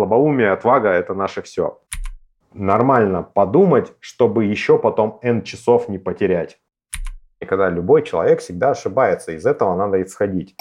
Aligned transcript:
Слабоумие, 0.00 0.52
отвага– 0.52 0.88
это 0.92 1.12
наше 1.12 1.42
все. 1.42 1.78
Нормально 2.54 3.22
подумать, 3.22 3.92
чтобы 4.00 4.46
еще 4.46 4.78
потом 4.78 5.18
N 5.20 5.42
часов 5.42 5.90
не 5.90 5.98
потерять. 5.98 6.58
И 7.38 7.44
когда 7.44 7.68
любой 7.68 8.02
человек 8.02 8.40
всегда 8.40 8.70
ошибается, 8.70 9.32
из 9.32 9.44
этого 9.44 9.76
надо 9.76 10.02
исходить. 10.02 10.56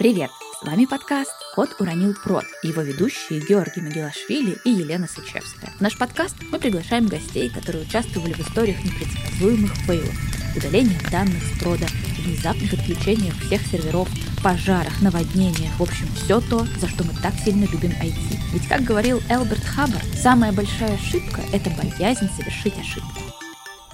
Привет! 0.00 0.30
С 0.60 0.66
вами 0.66 0.84
подкаст 0.86 1.30
«Кот 1.54 1.68
уронил 1.78 2.14
прод» 2.24 2.44
его 2.64 2.82
ведущие 2.82 3.38
Георгий 3.38 3.82
Могилашвили 3.82 4.56
и 4.64 4.70
Елена 4.70 5.06
Сычевская. 5.06 5.70
В 5.78 5.80
наш 5.80 5.96
подкаст 5.96 6.34
мы 6.50 6.58
приглашаем 6.58 7.06
гостей, 7.06 7.48
которые 7.54 7.84
участвовали 7.84 8.32
в 8.32 8.40
историях 8.40 8.78
непредсказуемых 8.82 9.72
фейлов, 9.86 10.56
удалениях 10.56 11.08
данных 11.08 11.40
с 11.40 11.62
прода, 11.62 11.86
внезапных 12.22 12.72
отключениях 12.72 13.34
всех 13.40 13.60
серверов, 13.66 14.08
пожарах, 14.42 15.00
наводнениях, 15.00 15.72
в 15.78 15.82
общем, 15.82 16.08
все 16.14 16.40
то, 16.40 16.66
за 16.78 16.88
что 16.88 17.04
мы 17.04 17.12
так 17.22 17.34
сильно 17.44 17.64
любим 17.64 17.90
IT. 17.90 18.38
Ведь, 18.52 18.68
как 18.68 18.82
говорил 18.82 19.22
Элберт 19.28 19.64
Хаббард, 19.64 20.06
самая 20.20 20.52
большая 20.52 20.94
ошибка– 20.94 21.42
это 21.52 21.70
боязнь 21.70 22.28
совершить 22.36 22.78
ошибку. 22.78 23.20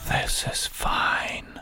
This 0.08 0.46
is 0.46 0.70
fine. 0.70 1.57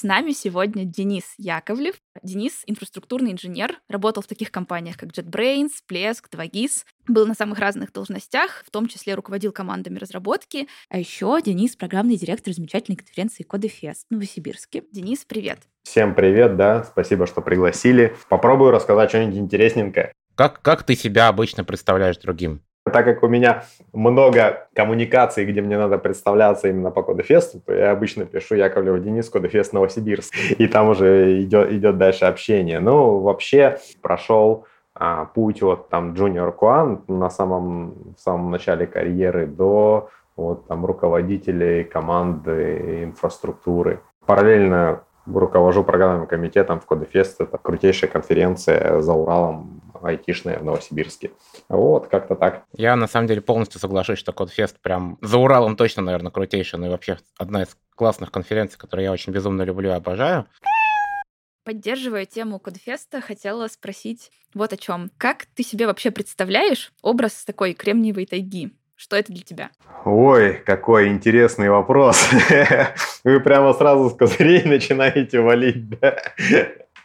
С 0.00 0.02
нами 0.02 0.30
сегодня 0.30 0.86
Денис 0.86 1.24
Яковлев. 1.36 1.94
Денис— 2.22 2.62
инфраструктурный 2.66 3.32
инженер, 3.32 3.76
работал 3.86 4.22
в 4.22 4.26
таких 4.26 4.50
компаниях, 4.50 4.96
как 4.96 5.10
JetBrains, 5.10 5.72
Плеск, 5.86 6.26
2GIS, 6.32 6.86
был 7.06 7.26
на 7.26 7.34
самых 7.34 7.58
разных 7.58 7.92
должностях, 7.92 8.64
в 8.66 8.70
том 8.70 8.86
числе 8.86 9.14
руководил 9.14 9.52
командами 9.52 9.98
разработки. 9.98 10.68
А 10.88 10.96
еще 10.96 11.38
Денис— 11.44 11.76
программный 11.78 12.16
директор 12.16 12.54
замечательной 12.54 12.96
конференции 12.96 13.42
Кодефест 13.42 14.06
в 14.08 14.14
Новосибирске. 14.14 14.84
Денис, 14.90 15.26
привет! 15.26 15.58
Всем 15.82 16.14
привет, 16.14 16.56
да, 16.56 16.84
спасибо, 16.84 17.26
что 17.26 17.42
пригласили. 17.42 18.16
Попробую 18.30 18.70
рассказать 18.70 19.10
что-нибудь 19.10 19.36
интересненькое. 19.36 20.14
Как, 20.34 20.62
как 20.62 20.84
ты 20.84 20.96
себя 20.96 21.28
обычно 21.28 21.62
представляешь 21.62 22.16
другим? 22.16 22.62
Так 22.90 23.04
как 23.04 23.22
у 23.22 23.28
меня 23.28 23.64
много 23.92 24.68
коммуникаций, 24.74 25.44
где 25.44 25.62
мне 25.62 25.78
надо 25.78 25.98
представляться 25.98 26.68
именно 26.68 26.90
по 26.90 27.02
Кодефесту, 27.02 27.60
то 27.60 27.74
я 27.74 27.90
обычно 27.90 28.24
пишу 28.24 28.54
Яковлев 28.54 29.02
Денис, 29.02 29.28
Кодефест 29.28 29.72
Новосибирск, 29.72 30.34
и 30.58 30.66
там 30.66 30.88
уже 30.88 31.42
идет, 31.42 31.72
идет 31.72 31.98
дальше 31.98 32.24
общение. 32.26 32.80
Ну, 32.80 33.20
вообще 33.20 33.78
прошел 34.02 34.66
а, 34.94 35.24
путь 35.24 35.62
вот 35.62 35.88
там 35.88 36.14
Junior 36.14 36.52
Куан 36.52 37.02
на 37.08 37.30
самом, 37.30 38.14
в 38.16 38.20
самом 38.20 38.50
начале 38.50 38.86
карьеры 38.86 39.46
до 39.46 40.08
вот 40.36 40.66
там 40.66 40.86
руководителей 40.86 41.84
команды 41.84 43.04
инфраструктуры. 43.04 44.00
Параллельно 44.26 45.02
руковожу 45.26 45.84
программным 45.84 46.26
комитетом 46.26 46.80
в 46.80 46.86
Кодефест. 46.86 47.40
Это 47.40 47.58
крутейшая 47.58 48.10
конференция 48.10 49.00
за 49.00 49.12
Уралом 49.12 49.79
айтишная 50.02 50.58
в 50.58 50.64
Новосибирске. 50.64 51.32
Вот, 51.68 52.08
как-то 52.08 52.34
так. 52.34 52.64
Я 52.76 52.96
на 52.96 53.06
самом 53.06 53.26
деле 53.26 53.40
полностью 53.40 53.80
соглашусь, 53.80 54.18
что 54.18 54.32
Кодфест 54.32 54.80
прям 54.80 55.18
за 55.20 55.38
Уралом 55.38 55.76
точно, 55.76 56.02
наверное, 56.02 56.32
крутейший, 56.32 56.78
ну 56.78 56.86
и 56.86 56.90
вообще 56.90 57.18
одна 57.36 57.62
из 57.62 57.76
классных 57.94 58.30
конференций, 58.30 58.78
которые 58.78 59.04
я 59.04 59.12
очень 59.12 59.32
безумно 59.32 59.62
люблю 59.62 59.90
и 59.90 59.94
обожаю. 59.94 60.46
Поддерживая 61.64 62.24
тему 62.24 62.58
Кодфеста, 62.58 63.20
хотела 63.20 63.68
спросить 63.68 64.32
вот 64.54 64.72
о 64.72 64.76
чем. 64.76 65.10
Как 65.18 65.46
ты 65.54 65.62
себе 65.62 65.86
вообще 65.86 66.10
представляешь 66.10 66.92
образ 67.02 67.44
такой 67.44 67.74
кремниевой 67.74 68.26
тайги? 68.26 68.72
Что 68.96 69.16
это 69.16 69.32
для 69.32 69.42
тебя? 69.42 69.70
Ой, 70.04 70.54
какой 70.66 71.08
интересный 71.08 71.70
вопрос. 71.70 72.22
Вы 73.24 73.40
прямо 73.40 73.72
сразу 73.72 74.10
с 74.10 74.14
козырей 74.14 74.62
начинаете 74.64 75.40
валить, 75.40 75.88
да? 75.88 76.18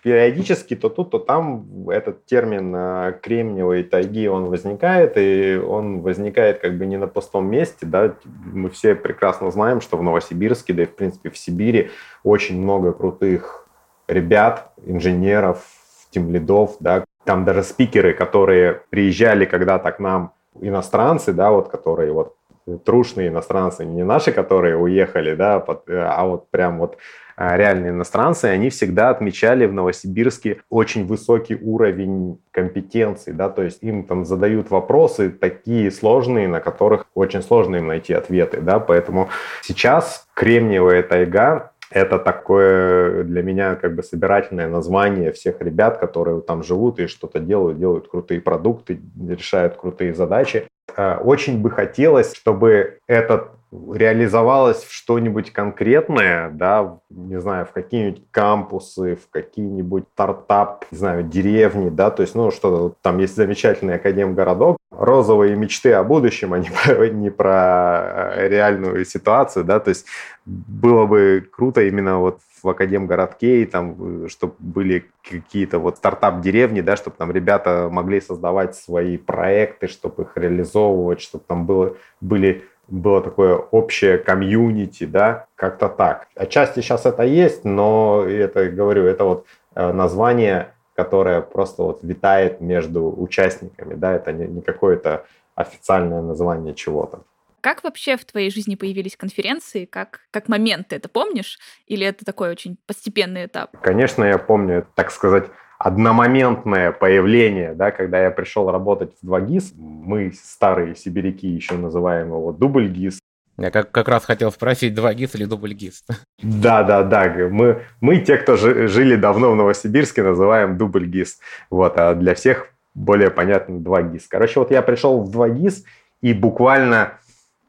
Периодически 0.05 0.75
то 0.75 0.89
тут, 0.89 1.09
то 1.09 1.17
там 1.17 1.89
этот 1.89 2.27
термин 2.27 2.71
э, 2.75 3.13
кремниевой 3.23 3.81
тайги, 3.81 4.27
он 4.27 4.45
возникает, 4.51 5.17
и 5.17 5.57
он 5.57 6.01
возникает 6.01 6.59
как 6.59 6.77
бы 6.77 6.85
не 6.85 6.97
на 6.97 7.07
пустом 7.07 7.49
месте, 7.49 7.87
да, 7.87 8.13
мы 8.23 8.69
все 8.69 8.93
прекрасно 8.93 9.49
знаем, 9.49 9.81
что 9.81 9.97
в 9.97 10.03
Новосибирске, 10.03 10.73
да 10.73 10.83
и 10.83 10.85
в 10.85 10.95
принципе 10.95 11.31
в 11.31 11.37
Сибири 11.39 11.89
очень 12.23 12.61
много 12.61 12.93
крутых 12.93 13.67
ребят, 14.07 14.73
инженеров, 14.85 15.65
тимлидов, 16.11 16.75
да, 16.79 17.03
там 17.23 17.43
даже 17.43 17.63
спикеры, 17.63 18.13
которые 18.13 18.83
приезжали 18.91 19.45
когда-то 19.45 19.91
к 19.91 19.97
нам 19.97 20.33
иностранцы, 20.61 21.33
да, 21.33 21.49
вот 21.49 21.69
которые 21.69 22.11
вот 22.11 22.35
трушные 22.83 23.27
иностранцы, 23.29 23.85
не 23.85 24.03
наши, 24.03 24.31
которые 24.31 24.77
уехали, 24.77 25.35
да, 25.35 25.63
а 25.87 26.25
вот 26.25 26.49
прям 26.49 26.79
вот 26.79 26.97
а, 27.37 27.57
реальные 27.57 27.91
иностранцы, 27.91 28.45
они 28.45 28.69
всегда 28.69 29.09
отмечали 29.09 29.65
в 29.65 29.73
Новосибирске 29.73 30.61
очень 30.69 31.05
высокий 31.05 31.55
уровень 31.55 32.39
компетенции, 32.51 33.31
да, 33.31 33.49
то 33.49 33.61
есть 33.61 33.83
им 33.83 34.05
там 34.05 34.25
задают 34.25 34.71
вопросы 34.71 35.29
такие 35.29 35.91
сложные, 35.91 36.47
на 36.47 36.59
которых 36.59 37.05
очень 37.13 37.41
сложно 37.41 37.75
им 37.75 37.87
найти 37.87 38.13
ответы, 38.13 38.61
да, 38.61 38.79
поэтому 38.79 39.29
сейчас 39.61 40.27
Кремниевая 40.33 41.03
тайга 41.03 41.71
это 41.91 42.17
такое 42.17 43.23
для 43.23 43.43
меня 43.43 43.75
как 43.75 43.95
бы 43.95 44.03
собирательное 44.03 44.67
название 44.67 45.31
всех 45.31 45.61
ребят, 45.61 45.99
которые 45.99 46.41
там 46.41 46.63
живут 46.63 46.99
и 46.99 47.07
что-то 47.07 47.39
делают, 47.39 47.77
делают 47.77 48.07
крутые 48.07 48.41
продукты, 48.41 48.99
решают 49.19 49.75
крутые 49.75 50.13
задачи. 50.13 50.67
Э, 50.95 51.17
очень 51.17 51.61
бы 51.61 51.71
хотелось, 51.71 52.35
чтобы 52.35 52.99
этот 53.07 53.51
реализовалось 53.93 54.83
в 54.83 54.93
что-нибудь 54.93 55.51
конкретное, 55.51 56.49
да, 56.49 56.99
не 57.09 57.39
знаю, 57.39 57.65
в 57.65 57.71
какие-нибудь 57.71 58.23
кампусы, 58.31 59.15
в 59.15 59.29
какие-нибудь 59.29 60.05
стартап, 60.13 60.85
не 60.91 60.97
знаю, 60.97 61.23
деревни, 61.23 61.89
да, 61.89 62.11
то 62.11 62.21
есть, 62.21 62.35
ну, 62.35 62.51
что 62.51 62.95
там 63.01 63.19
есть 63.19 63.35
замечательный 63.35 63.95
академгородок, 63.95 64.77
розовые 64.91 65.55
мечты 65.55 65.93
о 65.93 66.03
будущем, 66.03 66.53
а 66.53 66.59
не 66.59 66.69
про, 66.69 67.09
не 67.09 67.29
про 67.29 68.33
э, 68.35 68.47
реальную 68.49 69.05
ситуацию, 69.05 69.65
да, 69.65 69.79
то 69.79 69.89
есть 69.89 70.05
было 70.45 71.05
бы 71.05 71.47
круто 71.51 71.81
именно 71.81 72.19
вот 72.19 72.39
в 72.65 72.69
Академгородке, 72.69 73.61
и 73.61 73.65
там, 73.65 74.27
чтобы 74.27 74.55
были 74.57 75.05
какие-то 75.23 75.77
вот 75.77 75.97
стартап-деревни, 75.97 76.81
да, 76.81 76.95
чтобы 76.95 77.15
там 77.15 77.31
ребята 77.31 77.89
могли 77.91 78.19
создавать 78.19 78.75
свои 78.75 79.17
проекты, 79.17 79.87
чтобы 79.87 80.23
их 80.23 80.31
реализовывать, 80.35 81.21
чтобы 81.21 81.43
там 81.47 81.67
было, 81.67 81.95
были 82.21 82.63
было 82.87 83.21
такое 83.21 83.55
общее 83.55 84.17
комьюнити, 84.17 85.05
да, 85.05 85.47
как-то 85.55 85.89
так. 85.89 86.27
Отчасти 86.35 86.81
сейчас 86.81 87.05
это 87.05 87.23
есть, 87.23 87.65
но 87.65 88.23
это, 88.23 88.69
говорю, 88.69 89.05
это 89.05 89.23
вот 89.23 89.45
э, 89.75 89.91
название, 89.91 90.73
которое 90.95 91.41
просто 91.41 91.83
вот 91.83 91.99
витает 92.03 92.61
между 92.61 93.13
участниками, 93.21 93.95
да, 93.95 94.13
это 94.13 94.31
не, 94.31 94.47
не 94.47 94.61
какое-то 94.61 95.25
официальное 95.55 96.21
название 96.21 96.73
чего-то. 96.73 97.23
Как 97.61 97.83
вообще 97.83 98.15
в 98.15 98.25
твоей 98.25 98.51
жизни 98.51 98.75
появились 98.75 99.17
конференции? 99.17 99.85
Как, 99.85 100.19
как 100.29 100.47
момент 100.47 100.89
ты 100.89 100.97
это 100.97 101.09
помнишь? 101.09 101.57
Или 101.87 102.05
это 102.05 102.23
такой 102.23 102.51
очень 102.51 102.77
постепенный 102.85 103.47
этап? 103.47 103.75
Конечно, 103.81 104.23
я 104.23 104.37
помню, 104.37 104.85
так 104.93 105.09
сказать, 105.09 105.49
одномоментное 105.77 106.91
появление, 106.91 107.73
да, 107.73 107.91
когда 107.91 108.21
я 108.21 108.31
пришел 108.31 108.69
работать 108.71 109.13
в 109.21 109.29
2GIS, 109.29 109.73
мы, 109.75 110.31
старые 110.33 110.95
сибиряки, 110.95 111.47
еще 111.47 111.75
называем 111.75 112.27
его 112.27 112.51
дубль 112.51 112.87
ГИС, 112.87 113.19
я 113.57 113.71
как, 113.71 113.91
как 113.91 114.09
раз 114.09 114.25
хотел 114.25 114.51
спросить, 114.51 114.97
2GIS 114.97 115.31
или 115.35 115.45
дубль 115.45 115.73
ГИС? 115.73 116.03
Да, 116.41 116.83
да, 116.83 117.03
да. 117.03 117.33
Мы, 117.49 117.83
мы, 118.01 118.17
те, 118.17 118.37
кто 118.37 118.57
жили 118.57 119.15
давно 119.15 119.51
в 119.51 119.55
Новосибирске, 119.55 120.23
называем 120.23 120.77
дубль 120.77 121.05
ГИС. 121.05 121.39
Вот, 121.69 121.97
а 121.97 122.13
для 122.15 122.35
всех 122.35 122.67
более 122.93 123.29
понятно 123.29 123.75
2GIS. 123.75 124.23
Короче, 124.29 124.59
вот 124.59 124.71
я 124.71 124.81
пришел 124.81 125.21
в 125.21 125.29
2GIS 125.29 125.83
и 126.21 126.33
буквально, 126.33 127.13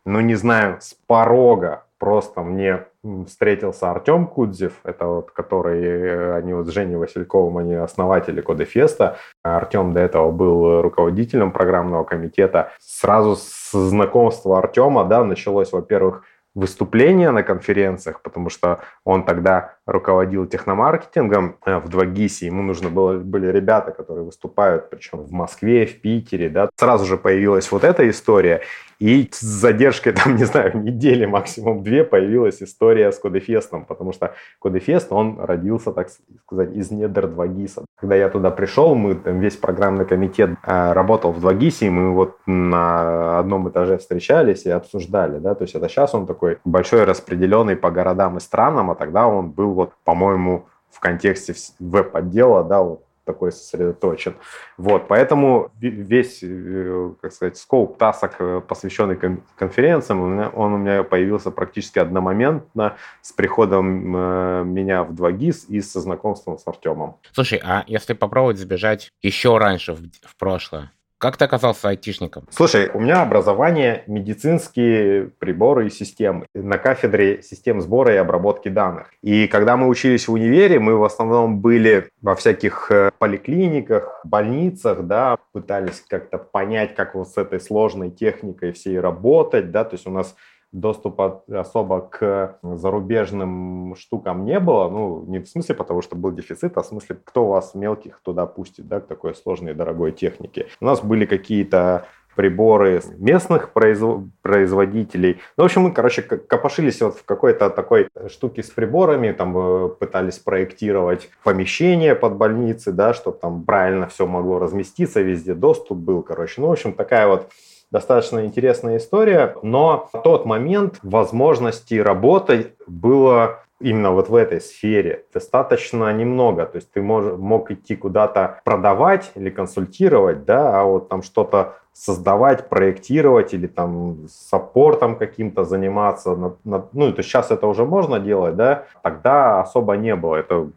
ну 0.04 0.20
не 0.20 0.34
знаю, 0.34 0.78
с 0.80 0.96
порога 1.06 1.84
просто 1.98 2.42
мне 2.42 2.86
встретился 3.26 3.90
Артем 3.90 4.26
Кудзев, 4.26 4.80
это 4.84 5.06
вот 5.06 5.30
который, 5.30 5.82
э, 5.82 6.36
они 6.36 6.54
вот 6.54 6.66
с 6.66 6.70
Женей 6.70 6.96
Васильковым, 6.96 7.58
они 7.58 7.74
основатели 7.74 8.40
Кодефеста. 8.40 9.16
Артем 9.42 9.92
до 9.92 10.00
этого 10.00 10.30
был 10.30 10.82
руководителем 10.82 11.52
программного 11.52 12.04
комитета. 12.04 12.72
Сразу 12.80 13.36
с 13.36 13.72
знакомства 13.72 14.58
Артема, 14.58 15.04
да, 15.04 15.24
началось, 15.24 15.72
во-первых, 15.72 16.22
выступления 16.54 17.30
на 17.30 17.42
конференциях, 17.42 18.22
потому 18.22 18.48
что 18.48 18.80
он 19.04 19.24
тогда 19.24 19.75
руководил 19.86 20.46
техномаркетингом 20.46 21.56
э, 21.64 21.78
в 21.78 21.88
2GIS, 21.88 22.44
ему 22.46 22.62
нужно 22.62 22.90
было, 22.90 23.18
были 23.18 23.46
ребята, 23.46 23.92
которые 23.92 24.24
выступают, 24.24 24.90
причем 24.90 25.20
в 25.20 25.30
Москве, 25.30 25.86
в 25.86 26.00
Питере, 26.00 26.48
да. 26.48 26.68
Сразу 26.76 27.04
же 27.04 27.16
появилась 27.16 27.70
вот 27.70 27.84
эта 27.84 28.08
история, 28.10 28.62
и 28.98 29.28
с 29.30 29.40
задержкой, 29.40 30.12
там, 30.24 30.36
не 30.36 30.44
знаю, 30.44 30.76
недели, 30.78 31.26
максимум 31.26 31.82
две, 31.82 32.04
появилась 32.04 32.62
история 32.62 33.12
с 33.12 33.18
Кодефестом, 33.18 33.84
потому 33.84 34.12
что 34.12 34.34
Кодефест, 34.60 35.12
он 35.12 35.38
родился, 35.40 35.92
так 35.92 36.08
сказать, 36.44 36.74
из 36.74 36.90
недр 36.90 37.26
2GIS. 37.26 37.84
Когда 37.98 38.16
я 38.16 38.28
туда 38.28 38.50
пришел, 38.50 38.94
мы, 38.94 39.14
там, 39.14 39.40
весь 39.40 39.56
программный 39.56 40.04
комитет 40.04 40.50
э, 40.66 40.92
работал 40.92 41.32
в 41.32 41.46
2GIS, 41.46 41.86
и 41.86 41.90
мы 41.90 42.12
вот 42.12 42.38
на 42.46 43.38
одном 43.38 43.68
этаже 43.68 43.98
встречались 43.98 44.64
и 44.64 44.70
обсуждали, 44.70 45.38
да, 45.38 45.54
то 45.54 45.62
есть 45.62 45.74
это 45.74 45.88
сейчас 45.88 46.14
он 46.14 46.26
такой 46.26 46.58
большой, 46.64 47.04
распределенный 47.04 47.76
по 47.76 47.90
городам 47.90 48.38
и 48.38 48.40
странам, 48.40 48.90
а 48.90 48.94
тогда 48.94 49.26
он 49.26 49.50
был 49.50 49.75
вот, 49.76 49.92
по-моему, 50.04 50.66
в 50.90 51.00
контексте 51.00 51.54
веб-отдела, 51.78 52.64
да, 52.64 52.82
вот 52.82 53.06
такой 53.24 53.50
сосредоточен. 53.52 54.36
Вот, 54.78 55.08
поэтому 55.08 55.70
весь, 55.80 56.38
э, 56.42 57.12
как 57.20 57.32
сказать, 57.32 57.58
скоп 57.58 57.98
тасок, 57.98 58.36
э, 58.38 58.62
посвященный 58.66 59.18
конференциям, 59.56 60.20
он 60.54 60.72
у 60.72 60.76
меня 60.78 61.02
появился 61.02 61.50
практически 61.50 61.98
одномоментно 61.98 62.96
с 63.22 63.32
приходом 63.32 64.16
э, 64.16 64.62
меня 64.64 65.02
в 65.02 65.12
2GIS 65.12 65.66
и 65.68 65.80
со 65.80 66.00
знакомством 66.00 66.56
с 66.56 66.66
Артемом. 66.68 67.16
Слушай, 67.32 67.60
а 67.64 67.82
если 67.88 68.14
попробовать 68.14 68.58
сбежать 68.58 69.10
еще 69.22 69.58
раньше 69.58 69.92
в, 69.92 70.02
в 70.22 70.36
прошлое, 70.38 70.92
как 71.26 71.38
ты 71.38 71.44
оказался 71.44 71.88
айтишником? 71.88 72.44
Слушай, 72.50 72.88
у 72.94 73.00
меня 73.00 73.20
образование 73.20 74.04
медицинские 74.06 75.30
приборы 75.40 75.88
и 75.88 75.90
системы 75.90 76.46
на 76.54 76.78
кафедре 76.78 77.42
систем 77.42 77.80
сбора 77.80 78.14
и 78.14 78.16
обработки 78.16 78.68
данных. 78.68 79.10
И 79.22 79.48
когда 79.48 79.76
мы 79.76 79.88
учились 79.88 80.28
в 80.28 80.32
универе, 80.32 80.78
мы 80.78 80.96
в 80.96 81.02
основном 81.02 81.60
были 81.60 82.10
во 82.22 82.36
всяких 82.36 82.92
э, 82.92 83.10
поликлиниках, 83.18 84.20
больницах, 84.22 85.02
да, 85.02 85.38
пытались 85.50 86.00
как-то 86.08 86.38
понять, 86.38 86.94
как 86.94 87.16
вот 87.16 87.28
с 87.28 87.36
этой 87.36 87.58
сложной 87.58 88.10
техникой 88.10 88.70
всей 88.70 89.00
работать, 89.00 89.72
да, 89.72 89.82
то 89.82 89.96
есть 89.96 90.06
у 90.06 90.10
нас 90.10 90.36
доступа 90.72 91.44
особо 91.48 92.00
к 92.00 92.58
зарубежным 92.62 93.94
штукам 93.96 94.44
не 94.44 94.60
было, 94.60 94.88
ну, 94.88 95.24
не 95.26 95.38
в 95.38 95.48
смысле 95.48 95.74
потому, 95.74 96.02
что 96.02 96.16
был 96.16 96.32
дефицит, 96.32 96.76
а 96.76 96.82
в 96.82 96.86
смысле, 96.86 97.18
кто 97.24 97.46
вас 97.46 97.74
мелких 97.74 98.20
туда 98.22 98.46
пустит, 98.46 98.86
да, 98.88 99.00
к 99.00 99.06
такой 99.06 99.34
сложной 99.34 99.72
и 99.72 99.74
дорогой 99.74 100.12
технике. 100.12 100.66
У 100.80 100.84
нас 100.84 101.00
были 101.02 101.24
какие-то 101.26 102.06
приборы 102.36 103.02
местных 103.16 103.72
производителей. 103.72 105.40
Ну, 105.56 105.64
в 105.64 105.66
общем, 105.66 105.82
мы, 105.82 105.92
короче, 105.92 106.22
копошились 106.22 107.00
вот 107.00 107.16
в 107.16 107.24
какой-то 107.24 107.70
такой 107.70 108.08
штуке 108.28 108.62
с 108.62 108.70
приборами, 108.70 109.32
там 109.32 109.56
э, 109.56 109.88
пытались 109.88 110.38
проектировать 110.38 111.30
помещение 111.42 112.14
под 112.14 112.36
больницы, 112.36 112.92
да, 112.92 113.14
чтобы 113.14 113.38
там 113.38 113.64
правильно 113.64 114.06
все 114.06 114.26
могло 114.26 114.58
разместиться, 114.58 115.22
везде 115.22 115.54
доступ 115.54 115.98
был, 115.98 116.22
короче. 116.22 116.60
Ну, 116.60 116.68
в 116.68 116.72
общем, 116.72 116.92
такая 116.92 117.26
вот 117.26 117.50
достаточно 117.90 118.44
интересная 118.44 118.98
история, 118.98 119.56
но 119.62 120.08
в 120.12 120.22
тот 120.22 120.44
момент 120.44 120.98
возможности 121.02 121.94
работать 121.94 122.74
было 122.86 123.60
именно 123.80 124.10
вот 124.12 124.28
в 124.28 124.34
этой 124.34 124.60
сфере 124.60 125.24
достаточно 125.32 126.12
немного. 126.12 126.66
То 126.66 126.76
есть 126.76 126.90
ты 126.92 127.02
мож, 127.02 127.36
мог 127.38 127.70
идти 127.70 127.96
куда-то 127.96 128.60
продавать 128.64 129.32
или 129.34 129.50
консультировать, 129.50 130.44
да, 130.44 130.80
а 130.80 130.84
вот 130.84 131.08
там 131.08 131.22
что-то 131.22 131.74
создавать, 131.92 132.68
проектировать 132.68 133.54
или 133.54 133.66
там 133.66 134.26
саппортом 134.28 135.16
каким-то 135.16 135.64
заниматься. 135.64 136.36
На, 136.36 136.54
на, 136.64 136.84
ну, 136.92 137.12
то 137.12 137.22
сейчас 137.22 137.50
это 137.50 137.66
уже 137.66 137.86
можно 137.86 138.20
делать, 138.20 138.54
да, 138.56 138.84
тогда 139.02 139.60
особо 139.60 139.96
не 139.96 140.14
было. 140.14 140.36
Это 140.36 140.68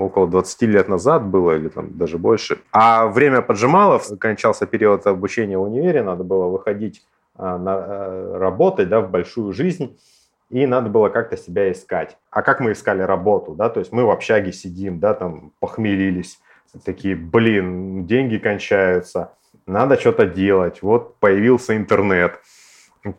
около 0.00 0.26
20 0.26 0.62
лет 0.62 0.88
назад 0.88 1.26
было 1.26 1.56
или 1.56 1.68
там 1.68 1.98
даже 1.98 2.18
больше. 2.18 2.58
А 2.72 3.06
время 3.06 3.42
поджимало, 3.42 4.00
кончался 4.18 4.66
период 4.66 5.06
обучения 5.06 5.58
в 5.58 5.62
универе, 5.62 6.02
надо 6.02 6.24
было 6.24 6.46
выходить 6.46 7.02
а, 7.36 7.58
на, 7.58 7.74
а, 7.74 8.38
работать, 8.38 8.88
да, 8.88 9.00
в 9.00 9.10
большую 9.10 9.52
жизнь 9.52 9.98
и 10.52 10.66
надо 10.66 10.90
было 10.90 11.08
как-то 11.08 11.36
себя 11.36 11.72
искать. 11.72 12.18
А 12.30 12.42
как 12.42 12.60
мы 12.60 12.72
искали 12.72 13.02
работу, 13.02 13.54
да, 13.54 13.70
то 13.70 13.80
есть 13.80 13.90
мы 13.90 14.04
в 14.04 14.10
общаге 14.10 14.52
сидим, 14.52 15.00
да, 15.00 15.14
там 15.14 15.52
похмелились, 15.60 16.38
такие, 16.84 17.16
блин, 17.16 18.06
деньги 18.06 18.36
кончаются, 18.36 19.32
надо 19.66 19.98
что-то 19.98 20.26
делать. 20.26 20.82
Вот 20.82 21.18
появился 21.18 21.76
интернет. 21.76 22.38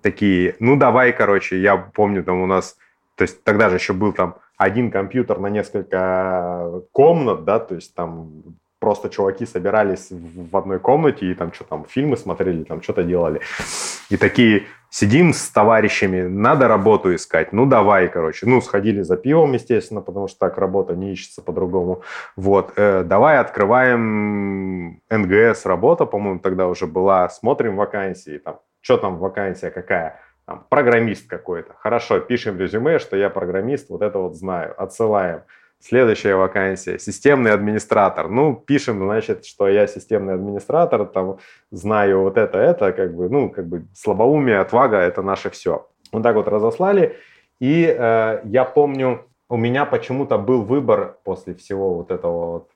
Такие, 0.01 0.55
ну 0.59 0.77
давай, 0.77 1.11
короче, 1.11 1.59
я 1.59 1.75
помню, 1.75 2.23
там 2.23 2.41
у 2.41 2.45
нас, 2.45 2.77
то 3.15 3.23
есть 3.23 3.43
тогда 3.43 3.69
же 3.69 3.75
еще 3.75 3.93
был 3.93 4.13
там 4.13 4.37
один 4.55 4.91
компьютер 4.91 5.39
на 5.39 5.47
несколько 5.47 6.81
комнат, 6.91 7.43
да, 7.43 7.59
то 7.59 7.75
есть 7.75 7.93
там 7.95 8.43
просто 8.79 9.09
чуваки 9.09 9.45
собирались 9.45 10.07
в 10.11 10.55
одной 10.55 10.79
комнате 10.79 11.31
и 11.31 11.33
там 11.33 11.51
что 11.51 11.63
там, 11.63 11.85
фильмы 11.85 12.15
смотрели, 12.15 12.63
там 12.63 12.81
что-то 12.81 13.03
делали. 13.03 13.41
И 14.09 14.17
такие, 14.17 14.63
сидим 14.93 15.33
с 15.33 15.49
товарищами, 15.49 16.21
надо 16.21 16.67
работу 16.67 17.15
искать, 17.15 17.51
ну 17.51 17.65
давай, 17.65 18.07
короче. 18.09 18.45
Ну, 18.45 18.61
сходили 18.61 19.01
за 19.01 19.17
пивом, 19.17 19.53
естественно, 19.53 20.01
потому 20.01 20.27
что 20.27 20.37
так 20.37 20.59
работа 20.59 20.95
не 20.95 21.13
ищется 21.13 21.41
по-другому. 21.41 22.03
Вот, 22.35 22.73
э, 22.75 23.03
давай 23.03 23.39
открываем 23.39 25.01
НГС 25.09 25.65
работа, 25.65 26.05
по-моему, 26.05 26.39
тогда 26.39 26.67
уже 26.67 26.85
была, 26.85 27.27
смотрим 27.29 27.75
вакансии, 27.75 28.37
там, 28.37 28.59
что 28.81 28.97
там 28.97 29.17
вакансия 29.17 29.71
какая, 29.71 30.19
там, 30.45 30.67
программист 30.69 31.27
какой-то. 31.27 31.73
Хорошо, 31.79 32.19
пишем 32.19 32.59
резюме, 32.59 32.99
что 32.99 33.17
я 33.17 33.31
программист, 33.31 33.89
вот 33.89 34.03
это 34.03 34.19
вот 34.19 34.35
знаю, 34.35 34.79
отсылаем. 34.79 35.41
Следующая 35.85 36.35
вакансия. 36.35 36.97
Системный 36.97 37.51
администратор. 37.51 38.29
Ну, 38.29 38.55
пишем, 38.55 38.99
значит, 38.99 39.45
что 39.45 39.67
я 39.67 39.85
системный 39.85 40.35
администратор, 40.35 41.05
там, 41.05 41.39
знаю 41.71 42.21
вот 42.21 42.37
это, 42.37 42.57
это, 42.57 42.93
как 42.93 43.13
бы, 43.13 43.27
ну, 43.27 43.49
как 43.49 43.67
бы 43.67 43.85
слабоумие, 43.93 44.59
отвага– 44.59 44.97
это 44.99 45.21
наше 45.21 45.49
все. 45.49 45.89
Вот 46.13 46.23
так 46.23 46.37
вот 46.37 46.47
разослали. 46.47 47.17
И 47.59 47.83
э, 47.85 48.41
я 48.45 48.63
помню, 48.63 49.25
у 49.49 49.57
меня 49.57 49.83
почему-то 49.83 50.37
был 50.37 50.61
выбор 50.61 51.17
после 51.25 51.53
всего 51.53 51.95
вот 51.95 52.11
этого 52.11 52.51
вот 52.51 52.69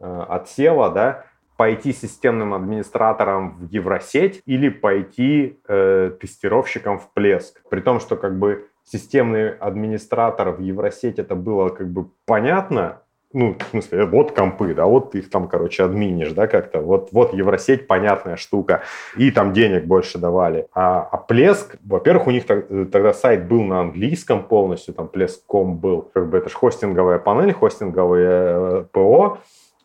э, 0.00 0.24
отсева, 0.30 0.88
да, 0.88 1.26
пойти 1.58 1.92
системным 1.92 2.54
администратором 2.54 3.58
в 3.58 3.70
Евросеть 3.70 4.40
или 4.46 4.70
пойти 4.70 5.58
э, 5.68 6.12
тестировщиком 6.18 6.98
в 6.98 7.12
Плеск. 7.12 7.60
При 7.68 7.80
том, 7.82 8.00
что 8.00 8.16
как 8.16 8.38
бы 8.38 8.68
системный 8.84 9.50
администратор 9.50 10.50
в 10.50 10.60
Евросеть 10.60 11.18
это 11.18 11.34
было 11.34 11.68
как 11.68 11.88
бы 11.88 12.08
понятно, 12.26 13.00
ну, 13.34 13.56
в 13.58 13.70
смысле, 13.70 14.06
вот 14.06 14.30
компы, 14.30 14.74
да, 14.74 14.86
вот 14.86 15.10
ты 15.10 15.18
их 15.18 15.28
там, 15.28 15.48
короче, 15.48 15.82
админишь, 15.82 16.32
да, 16.32 16.46
как-то, 16.46 16.80
вот, 16.80 17.08
вот 17.10 17.34
Евросеть, 17.34 17.88
понятная 17.88 18.36
штука, 18.36 18.82
и 19.16 19.32
там 19.32 19.52
денег 19.52 19.86
больше 19.86 20.18
давали. 20.18 20.68
А, 20.72 21.00
а 21.02 21.16
Плеск, 21.16 21.76
во-первых, 21.84 22.28
у 22.28 22.30
них 22.30 22.46
тогда 22.46 23.12
сайт 23.12 23.48
был 23.48 23.62
на 23.62 23.80
английском 23.80 24.44
полностью, 24.44 24.94
там 24.94 25.08
Плеск.ком 25.08 25.78
был, 25.78 26.02
как 26.14 26.30
бы 26.30 26.38
это 26.38 26.48
же 26.48 26.54
хостинговая 26.54 27.18
панель, 27.18 27.52
хостинговое 27.52 28.56
э, 28.56 28.84
ПО, 28.92 29.38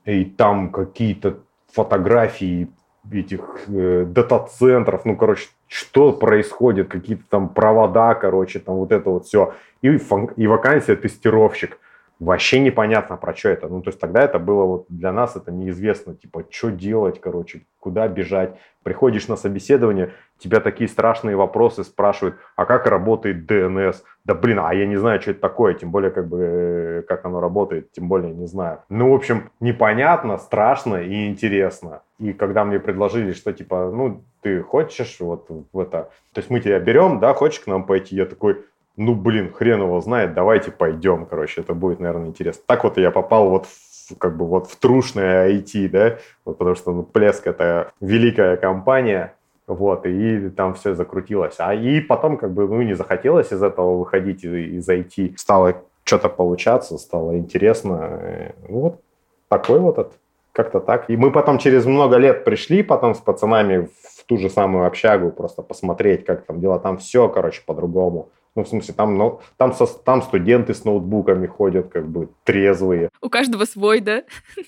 и 0.06 0.26
там 0.26 0.72
какие-то 0.72 1.40
фотографии 1.74 2.70
этих 3.12 3.62
э, 3.68 4.06
дата-центров, 4.08 5.06
ну, 5.06 5.16
короче, 5.16 5.48
что 5.70 6.12
происходит, 6.12 6.90
какие-то 6.90 7.24
там 7.30 7.50
провода, 7.50 8.16
короче, 8.16 8.60
там 8.60 8.76
вот 8.76 8.92
это 8.92 9.10
вот 9.12 9.26
все. 9.26 9.54
И, 9.82 9.88
и 10.36 10.48
вакансия 10.48 10.96
тестировщик. 10.96 11.80
Вообще 12.20 12.60
непонятно, 12.60 13.16
про 13.16 13.34
что 13.34 13.50
это. 13.50 13.70
Ну, 13.70 13.82
то 13.82 13.92
есть 13.92 14.00
тогда 14.00 14.22
это 14.22 14.40
было 14.40 14.66
вот 14.66 14.86
для 14.90 15.14
нас 15.14 15.38
это 15.38 15.52
неизвестно, 15.52 16.16
типа, 16.16 16.44
что 16.50 16.70
делать, 16.70 17.22
короче, 17.22 17.62
куда 17.80 18.10
бежать. 18.10 18.58
Приходишь 18.84 19.30
на 19.30 19.38
собеседование, 19.38 20.12
тебя 20.38 20.60
такие 20.60 20.90
страшные 20.90 21.38
вопросы 21.38 21.84
спрашивают, 21.84 22.36
а 22.58 22.66
как 22.66 22.88
работает 22.88 23.50
DNS? 23.50 23.98
Да 24.26 24.34
блин, 24.34 24.60
а 24.62 24.74
я 24.74 24.86
не 24.86 24.98
знаю, 24.98 25.22
что 25.22 25.32
это 25.32 25.40
такое, 25.40 25.76
тем 25.76 25.92
более, 25.92 26.12
как 26.12 26.28
бы, 26.28 26.40
э, 26.42 27.02
как 27.08 27.24
оно 27.26 27.40
работает, 27.40 27.92
тем 27.92 28.10
более 28.10 28.34
не 28.34 28.48
знаю. 28.48 28.80
Ну, 28.90 29.12
в 29.12 29.16
общем, 29.16 29.52
непонятно, 29.62 30.38
страшно 30.40 30.96
и 30.98 31.30
интересно. 31.30 32.02
И 32.18 32.34
когда 32.34 32.66
мне 32.66 32.80
предложили, 32.80 33.32
что 33.32 33.54
типа, 33.54 33.92
ну, 33.94 34.24
ты 34.42 34.62
хочешь 34.62 35.18
вот 35.20 35.48
в 35.50 35.80
это, 35.80 36.10
то 36.34 36.40
есть 36.40 36.50
мы 36.50 36.60
тебя 36.60 36.80
берем, 36.80 37.20
да, 37.20 37.34
хочешь 37.34 37.60
к 37.60 37.68
нам 37.68 37.86
пойти? 37.86 38.16
Я 38.16 38.26
такой, 38.26 38.64
ну, 38.96 39.16
блин, 39.16 39.52
хрен 39.54 39.82
его 39.82 40.02
знает, 40.02 40.34
давайте 40.34 40.72
пойдем, 40.72 41.26
короче, 41.26 41.62
это 41.62 41.74
будет, 41.74 42.00
наверное, 42.00 42.28
интересно. 42.28 42.64
Так 42.66 42.84
вот 42.84 42.98
я 42.98 43.12
попал 43.12 43.50
вот 43.50 43.66
в, 43.66 44.18
как 44.18 44.38
бы 44.38 44.46
вот 44.46 44.68
в 44.68 44.76
трушное 44.78 45.52
IT, 45.52 45.90
да, 45.90 46.18
вот 46.46 46.58
потому 46.58 46.76
что 46.76 46.92
ну, 46.92 47.04
Плеск 47.04 47.48
это 47.48 47.92
великая 48.02 48.58
компания, 48.58 49.36
вот, 49.68 50.06
и 50.06 50.50
там 50.50 50.74
все 50.74 50.96
закрутилось. 50.96 51.56
А 51.60 51.76
и 51.76 52.02
потом 52.02 52.38
как 52.38 52.52
бы, 52.52 52.68
ну, 52.68 52.82
не 52.82 52.96
захотелось 52.96 53.54
из 53.54 53.62
этого 53.62 54.00
выходить, 54.00 54.44
из 54.44 54.90
IT. 54.90 55.38
Стало 55.38 55.84
что-то 56.04 56.28
получаться, 56.28 56.98
стало 56.98 57.38
интересно. 57.38 58.54
Ну, 58.68 58.80
вот 58.80 59.02
такой 59.48 59.80
вот 59.80 60.00
от 60.00 60.14
как-то 60.52 60.80
так. 60.80 61.10
И 61.10 61.18
мы 61.18 61.32
потом 61.32 61.58
через 61.58 61.86
много 61.86 62.18
лет 62.18 62.44
пришли 62.44 62.84
потом 62.84 63.16
с 63.16 63.20
пацанами 63.20 63.90
в 64.18 64.24
ту 64.26 64.38
же 64.38 64.50
самую 64.50 64.86
общагу 64.86 65.32
просто 65.32 65.62
посмотреть, 65.62 66.26
как 66.26 66.46
там 66.46 66.60
дела. 66.60 66.80
Там 66.80 66.98
все, 66.98 67.28
короче, 67.30 67.62
по-другому. 67.66 68.30
Ну, 68.56 68.64
в 68.64 68.68
смысле, 68.68 68.94
там, 68.94 69.18
ну, 69.18 69.40
там, 69.58 69.74
со, 69.74 69.86
там 69.86 70.22
студенты 70.22 70.74
с 70.74 70.84
ноутбуками 70.84 71.48
ходят, 71.48 71.90
как 71.90 72.08
бы 72.08 72.30
трезвые. 72.44 73.10
У 73.22 73.30
каждого 73.30 73.66
свой, 73.66 74.02
да? 74.02 74.24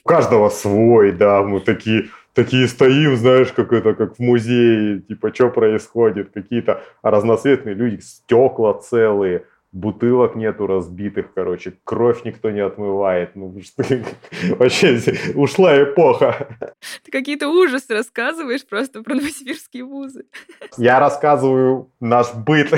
У 0.06 0.08
каждого 0.08 0.50
свой, 0.50 1.12
да. 1.12 1.42
Мы 1.42 1.60
такие, 1.62 2.06
такие 2.34 2.68
стоим, 2.68 3.16
знаешь, 3.18 3.52
как 3.52 3.74
это, 3.74 3.94
как 3.94 4.16
в 4.16 4.20
музее, 4.20 5.02
типа, 5.02 5.34
что 5.34 5.50
происходит, 5.50 6.32
какие-то 6.32 6.82
разноцветные 7.02 7.76
люди, 7.76 8.00
стекла 8.02 8.76
целые, 8.76 9.46
бутылок 9.72 10.36
нету 10.36 10.68
разбитых, 10.68 11.34
короче, 11.34 11.74
кровь 11.84 12.24
никто 12.25 12.51
не 12.51 12.60
отмывает. 12.60 13.36
Ну, 13.36 13.60
что, 13.62 13.84
вообще 14.56 15.00
ушла 15.36 15.82
эпоха. 15.84 16.58
Ты 17.04 17.12
какие-то 17.12 17.50
ужасы 17.50 17.94
рассказываешь 17.94 18.66
просто 18.66 19.01
про 19.01 19.16
новосибирские 19.16 19.86
вузы. 19.86 20.25
Я 20.78 21.00
рассказываю 21.00 21.92
наш 22.00 22.34
быт. 22.34 22.72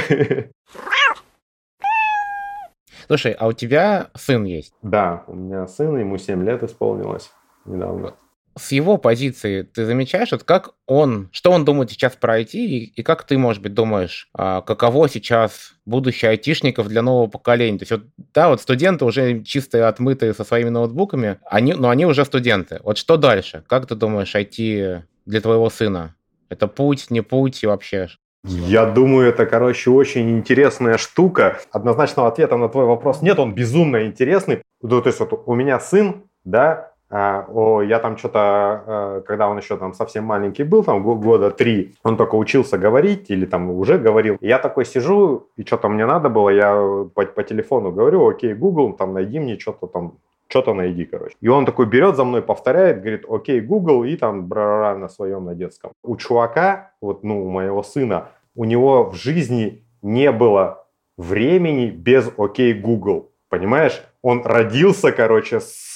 Слушай, 3.08 3.34
а 3.34 3.48
у 3.48 3.54
тебя 3.54 4.10
сын 4.16 4.46
есть? 4.46 4.74
Да, 4.82 5.24
у 5.28 5.36
меня 5.36 5.68
сын, 5.68 5.98
ему 5.98 6.18
7 6.18 6.44
лет 6.44 6.64
исполнилось 6.64 7.32
недавно 7.66 8.16
с 8.58 8.72
его 8.72 8.98
позиции 8.98 9.64
ты 9.64 9.86
замечаешь, 9.86 10.32
вот 10.32 10.44
как 10.44 10.72
он, 10.86 11.30
что 11.32 11.52
он 11.52 11.66
думает 11.66 11.92
сейчас 11.92 12.14
про 12.16 12.40
IT, 12.40 12.54
и, 12.54 12.86
и 12.86 13.04
как 13.04 13.24
ты, 13.24 13.38
может 13.38 13.62
быть, 13.62 13.74
думаешь, 13.74 14.30
а, 14.34 14.62
каково 14.62 15.10
сейчас 15.10 15.74
будущее 15.86 16.32
айтишников 16.32 16.88
для 16.88 17.02
нового 17.02 17.28
поколения? 17.28 17.80
То 17.80 17.84
есть, 17.84 17.92
вот, 17.92 18.04
да, 18.34 18.50
вот 18.50 18.62
студенты 18.62 19.06
уже 19.06 19.44
чистые, 19.44 19.86
отмытые 19.86 20.34
со 20.34 20.44
своими 20.44 20.70
ноутбуками, 20.70 21.40
они, 21.46 21.74
но 21.74 21.90
они 21.90 22.06
уже 22.06 22.26
студенты. 22.26 22.80
Вот 22.84 22.98
что 22.98 23.18
дальше? 23.18 23.64
Как 23.68 23.88
ты 23.88 23.96
думаешь, 23.96 24.36
IT 24.36 25.02
для 25.26 25.42
твоего 25.42 25.70
сына? 25.70 26.16
Это 26.50 26.68
путь, 26.68 27.10
не 27.10 27.22
путь 27.22 27.64
и 27.64 27.68
вообще? 27.68 28.10
Я 28.46 28.86
думаю, 28.86 29.30
это, 29.30 29.46
короче, 29.46 29.90
очень 29.90 30.30
интересная 30.38 30.98
штука. 30.98 31.60
Однозначного 31.72 32.28
ответа 32.28 32.58
на 32.58 32.68
твой 32.68 32.86
вопрос 32.86 33.22
нет, 33.22 33.40
он 33.40 33.56
безумно 33.56 34.06
интересный. 34.06 34.62
Ну, 34.82 35.02
то 35.02 35.08
есть 35.08 35.20
вот 35.20 35.44
у 35.46 35.56
меня 35.56 35.80
сын, 35.80 36.24
да, 36.44 36.93
о, 37.16 37.82
я 37.84 38.00
там 38.00 38.18
что-то, 38.18 38.40
а, 38.40 39.22
когда 39.22 39.48
он 39.48 39.58
еще 39.58 39.78
там 39.78 39.94
совсем 39.94 40.24
маленький 40.24 40.64
был, 40.64 40.84
там 40.84 41.04
года 41.04 41.52
три, 41.52 41.94
он 42.04 42.18
только 42.18 42.36
учился 42.36 42.80
говорить 42.80 43.30
или 43.30 43.46
там 43.46 43.70
уже 43.70 44.00
говорил. 44.00 44.38
Я 44.42 44.58
такой 44.58 44.84
сижу, 44.86 45.48
и 45.56 45.64
что-то 45.64 45.90
мне 45.90 46.08
надо 46.08 46.30
было, 46.30 46.50
я 46.50 46.74
по, 47.14 47.26
по 47.26 47.44
телефону 47.44 47.92
говорю, 47.92 48.28
окей, 48.28 48.56
Google, 48.56 48.94
там 48.94 49.14
найди 49.14 49.40
мне 49.40 49.60
что-то 49.60 49.86
там, 49.86 50.14
что-то 50.48 50.74
найди, 50.74 51.06
короче. 51.06 51.36
И 51.40 51.48
он 51.48 51.66
такой 51.66 51.86
берет 51.86 52.16
за 52.16 52.24
мной, 52.24 52.42
повторяет, 52.42 53.02
говорит, 53.02 53.26
окей, 53.30 53.62
Google, 53.62 54.06
и 54.06 54.16
там 54.16 54.48
бра 54.48 54.96
на 54.98 55.08
своем, 55.08 55.46
на 55.46 55.54
детском. 55.54 55.92
У 56.04 56.16
чувака, 56.16 56.94
вот, 57.00 57.24
ну, 57.24 57.46
у 57.46 57.50
моего 57.50 57.84
сына, 57.84 58.30
у 58.56 58.66
него 58.66 59.12
в 59.12 59.16
жизни 59.16 59.84
не 60.02 60.32
было 60.32 60.88
времени 61.18 61.92
без 61.92 62.32
окей, 62.38 62.74
Google. 62.74 63.30
Понимаешь? 63.50 64.04
Он 64.24 64.42
родился, 64.44 65.12
короче, 65.12 65.60
с 65.60 65.96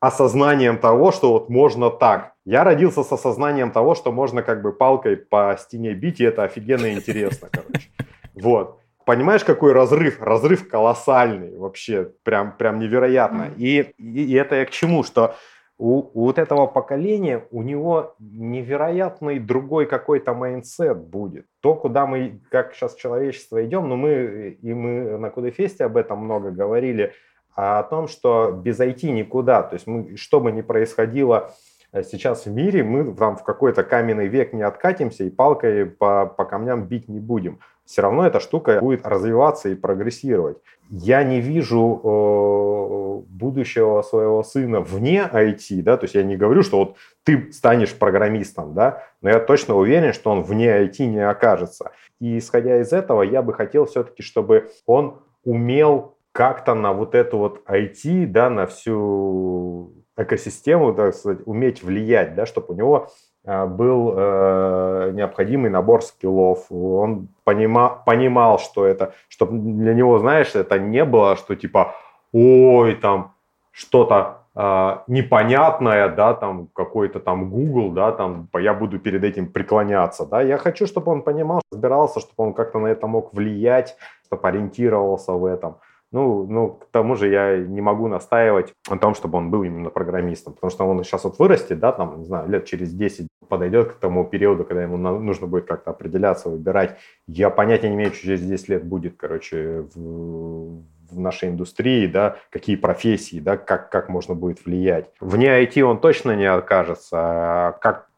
осознанием 0.00 0.78
того, 0.78 1.12
что 1.12 1.32
вот 1.32 1.50
можно 1.50 1.90
так. 1.90 2.32
Я 2.44 2.64
родился 2.64 3.04
с 3.04 3.12
осознанием 3.12 3.70
того, 3.70 3.94
что 3.94 4.10
можно 4.10 4.42
как 4.42 4.62
бы 4.62 4.72
палкой 4.72 5.16
по 5.16 5.56
стене 5.60 5.92
бить, 5.92 6.20
и 6.20 6.24
это 6.24 6.42
офигенно 6.42 6.92
интересно, 6.92 7.48
короче. 7.52 7.90
Вот. 8.34 8.80
Понимаешь, 9.04 9.44
какой 9.44 9.72
разрыв? 9.72 10.20
Разрыв 10.20 10.68
колоссальный 10.68 11.56
вообще, 11.56 12.12
прям, 12.22 12.56
прям 12.56 12.78
невероятно. 12.78 13.50
И, 13.56 13.92
и, 13.98 14.24
и 14.24 14.34
это 14.34 14.56
я 14.56 14.64
к 14.64 14.70
чему? 14.70 15.02
Что 15.02 15.34
у, 15.80 16.10
у 16.12 16.26
вот 16.26 16.38
этого 16.38 16.66
поколения, 16.66 17.44
у 17.50 17.62
него 17.62 18.14
невероятный 18.18 19.38
другой 19.38 19.86
какой-то 19.86 20.34
mindset 20.34 20.98
будет. 20.98 21.46
То, 21.60 21.74
куда 21.74 22.06
мы, 22.06 22.40
как 22.50 22.74
сейчас 22.74 22.94
человечество 22.94 23.64
идем, 23.64 23.88
но 23.88 23.96
ну 23.96 24.02
мы, 24.02 24.58
и 24.60 24.74
мы 24.74 25.18
на 25.18 25.30
CodeFest'е 25.30 25.84
об 25.84 25.96
этом 25.96 26.18
много 26.18 26.50
говорили, 26.50 27.14
а 27.60 27.80
о 27.80 27.82
том, 27.82 28.08
что 28.08 28.52
без 28.52 28.80
IT 28.80 29.10
никуда. 29.10 29.62
То 29.62 29.74
есть 29.74 29.86
мы, 29.86 30.16
что 30.16 30.40
бы 30.40 30.50
ни 30.50 30.62
происходило 30.62 31.52
э, 31.92 32.02
сейчас 32.02 32.46
в 32.46 32.50
мире, 32.50 32.82
мы 32.82 33.14
там 33.14 33.36
в 33.36 33.44
какой-то 33.44 33.84
каменный 33.84 34.28
век 34.28 34.54
не 34.54 34.62
откатимся 34.62 35.24
и 35.24 35.30
палкой 35.30 35.84
по, 35.84 36.24
по 36.24 36.46
камням 36.46 36.86
бить 36.86 37.08
не 37.08 37.20
будем. 37.20 37.58
Все 37.84 38.00
равно 38.00 38.26
эта 38.26 38.40
штука 38.40 38.80
будет 38.80 39.06
развиваться 39.06 39.68
и 39.68 39.74
прогрессировать. 39.74 40.56
Я 40.88 41.22
не 41.22 41.42
вижу 41.42 42.00
э, 42.02 43.28
будущего 43.28 44.00
своего 44.00 44.42
сына 44.42 44.80
вне 44.80 45.28
IT, 45.30 45.82
да, 45.82 45.98
то 45.98 46.04
есть 46.04 46.14
я 46.14 46.22
не 46.22 46.38
говорю, 46.38 46.62
что 46.62 46.78
вот 46.78 46.96
ты 47.24 47.52
станешь 47.52 47.94
программистом, 47.94 48.72
да, 48.72 49.02
но 49.20 49.28
я 49.28 49.38
точно 49.38 49.74
уверен, 49.74 50.14
что 50.14 50.30
он 50.30 50.44
вне 50.44 50.68
IT 50.84 51.04
не 51.04 51.28
окажется. 51.28 51.92
И 52.20 52.38
исходя 52.38 52.80
из 52.80 52.94
этого, 52.94 53.20
я 53.20 53.42
бы 53.42 53.52
хотел 53.52 53.84
все-таки, 53.84 54.22
чтобы 54.22 54.70
он 54.86 55.20
умел 55.44 56.16
как-то 56.40 56.72
на 56.72 56.94
вот 56.94 57.14
эту 57.14 57.36
вот 57.36 57.60
IT, 57.68 58.24
да, 58.28 58.48
на 58.48 58.64
всю 58.66 59.92
экосистему, 60.16 60.94
так 60.94 61.14
сказать, 61.14 61.40
уметь 61.44 61.82
влиять, 61.82 62.34
да, 62.34 62.46
чтобы 62.46 62.72
у 62.72 62.76
него 62.78 63.08
а, 63.44 63.66
был 63.66 64.14
э, 64.16 65.10
необходимый 65.12 65.68
набор 65.68 66.02
скиллов. 66.02 66.64
Он 66.72 67.28
понима, 67.44 68.02
понимал, 68.06 68.58
что 68.58 68.86
это, 68.86 69.12
чтобы 69.28 69.58
для 69.58 69.92
него, 69.92 70.18
знаешь, 70.18 70.54
это 70.54 70.78
не 70.78 71.04
было, 71.04 71.36
что 71.36 71.56
типа, 71.56 71.94
ой, 72.32 72.94
там 72.94 73.34
что-то 73.70 74.46
э, 74.54 74.96
непонятное, 75.08 76.08
да, 76.08 76.32
там 76.32 76.68
какой-то 76.72 77.20
там 77.20 77.50
Google, 77.50 77.90
да, 77.90 78.12
там 78.12 78.48
я 78.54 78.72
буду 78.72 78.98
перед 78.98 79.24
этим 79.24 79.52
преклоняться, 79.52 80.24
да. 80.24 80.40
Я 80.40 80.56
хочу, 80.56 80.86
чтобы 80.86 81.12
он 81.12 81.20
понимал, 81.20 81.60
разбирался, 81.70 82.20
чтобы 82.20 82.48
он 82.48 82.54
как-то 82.54 82.78
на 82.78 82.86
это 82.86 83.06
мог 83.06 83.34
влиять, 83.34 83.94
чтобы 84.24 84.48
ориентировался 84.48 85.32
в 85.32 85.44
этом. 85.44 85.76
Ну, 86.12 86.44
ну, 86.46 86.70
к 86.70 86.86
тому 86.90 87.14
же 87.14 87.28
я 87.28 87.56
не 87.56 87.80
могу 87.80 88.08
настаивать 88.08 88.74
на 88.88 88.98
том, 88.98 89.14
чтобы 89.14 89.38
он 89.38 89.50
был 89.50 89.62
именно 89.62 89.90
программистом, 89.90 90.54
потому 90.54 90.70
что 90.70 90.84
он 90.84 91.04
сейчас 91.04 91.22
вот 91.22 91.38
вырастет, 91.38 91.78
да, 91.78 91.92
там, 91.92 92.18
не 92.18 92.24
знаю, 92.24 92.48
лет 92.48 92.64
через 92.64 92.92
10 92.92 93.28
подойдет 93.48 93.92
к 93.92 93.94
тому 93.94 94.24
периоду, 94.24 94.64
когда 94.64 94.82
ему 94.82 94.96
нужно 94.96 95.46
будет 95.46 95.66
как-то 95.66 95.90
определяться, 95.90 96.48
выбирать. 96.48 96.96
Я 97.28 97.50
понятия 97.50 97.88
не 97.88 97.94
имею, 97.94 98.12
что 98.12 98.22
через 98.22 98.40
10 98.40 98.68
лет 98.68 98.84
будет, 98.84 99.16
короче, 99.16 99.86
в, 99.94 100.82
в 101.10 101.18
нашей 101.18 101.50
индустрии, 101.50 102.08
да, 102.08 102.36
какие 102.50 102.74
профессии, 102.74 103.38
да, 103.38 103.56
как, 103.56 103.90
как 103.90 104.08
можно 104.08 104.34
будет 104.34 104.64
влиять. 104.66 105.12
Вне 105.20 105.62
IT 105.62 105.80
он 105.82 106.00
точно 106.00 106.34
не 106.34 106.46
окажется, 106.46 107.18
а 107.18 107.72
как 107.80 108.08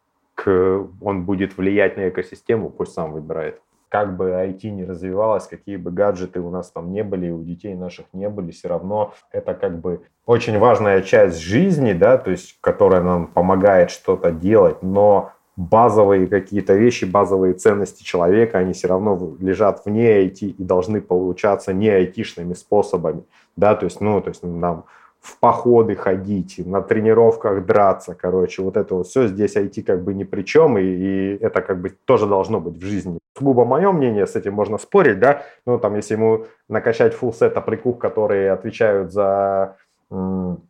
он 0.47 1.25
будет 1.25 1.59
влиять 1.59 1.99
на 1.99 2.09
экосистему, 2.09 2.71
пусть 2.71 2.95
сам 2.95 3.13
выбирает 3.13 3.61
как 3.93 4.17
бы 4.17 4.31
IT 4.31 4.71
не 4.71 4.87
развивалось, 4.87 5.47
какие 5.47 5.77
бы 5.77 5.91
гаджеты 5.91 6.41
у 6.41 6.49
нас 6.49 6.71
там 6.71 6.93
не 6.93 7.05
были, 7.05 7.29
у 7.29 7.43
детей 7.43 7.75
наших 7.75 8.07
не 8.15 8.31
были, 8.31 8.51
все 8.51 8.69
равно 8.69 9.13
это 9.33 9.53
как 9.53 9.81
бы 9.81 10.01
очень 10.25 10.59
важная 10.59 11.03
часть 11.03 11.39
жизни, 11.39 11.93
да, 11.93 12.17
то 12.17 12.31
есть, 12.31 12.57
которая 12.63 13.03
нам 13.03 13.27
помогает 13.27 13.91
что-то 13.91 14.33
делать, 14.33 14.83
но 14.83 15.33
базовые 15.57 16.27
какие-то 16.27 16.73
вещи, 16.73 17.05
базовые 17.05 17.53
ценности 17.53 18.03
человека, 18.03 18.57
они 18.57 18.73
все 18.73 18.89
равно 18.89 19.37
лежат 19.39 19.85
вне 19.85 20.25
IT 20.25 20.39
и 20.41 20.63
должны 20.63 21.03
получаться 21.03 21.75
не 21.75 21.91
айтишными 21.91 22.55
способами, 22.55 23.25
да, 23.57 23.75
то 23.75 23.85
есть, 23.85 24.01
ну, 24.01 24.23
то 24.23 24.31
есть 24.31 24.43
нам 24.43 24.87
в 25.23 25.39
походы 25.39 25.95
ходить, 25.95 26.59
на 26.67 26.83
тренировках 26.83 27.65
драться, 27.65 28.15
короче, 28.15 28.61
вот 28.61 28.77
это 28.77 28.97
вот 28.97 29.07
все 29.07 29.29
здесь 29.29 29.57
IT 29.57 29.83
как 29.85 30.03
бы 30.03 30.15
ни 30.15 30.25
при 30.25 30.43
чем, 30.43 30.77
и, 30.79 30.83
и 30.83 31.39
это 31.41 31.63
как 31.63 31.81
бы 31.81 31.91
тоже 32.05 32.27
должно 32.27 32.61
быть 32.61 32.75
в 32.75 32.85
жизни. 32.85 33.19
Сугубо 33.39 33.65
мое 33.65 33.93
мнение, 33.93 34.27
с 34.27 34.35
этим 34.35 34.53
можно 34.55 34.79
спорить, 34.79 35.21
да, 35.21 35.45
ну 35.65 35.79
там 35.79 35.95
если 35.95 36.15
ему 36.15 36.47
накачать 36.69 37.15
full 37.15 37.33
сет 37.33 37.57
априкух, 37.57 37.99
которые 37.99 38.51
отвечают 38.51 39.13
за 39.13 39.77
м- 40.11 40.61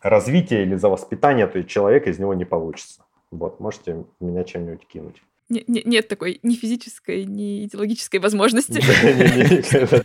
развитие 0.00 0.62
или 0.62 0.76
за 0.76 0.88
воспитание, 0.88 1.46
то 1.46 1.62
человек 1.62 2.06
из 2.06 2.18
него 2.18 2.32
не 2.32 2.46
получится. 2.46 3.02
Вот, 3.30 3.60
можете 3.60 4.04
меня 4.18 4.44
чем-нибудь 4.44 4.86
кинуть. 4.86 5.22
Нет 5.50 6.08
такой 6.08 6.40
ни 6.42 6.54
физической, 6.54 7.26
ни 7.26 7.66
идеологической 7.66 8.18
возможности. 8.18 8.80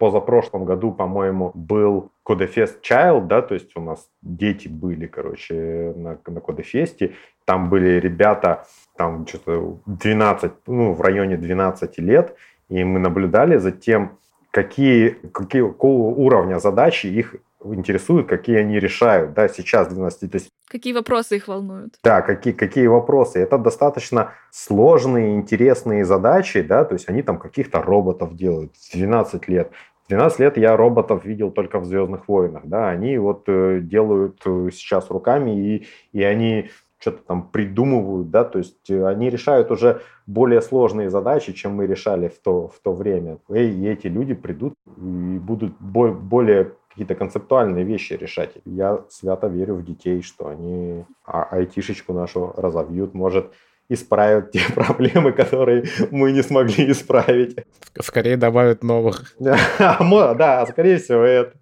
позапрошлом 0.00 0.64
году, 0.64 0.92
по-моему, 0.92 1.52
был 1.54 2.10
Кодефест 2.24 2.80
Child, 2.82 3.26
да, 3.26 3.42
то 3.42 3.54
есть 3.54 3.76
у 3.76 3.80
нас 3.80 4.08
дети 4.22 4.66
были, 4.66 5.06
короче, 5.06 5.92
на, 5.94 6.18
на 6.26 6.40
Кодефесте. 6.40 7.12
Там 7.44 7.68
были 7.68 8.00
ребята, 8.00 8.64
там 8.96 9.26
что-то 9.26 9.78
12, 9.86 10.52
ну, 10.66 10.94
в 10.94 11.00
районе 11.02 11.36
12 11.36 11.98
лет, 11.98 12.34
и 12.70 12.82
мы 12.82 12.98
наблюдали 12.98 13.58
за 13.58 13.72
тем, 13.72 14.18
какие, 14.50 15.10
какие, 15.32 15.62
какого 15.62 16.14
уровня 16.14 16.58
задачи 16.58 17.06
их 17.06 17.36
интересуют, 17.62 18.26
какие 18.26 18.56
они 18.56 18.80
решают, 18.80 19.34
да, 19.34 19.48
сейчас 19.48 19.88
12, 19.88 20.32
то 20.32 20.38
есть... 20.38 20.50
Какие 20.70 20.92
вопросы 20.92 21.36
их 21.36 21.48
волнуют? 21.48 21.98
Да, 22.04 22.22
какие, 22.22 22.52
какие 22.52 22.86
вопросы. 22.86 23.40
Это 23.40 23.58
достаточно 23.58 24.34
сложные, 24.52 25.34
интересные 25.34 26.04
задачи, 26.04 26.62
да, 26.62 26.84
то 26.84 26.94
есть 26.94 27.08
они 27.08 27.22
там 27.22 27.40
каких-то 27.40 27.82
роботов 27.82 28.36
делают 28.36 28.76
в 28.76 28.92
12 28.92 29.48
лет. 29.48 29.72
12 30.08 30.38
лет 30.38 30.56
я 30.56 30.76
роботов 30.76 31.24
видел 31.24 31.50
только 31.50 31.80
в 31.80 31.86
«Звездных 31.86 32.28
войнах», 32.28 32.62
да, 32.66 32.88
они 32.88 33.18
вот 33.18 33.44
э, 33.48 33.80
делают 33.80 34.40
э, 34.46 34.68
сейчас 34.72 35.10
руками, 35.10 35.50
и, 35.50 35.86
и 36.12 36.22
они 36.22 36.70
что-то 37.00 37.22
там 37.26 37.48
придумывают, 37.48 38.30
да, 38.30 38.44
то 38.44 38.58
есть 38.58 38.90
э, 38.90 39.06
они 39.06 39.28
решают 39.28 39.72
уже 39.72 40.02
более 40.26 40.62
сложные 40.62 41.10
задачи, 41.10 41.52
чем 41.52 41.72
мы 41.72 41.86
решали 41.86 42.28
в 42.28 42.38
то, 42.38 42.68
в 42.68 42.78
то 42.80 42.92
время. 42.92 43.38
И 43.48 43.86
эти 43.86 44.06
люди 44.06 44.34
придут 44.34 44.74
и 44.86 45.38
будут 45.38 45.72
более 45.80 46.74
какие-то 47.00 47.14
концептуальные 47.14 47.84
вещи 47.84 48.12
решать. 48.12 48.50
Я 48.66 48.98
свято 49.08 49.46
верю 49.46 49.76
в 49.76 49.84
детей, 49.84 50.20
что 50.22 50.48
они 50.48 51.04
а, 51.24 51.44
айтишечку 51.44 52.12
нашу 52.12 52.52
разовьют, 52.58 53.14
может, 53.14 53.52
исправят 53.88 54.52
те 54.52 54.60
проблемы, 54.74 55.32
которые 55.32 55.84
мы 56.10 56.32
не 56.32 56.42
смогли 56.42 56.90
исправить. 56.90 57.56
Скорее 58.02 58.36
добавят 58.36 58.84
новых. 58.84 59.34
Да, 59.38 60.66
скорее 60.66 60.98
всего, 60.98 61.22
это. 61.22 61.54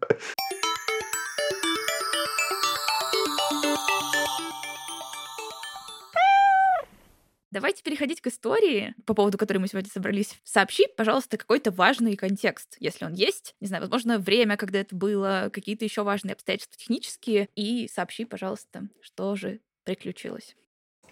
Давайте 7.58 7.82
переходить 7.82 8.20
к 8.20 8.28
истории, 8.28 8.94
по 9.04 9.14
поводу 9.14 9.36
которой 9.36 9.58
мы 9.58 9.66
сегодня 9.66 9.90
собрались. 9.90 10.40
Сообщи, 10.44 10.86
пожалуйста, 10.96 11.36
какой-то 11.36 11.72
важный 11.72 12.14
контекст, 12.14 12.76
если 12.78 13.04
он 13.04 13.14
есть. 13.14 13.56
Не 13.60 13.66
знаю, 13.66 13.82
возможно, 13.82 14.18
время, 14.18 14.56
когда 14.56 14.78
это 14.78 14.94
было, 14.94 15.50
какие-то 15.52 15.84
еще 15.84 16.04
важные 16.04 16.34
обстоятельства 16.34 16.78
технические. 16.78 17.48
И 17.56 17.88
сообщи, 17.92 18.24
пожалуйста, 18.24 18.82
что 19.00 19.34
же 19.34 19.58
приключилось. 19.82 20.54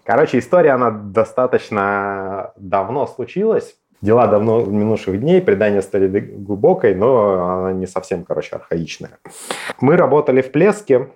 Короче, 0.04 0.38
история, 0.38 0.70
она 0.70 0.92
достаточно 0.92 2.52
давно 2.54 3.08
случилась. 3.08 3.76
Дела 4.00 4.28
давно 4.28 4.64
минувших 4.64 5.18
дней, 5.18 5.42
предание 5.42 5.82
стали 5.82 6.20
глубокой, 6.20 6.94
но 6.94 7.56
она 7.58 7.72
не 7.72 7.88
совсем, 7.88 8.22
короче, 8.22 8.54
архаичная. 8.54 9.18
Мы 9.80 9.96
работали 9.96 10.42
в 10.42 10.52
Плеске, 10.52 11.10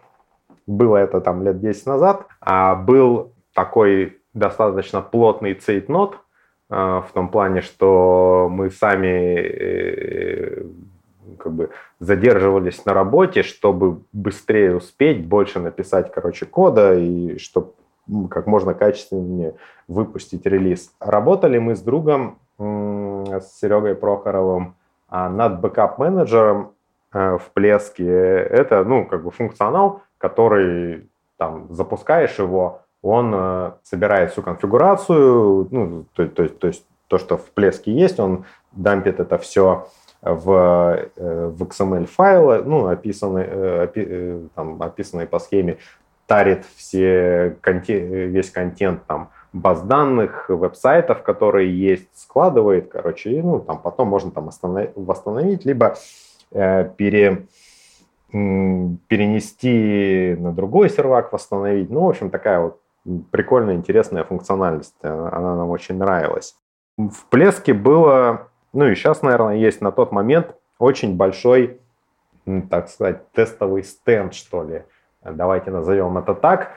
было 0.66 0.96
это 0.96 1.20
там 1.20 1.44
лет 1.44 1.60
10 1.60 1.86
назад, 1.86 2.26
а 2.40 2.74
был 2.74 3.32
такой 3.54 4.19
достаточно 4.34 5.00
плотный 5.00 5.54
цейтнот, 5.54 6.18
э, 6.70 6.74
в 6.74 7.08
том 7.12 7.28
плане, 7.28 7.60
что 7.60 8.48
мы 8.50 8.70
сами 8.70 9.36
э, 9.36 10.64
как 11.38 11.52
бы 11.52 11.70
задерживались 11.98 12.84
на 12.84 12.94
работе, 12.94 13.42
чтобы 13.42 14.00
быстрее 14.12 14.76
успеть, 14.76 15.26
больше 15.26 15.60
написать, 15.60 16.12
короче, 16.12 16.46
кода 16.46 16.94
и 16.94 17.38
чтобы 17.38 17.72
как 18.28 18.46
можно 18.46 18.74
качественнее 18.74 19.54
выпустить 19.86 20.46
релиз. 20.46 20.92
Работали 20.98 21.58
мы 21.58 21.76
с 21.76 21.80
другом, 21.80 22.38
с 22.58 23.58
Серегой 23.60 23.94
Прохоровым, 23.94 24.74
а, 25.10 25.28
над 25.28 25.60
бэкап-менеджером 25.60 26.72
э, 27.12 27.38
в 27.38 27.50
Plesk'е. 27.52 28.06
Это, 28.06 28.84
ну, 28.84 29.06
как 29.06 29.24
бы 29.24 29.32
функционал, 29.32 30.02
который 30.18 31.08
там 31.36 31.66
запускаешь 31.70 32.38
его, 32.38 32.82
он 33.02 33.32
э, 33.34 33.72
собирает 33.82 34.32
всю 34.32 34.42
конфигурацию, 34.42 35.68
ну, 35.70 36.04
то, 36.14 36.26
то, 36.26 36.48
то 36.48 36.66
есть 36.66 36.84
то, 37.08 37.18
что 37.18 37.36
в 37.36 37.50
Плеске 37.50 37.92
есть, 37.92 38.20
он 38.20 38.44
дампит 38.72 39.20
это 39.20 39.38
все 39.38 39.88
в, 40.22 41.08
э, 41.16 41.46
в 41.48 41.62
XML 41.62 42.06
файлы, 42.06 42.62
ну, 42.62 42.86
описанные, 42.86 43.82
опи, 43.82 44.48
там, 44.54 44.82
описанные 44.82 45.26
по 45.26 45.38
схеме, 45.38 45.78
тарит 46.26 46.64
все, 46.76 47.56
весь 47.66 48.50
контент 48.50 49.04
там, 49.06 49.30
баз 49.52 49.82
данных, 49.82 50.48
веб-сайтов, 50.48 51.22
которые 51.22 51.76
есть, 51.76 52.08
складывает, 52.14 52.88
короче, 52.88 53.30
и, 53.32 53.42
ну, 53.42 53.60
там 53.60 53.78
потом 53.78 54.08
можно 54.08 54.30
там 54.30 54.48
останов... 54.48 54.90
восстановить, 54.94 55.64
либо 55.64 55.96
э, 56.52 56.88
пере, 56.96 57.46
перенести 59.08 60.36
на 60.38 60.52
другой 60.52 60.88
сервак, 60.88 61.32
восстановить. 61.32 61.90
Ну, 61.90 62.04
в 62.04 62.10
общем, 62.10 62.30
такая 62.30 62.60
вот 62.60 62.79
прикольная, 63.30 63.74
интересная 63.74 64.24
функциональность. 64.24 64.96
Она 65.02 65.56
нам 65.56 65.70
очень 65.70 65.96
нравилась. 65.96 66.56
В 66.96 67.26
Плеске 67.30 67.72
было, 67.72 68.48
ну 68.72 68.86
и 68.86 68.94
сейчас, 68.94 69.22
наверное, 69.22 69.56
есть 69.56 69.80
на 69.80 69.92
тот 69.92 70.12
момент 70.12 70.54
очень 70.78 71.16
большой, 71.16 71.80
так 72.68 72.88
сказать, 72.88 73.30
тестовый 73.32 73.84
стенд, 73.84 74.34
что 74.34 74.62
ли, 74.62 74.84
давайте 75.22 75.70
назовем 75.70 76.18
это 76.18 76.34
так, 76.34 76.72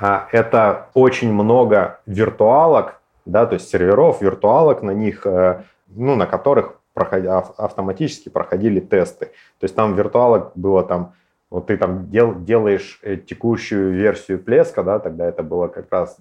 а, 0.00 0.28
это 0.32 0.88
очень 0.94 1.32
много 1.32 2.00
виртуалок, 2.06 3.00
да, 3.24 3.46
то 3.46 3.54
есть 3.54 3.68
серверов, 3.68 4.22
виртуалок 4.22 4.82
на 4.82 4.92
них, 4.92 5.26
э, 5.26 5.62
ну, 5.88 6.14
на 6.14 6.26
которых 6.26 6.78
проходя, 6.94 7.38
автоматически 7.38 8.28
проходили 8.28 8.80
тесты. 8.80 9.26
То 9.26 9.64
есть 9.64 9.74
там 9.74 9.94
виртуалок 9.94 10.52
было 10.56 10.82
там, 10.82 11.14
вот 11.50 11.66
ты 11.66 11.78
там 11.78 12.10
дел, 12.10 12.34
делаешь 12.34 13.00
э, 13.02 13.16
текущую 13.16 13.94
версию 13.94 14.38
Плеска, 14.38 14.82
да, 14.82 14.98
тогда 14.98 15.26
это 15.26 15.42
было 15.42 15.68
как 15.68 15.90
раз 15.90 16.16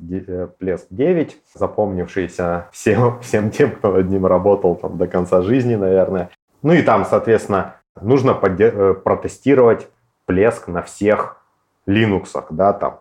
Плеск 0.59 0.85
э, 0.89 0.95
9, 0.95 1.37
запомнившийся 1.53 2.67
всем, 2.71 3.19
всем 3.21 3.51
тем, 3.51 3.71
кто 3.71 3.91
над 3.91 4.09
ним 4.09 4.25
работал 4.25 4.75
там 4.75 4.97
до 4.97 5.07
конца 5.07 5.41
жизни, 5.41 5.75
наверное. 5.75 6.29
Ну 6.61 6.73
и 6.73 6.81
там, 6.81 7.05
соответственно, 7.05 7.75
нужно 8.01 8.33
протестировать 8.33 9.89
Плеск 10.25 10.67
на 10.67 10.81
всех 10.81 11.41
Linux, 11.87 12.45
да, 12.51 12.73
там 12.73 12.99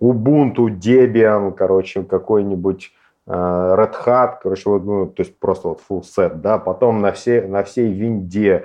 Ubuntu, 0.00 0.68
Debian, 0.68 1.52
короче, 1.52 2.02
какой-нибудь 2.02 2.92
э, 3.26 3.30
Red 3.30 3.94
Hat, 4.04 4.34
короче, 4.42 4.70
вот, 4.70 4.84
ну, 4.84 5.06
то 5.06 5.22
есть 5.22 5.38
просто 5.38 5.68
вот 5.68 5.80
full 5.88 6.02
set, 6.02 6.34
да, 6.34 6.58
потом 6.58 7.00
на, 7.00 7.12
все, 7.12 7.42
на 7.42 7.62
всей 7.62 7.92
винде 7.92 8.64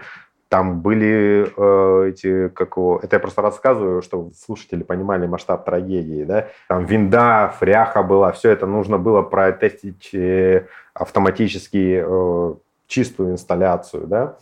там 0.51 0.81
были 0.81 1.49
э, 1.55 2.09
эти, 2.09 2.49
как 2.49 2.75
его, 2.75 2.99
это 3.01 3.15
я 3.15 3.21
просто 3.21 3.41
рассказываю, 3.41 4.01
чтобы 4.01 4.33
слушатели 4.33 4.83
понимали 4.83 5.25
масштаб 5.25 5.63
трагедии, 5.63 6.25
да, 6.25 6.47
там 6.67 6.83
винда, 6.83 7.53
фряха 7.57 8.03
была, 8.03 8.33
все 8.33 8.49
это 8.49 8.65
нужно 8.65 8.97
было 8.97 9.21
протестить 9.21 10.09
э, 10.13 10.65
автоматически 10.93 12.03
э, 12.05 12.53
чистую 12.87 13.31
инсталляцию, 13.31 14.07
да. 14.07 14.35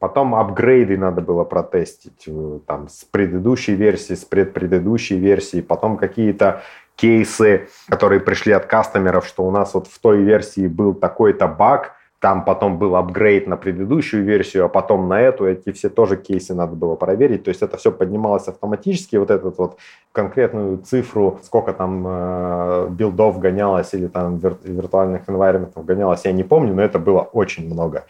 Потом 0.00 0.34
апгрейды 0.34 0.98
надо 0.98 1.22
было 1.22 1.44
протестить 1.44 2.24
э, 2.26 2.58
там, 2.66 2.90
с 2.90 3.04
предыдущей 3.04 3.74
версии, 3.74 4.12
с 4.12 4.24
предпредыдущей 4.26 5.18
версии, 5.18 5.62
потом 5.62 5.96
какие-то 5.96 6.60
кейсы, 6.94 7.68
которые 7.88 8.20
пришли 8.20 8.52
от 8.52 8.66
кастомеров, 8.66 9.26
что 9.26 9.46
у 9.46 9.50
нас 9.50 9.72
вот 9.72 9.86
в 9.86 9.98
той 9.98 10.22
версии 10.22 10.66
был 10.66 10.92
такой-то 10.92 11.48
баг, 11.48 11.93
там 12.24 12.42
потом 12.42 12.78
был 12.78 12.96
апгрейд 12.96 13.46
на 13.46 13.58
предыдущую 13.58 14.24
версию, 14.24 14.64
а 14.64 14.68
потом 14.68 15.08
на 15.08 15.20
эту, 15.20 15.46
эти 15.46 15.72
все 15.72 15.90
тоже 15.90 16.16
кейсы 16.16 16.54
надо 16.54 16.74
было 16.74 16.94
проверить, 16.96 17.44
то 17.44 17.50
есть 17.50 17.60
это 17.60 17.76
все 17.76 17.92
поднималось 17.92 18.48
автоматически, 18.48 19.16
вот 19.16 19.30
этот 19.30 19.58
вот 19.58 19.76
конкретную 20.12 20.78
цифру, 20.78 21.38
сколько 21.42 21.74
там 21.74 22.02
э, 22.06 22.88
билдов 22.88 23.38
гонялось 23.38 23.92
или 23.92 24.06
там 24.06 24.38
вир- 24.38 24.56
виртуальных 24.64 25.28
environment 25.28 25.84
гонялось, 25.84 26.24
я 26.24 26.32
не 26.32 26.44
помню, 26.44 26.72
но 26.72 26.80
это 26.80 26.98
было 26.98 27.20
очень 27.20 27.66
много. 27.66 28.06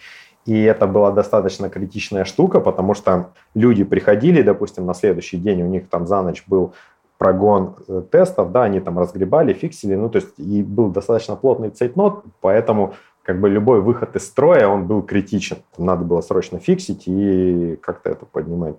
И 0.46 0.62
это 0.62 0.86
была 0.86 1.10
достаточно 1.10 1.68
критичная 1.68 2.24
штука, 2.24 2.60
потому 2.60 2.94
что 2.94 3.30
люди 3.56 3.82
приходили, 3.82 4.42
допустим, 4.42 4.86
на 4.86 4.94
следующий 4.94 5.38
день, 5.38 5.62
у 5.62 5.66
них 5.66 5.88
там 5.88 6.06
за 6.06 6.22
ночь 6.22 6.44
был 6.46 6.72
прогон 7.18 7.74
э, 7.88 8.02
тестов, 8.12 8.52
да, 8.52 8.62
они 8.62 8.78
там 8.78 8.96
разгребали, 8.96 9.54
фиксили, 9.54 9.96
ну, 9.96 10.08
то 10.08 10.18
есть 10.18 10.38
и 10.38 10.62
был 10.62 10.90
достаточно 10.90 11.34
плотный 11.34 11.70
цейтнот, 11.70 12.22
поэтому 12.40 12.94
как 13.24 13.40
бы 13.40 13.48
любой 13.48 13.80
выход 13.80 14.14
из 14.16 14.26
строя, 14.26 14.68
он 14.68 14.86
был 14.86 15.02
критичен. 15.02 15.58
Надо 15.78 16.04
было 16.04 16.20
срочно 16.20 16.58
фиксить 16.58 17.04
и 17.06 17.78
как-то 17.82 18.10
это 18.10 18.26
поднимать. 18.26 18.76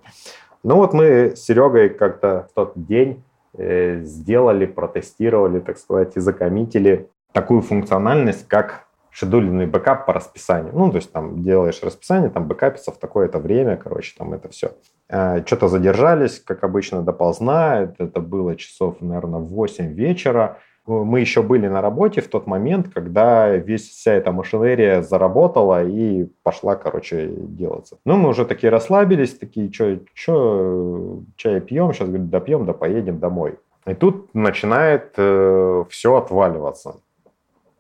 Ну 0.63 0.75
вот 0.77 0.93
мы 0.93 1.35
с 1.35 1.43
Серегой 1.43 1.89
как-то 1.89 2.47
в 2.49 2.53
тот 2.53 2.73
день 2.75 3.23
э, 3.57 4.01
сделали, 4.03 4.65
протестировали, 4.65 5.59
так 5.59 5.77
сказать, 5.77 6.15
и 6.15 6.19
закоммитили 6.19 7.09
такую 7.33 7.61
функциональность, 7.61 8.47
как 8.47 8.85
шедульный 9.15 9.65
бэкап 9.65 10.05
по 10.05 10.13
расписанию. 10.13 10.73
Ну, 10.73 10.91
то 10.91 10.97
есть 10.97 11.11
там 11.11 11.41
делаешь 11.41 11.81
расписание, 11.81 12.29
там 12.29 12.47
бэкапится 12.47 12.91
в 12.91 12.97
такое-то 12.97 13.39
время, 13.39 13.77
короче, 13.77 14.13
там 14.17 14.33
это 14.33 14.49
все. 14.49 14.71
А, 15.09 15.41
что-то 15.45 15.69
задержались, 15.69 16.39
как 16.39 16.63
обычно, 16.63 17.01
допоздна. 17.01 17.93
Это, 17.97 18.19
было 18.19 18.55
часов, 18.55 18.97
наверное, 18.99 19.39
в 19.39 19.47
8 19.47 19.93
вечера. 19.93 20.57
Мы 20.87 21.19
еще 21.19 21.41
были 21.41 21.67
на 21.67 21.81
работе 21.81 22.21
в 22.21 22.27
тот 22.27 22.45
момент, 22.45 22.93
когда 22.93 23.49
весь, 23.55 23.89
вся 23.89 24.13
эта 24.13 24.31
машинерия 24.31 25.01
заработала 25.01 25.83
и 25.83 26.27
пошла, 26.43 26.75
короче, 26.75 27.27
делаться. 27.27 27.97
Ну, 28.05 28.17
мы 28.17 28.29
уже 28.29 28.45
такие 28.45 28.69
расслабились, 28.69 29.37
такие, 29.37 29.71
что, 29.73 29.97
что 30.13 31.21
чай 31.37 31.59
пьем, 31.59 31.91
сейчас, 31.91 32.07
говорит, 32.07 32.29
допьем, 32.29 32.65
да 32.65 32.73
поедем 32.73 33.19
домой. 33.19 33.57
И 33.87 33.95
тут 33.95 34.33
начинает 34.35 35.13
э, 35.17 35.85
все 35.89 36.15
отваливаться. 36.15 37.01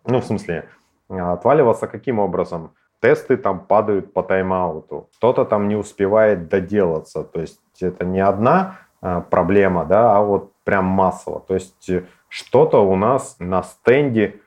Ну, 0.07 0.19
в 0.19 0.25
смысле, 0.25 0.65
отваливаться 1.09 1.87
каким 1.87 2.19
образом? 2.19 2.71
Тесты 3.01 3.37
там 3.37 3.59
падают 3.59 4.13
по 4.13 4.23
тайм-ауту, 4.23 5.09
кто-то 5.17 5.45
там 5.45 5.67
не 5.67 5.75
успевает 5.75 6.47
доделаться. 6.47 7.23
То 7.23 7.41
есть 7.41 7.59
это 7.79 8.05
не 8.05 8.19
одна 8.19 8.79
а, 9.01 9.21
проблема, 9.21 9.85
да, 9.85 10.17
а 10.17 10.21
вот 10.21 10.51
прям 10.65 10.85
массово. 10.85 11.39
То 11.39 11.53
есть 11.53 11.89
что-то 12.27 12.79
у 12.79 12.97
нас 12.97 13.37
на 13.39 13.63
стенде 13.63 14.41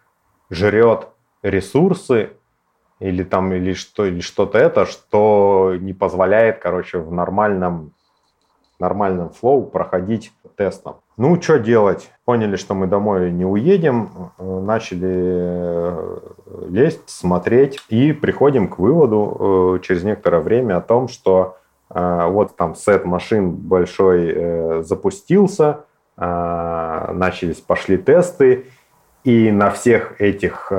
жрет 0.51 1.09
ресурсы 1.43 2.33
или 3.01 3.23
там 3.23 3.53
или 3.55 3.73
что 3.73 4.05
или 4.05 4.21
что-то 4.21 4.59
это, 4.59 4.85
что 4.85 5.75
не 5.81 5.95
позволяет, 5.95 6.59
короче, 6.59 6.99
в 6.99 7.11
нормальном 7.13 7.93
нормальном 8.79 9.31
флоу 9.31 9.65
проходить 9.65 10.33
тестом. 10.57 10.97
Ну, 11.17 11.41
что 11.41 11.59
делать? 11.59 12.11
Поняли, 12.25 12.57
что 12.57 12.75
мы 12.75 12.87
домой 12.87 13.33
не 13.33 13.45
уедем, 13.45 14.31
э, 14.39 14.61
начали 14.61 15.09
э, 15.11 16.19
лезть, 16.69 17.09
смотреть 17.09 17.81
и 17.89 18.13
приходим 18.13 18.69
к 18.69 18.79
выводу 18.79 19.79
э, 19.79 19.85
через 19.85 20.05
некоторое 20.05 20.41
время 20.41 20.77
о 20.77 20.81
том, 20.81 21.09
что 21.09 21.57
вот 21.91 22.55
там 22.55 22.75
сет 22.75 23.07
машин 23.07 23.51
большой 23.51 24.83
запустился, 24.83 25.87
начались, 26.19 27.61
пошли 27.61 27.97
тесты, 27.97 28.67
и 29.25 29.51
на 29.51 29.71
всех 29.71 30.21
этих 30.21 30.73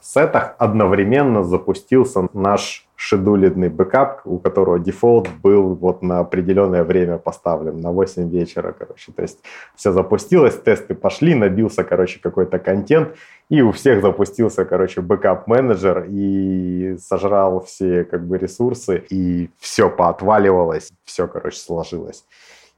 сетах 0.00 0.54
одновременно 0.58 1.42
запустился 1.44 2.28
наш 2.32 2.88
шедуленный 2.96 3.68
бэкап, 3.68 4.22
у 4.24 4.38
которого 4.38 4.78
дефолт 4.78 5.28
был 5.42 5.74
вот 5.74 6.02
на 6.02 6.20
определенное 6.20 6.84
время 6.84 7.18
поставлен, 7.18 7.80
на 7.80 7.90
8 7.90 8.28
вечера, 8.30 8.72
короче. 8.72 9.12
То 9.12 9.22
есть 9.22 9.40
все 9.74 9.92
запустилось, 9.92 10.56
тесты 10.56 10.94
пошли, 10.94 11.34
набился, 11.34 11.84
короче, 11.84 12.20
какой-то 12.20 12.58
контент, 12.58 13.16
и 13.48 13.60
у 13.60 13.72
всех 13.72 14.02
запустился, 14.02 14.64
короче, 14.64 15.00
бэкап-менеджер 15.00 16.06
и 16.08 16.96
сожрал 16.98 17.60
все 17.60 18.04
как 18.04 18.26
бы 18.26 18.38
ресурсы, 18.38 19.04
и 19.10 19.50
все 19.58 19.90
поотваливалось, 19.90 20.92
все, 21.04 21.26
короче, 21.26 21.58
сложилось. 21.58 22.24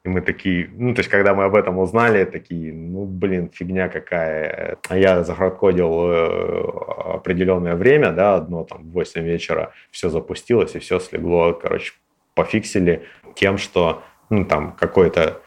И 0.04 0.08
мы 0.08 0.20
такие, 0.20 0.68
ну, 0.74 0.94
то 0.94 1.00
есть, 1.00 1.10
когда 1.10 1.34
мы 1.34 1.44
об 1.44 1.56
этом 1.56 1.78
узнали, 1.78 2.24
такие, 2.24 2.74
ну, 2.74 3.06
блин, 3.06 3.50
фигня 3.50 3.88
какая. 3.88 4.76
А 4.88 4.98
я 4.98 5.24
захардкодил 5.24 6.08
э, 6.08 7.14
определенное 7.14 7.74
время, 7.74 8.12
да, 8.12 8.34
одно 8.34 8.64
там 8.64 8.84
в 8.84 8.92
8 8.92 9.22
вечера, 9.22 9.72
все 9.90 10.10
запустилось, 10.10 10.74
и 10.74 10.78
все 10.78 11.00
слегло, 11.00 11.52
короче, 11.52 11.94
пофиксили 12.34 13.04
тем, 13.34 13.56
что, 13.56 14.02
ну, 14.28 14.44
там, 14.44 14.72
какое-то, 14.72 15.40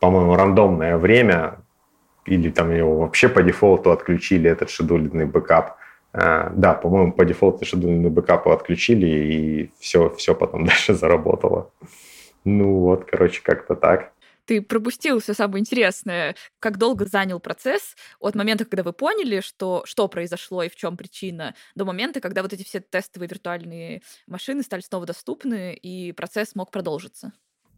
по-моему, 0.00 0.36
рандомное 0.36 0.96
время, 0.96 1.58
или 2.24 2.50
там 2.50 2.74
его 2.74 3.00
вообще 3.00 3.28
по 3.28 3.42
дефолту 3.42 3.90
отключили, 3.90 4.50
этот 4.50 4.70
шедуленный 4.70 5.26
бэкап. 5.26 5.76
Э, 6.14 6.50
да, 6.56 6.72
по-моему, 6.72 7.12
по 7.12 7.26
дефолту 7.26 7.66
шедуленный 7.66 8.08
бэкап 8.08 8.48
отключили, 8.48 9.06
и 9.06 9.70
все, 9.78 10.08
все 10.16 10.34
потом 10.34 10.64
дальше 10.66 10.94
заработало. 10.94 11.70
Ну 12.48 12.80
вот, 12.80 13.04
короче, 13.10 13.42
как-то 13.42 13.74
так. 13.74 14.12
Ты 14.46 14.62
пропустил 14.62 15.20
все 15.20 15.34
самое 15.34 15.60
интересное. 15.60 16.34
Как 16.58 16.78
долго 16.78 17.04
занял 17.04 17.38
процесс 17.38 17.94
от 18.18 18.34
момента, 18.34 18.64
когда 18.64 18.82
вы 18.82 18.94
поняли, 18.94 19.40
что, 19.40 19.82
что 19.84 20.08
произошло 20.08 20.62
и 20.62 20.70
в 20.70 20.76
чем 20.76 20.96
причина, 20.96 21.54
до 21.74 21.84
момента, 21.84 22.20
когда 22.20 22.42
вот 22.42 22.54
эти 22.54 22.64
все 22.64 22.80
тестовые 22.80 23.28
виртуальные 23.28 24.02
машины 24.26 24.62
стали 24.62 24.80
снова 24.80 25.04
доступны, 25.04 25.74
и 25.74 26.12
процесс 26.12 26.54
мог 26.54 26.70
продолжиться? 26.70 27.32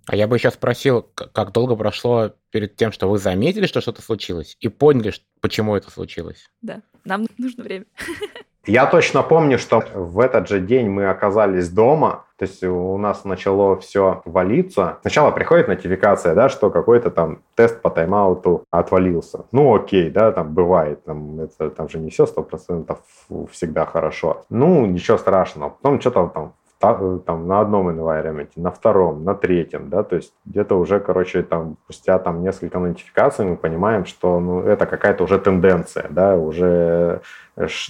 А 0.07 0.17
я 0.17 0.27
бы 0.27 0.37
еще 0.37 0.51
спросил, 0.51 1.03
как 1.15 1.53
долго 1.53 1.77
прошло 1.77 2.33
перед 2.51 2.77
тем, 2.77 2.93
что 2.93 3.09
вы 3.09 3.19
заметили, 3.19 3.67
что 3.67 3.81
что-то 3.81 4.03
случилось, 4.03 4.57
и 4.61 4.69
поняли, 4.69 5.13
почему 5.41 5.77
это 5.77 5.91
случилось? 5.91 6.51
Да, 6.63 6.83
нам 7.05 7.27
нужно 7.39 7.65
время. 7.65 7.87
Я 8.67 8.87
точно 8.87 9.23
помню, 9.23 9.59
что 9.59 9.83
в 9.95 10.21
этот 10.21 10.49
же 10.49 10.61
день 10.61 10.91
мы 10.91 11.09
оказались 11.09 11.71
дома, 11.71 12.27
то 12.37 12.45
есть 12.45 12.63
у 12.63 12.97
нас 12.99 13.25
начало 13.25 13.77
все 13.79 14.21
валиться. 14.27 14.99
Сначала 15.01 15.31
приходит 15.31 15.69
нотификация, 15.69 16.35
да, 16.35 16.49
что 16.51 16.71
какой-то 16.71 17.11
там 17.11 17.43
тест 17.55 17.81
по 17.81 17.89
тайм-ауту 17.89 18.65
отвалился. 18.71 19.47
Ну 19.53 19.75
окей, 19.75 20.11
да, 20.11 20.31
там 20.33 20.55
бывает, 20.55 21.05
там, 21.05 21.41
это, 21.41 21.71
там 21.71 21.89
же 21.89 21.99
не 21.99 22.11
все 22.11 22.27
сто 22.27 22.43
процентов 22.43 22.99
всегда 23.51 23.87
хорошо. 23.87 24.45
Ну, 24.51 24.85
ничего 24.85 25.17
страшного. 25.17 25.71
Потом 25.71 26.01
что-то 26.01 26.27
там 26.29 26.55
там 26.81 27.47
на 27.47 27.61
одном 27.61 27.91
environment, 27.91 28.49
на 28.57 28.71
втором, 28.71 29.25
на 29.25 29.35
третьем, 29.35 29.91
да, 29.91 30.03
то 30.03 30.17
есть 30.17 30.33
где-то 30.47 30.79
уже, 30.79 30.99
короче, 30.99 31.43
там 31.43 31.77
спустя 31.85 32.19
там 32.19 32.43
несколько 32.43 32.79
нотификаций 32.79 33.45
мы 33.45 33.57
понимаем, 33.57 34.07
что 34.07 34.41
ну, 34.41 34.63
это 34.63 34.87
какая-то 34.87 35.25
уже 35.25 35.39
тенденция, 35.39 36.07
да, 36.11 36.37
уже, 36.37 37.21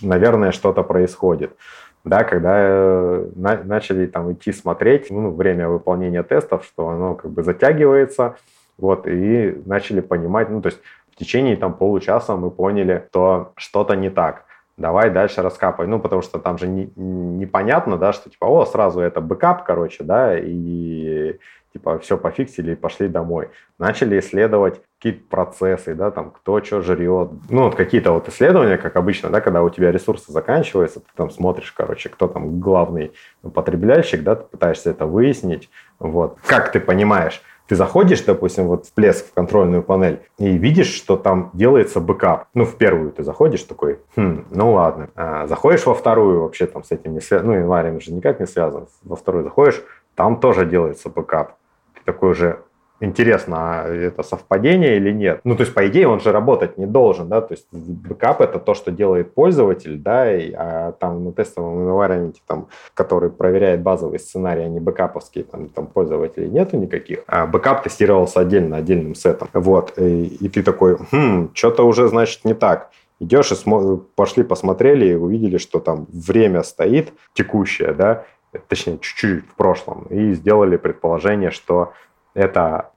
наверное, 0.02 0.50
что-то 0.50 0.82
происходит. 0.82 1.56
Да, 2.02 2.24
когда 2.24 2.54
э, 2.56 3.26
на, 3.36 3.62
начали 3.62 4.06
там 4.06 4.32
идти 4.32 4.52
смотреть, 4.52 5.10
ну, 5.10 5.30
время 5.30 5.68
выполнения 5.68 6.22
тестов, 6.22 6.64
что 6.64 6.88
оно 6.88 7.14
как 7.14 7.30
бы 7.30 7.42
затягивается, 7.42 8.36
вот, 8.78 9.06
и 9.06 9.62
начали 9.66 10.00
понимать, 10.00 10.50
ну, 10.50 10.62
то 10.62 10.70
есть 10.70 10.80
в 11.12 11.16
течение 11.16 11.56
там 11.56 11.74
получаса 11.74 12.36
мы 12.36 12.50
поняли, 12.50 13.04
что 13.10 13.52
что-то 13.56 13.94
не 13.94 14.10
так 14.10 14.44
давай 14.80 15.10
дальше 15.10 15.42
раскопай. 15.42 15.86
Ну, 15.86 16.00
потому 16.00 16.22
что 16.22 16.38
там 16.38 16.58
же 16.58 16.66
не, 16.66 16.90
непонятно, 16.96 17.96
да, 17.96 18.12
что 18.12 18.30
типа, 18.30 18.46
о, 18.46 18.64
сразу 18.66 19.00
это 19.00 19.20
бэкап, 19.20 19.64
короче, 19.64 20.02
да, 20.02 20.36
и 20.38 21.38
типа 21.72 21.98
все 22.00 22.16
пофиксили 22.16 22.72
и 22.72 22.76
пошли 22.76 23.06
домой. 23.06 23.50
Начали 23.78 24.18
исследовать 24.18 24.80
какие-то 24.98 25.28
процессы, 25.28 25.94
да, 25.94 26.10
там, 26.10 26.30
кто 26.30 26.62
что 26.64 26.82
жрет. 26.82 27.30
Ну, 27.48 27.64
вот 27.64 27.74
какие-то 27.74 28.12
вот 28.12 28.28
исследования, 28.28 28.76
как 28.76 28.96
обычно, 28.96 29.30
да, 29.30 29.40
когда 29.40 29.62
у 29.62 29.70
тебя 29.70 29.92
ресурсы 29.92 30.32
заканчиваются, 30.32 31.00
ты 31.00 31.06
там 31.14 31.30
смотришь, 31.30 31.72
короче, 31.72 32.08
кто 32.08 32.26
там 32.26 32.58
главный 32.58 33.12
потребляющий, 33.54 34.18
да, 34.18 34.34
ты 34.34 34.44
пытаешься 34.44 34.90
это 34.90 35.06
выяснить. 35.06 35.70
Вот. 35.98 36.38
Как 36.44 36.72
ты 36.72 36.80
понимаешь, 36.80 37.42
ты 37.70 37.76
заходишь, 37.76 38.22
допустим, 38.22 38.66
вот 38.66 38.86
в 38.86 38.92
Plesk, 38.92 39.26
в 39.26 39.32
контрольную 39.32 39.84
панель, 39.84 40.22
и 40.38 40.58
видишь, 40.58 40.92
что 40.92 41.16
там 41.16 41.50
делается 41.52 42.00
бэкап. 42.00 42.48
Ну, 42.52 42.64
в 42.64 42.74
первую 42.74 43.12
ты 43.12 43.22
заходишь 43.22 43.62
такой, 43.62 44.00
хм, 44.16 44.44
ну 44.50 44.72
ладно. 44.72 45.10
А, 45.14 45.46
заходишь 45.46 45.86
во 45.86 45.94
вторую, 45.94 46.40
вообще 46.40 46.66
там 46.66 46.82
с 46.82 46.90
этим 46.90 47.14
не 47.14 47.20
связано, 47.20 47.52
ну, 47.52 47.58
environment 47.60 48.00
же 48.00 48.12
никак 48.12 48.40
не 48.40 48.48
связан. 48.48 48.88
Во 49.04 49.14
вторую 49.14 49.44
заходишь, 49.44 49.84
там 50.16 50.40
тоже 50.40 50.66
делается 50.66 51.10
бэкап. 51.10 51.54
Ты 51.94 52.00
такой 52.04 52.30
уже, 52.30 52.58
интересно, 53.00 53.56
а 53.58 53.88
это 53.88 54.22
совпадение 54.22 54.96
или 54.96 55.10
нет? 55.10 55.40
Ну, 55.44 55.56
то 55.56 55.62
есть, 55.62 55.74
по 55.74 55.86
идее, 55.88 56.08
он 56.08 56.20
же 56.20 56.32
работать 56.32 56.78
не 56.78 56.86
должен, 56.86 57.28
да, 57.28 57.40
то 57.40 57.54
есть 57.54 57.66
бэкап 57.72 58.40
это 58.40 58.58
то, 58.58 58.74
что 58.74 58.90
делает 58.90 59.34
пользователь, 59.34 59.98
да, 59.98 60.32
и, 60.32 60.52
а 60.52 60.92
там 60.92 61.24
на 61.24 61.32
тестовом 61.32 61.88
environment, 61.88 62.36
там, 62.46 62.68
который 62.94 63.30
проверяет 63.30 63.82
базовый 63.82 64.18
сценарий, 64.18 64.62
а 64.62 64.68
не 64.68 64.80
бэкаповские, 64.80 65.44
там, 65.44 65.68
там 65.68 65.86
пользователей 65.86 66.48
нету 66.48 66.76
никаких, 66.76 67.20
а 67.26 67.46
бэкап 67.46 67.82
тестировался 67.82 68.40
отдельно, 68.40 68.76
отдельным 68.76 69.14
сетом, 69.14 69.48
вот, 69.52 69.94
и, 69.98 70.26
и 70.26 70.48
ты 70.48 70.62
такой, 70.62 70.98
хм, 71.10 71.50
что-то 71.54 71.84
уже, 71.84 72.08
значит, 72.08 72.44
не 72.44 72.54
так. 72.54 72.90
Идешь 73.22 73.52
и 73.52 73.54
смо- 73.54 74.02
пошли 74.14 74.42
посмотрели 74.42 75.06
и 75.06 75.14
увидели, 75.14 75.58
что 75.58 75.78
там 75.78 76.06
время 76.10 76.62
стоит 76.62 77.12
текущее, 77.34 77.92
да, 77.92 78.24
точнее, 78.68 78.98
чуть-чуть 78.98 79.44
в 79.46 79.54
прошлом, 79.54 80.06
и 80.10 80.32
сделали 80.32 80.76
предположение, 80.76 81.50
что 81.50 81.92
это 82.34 82.90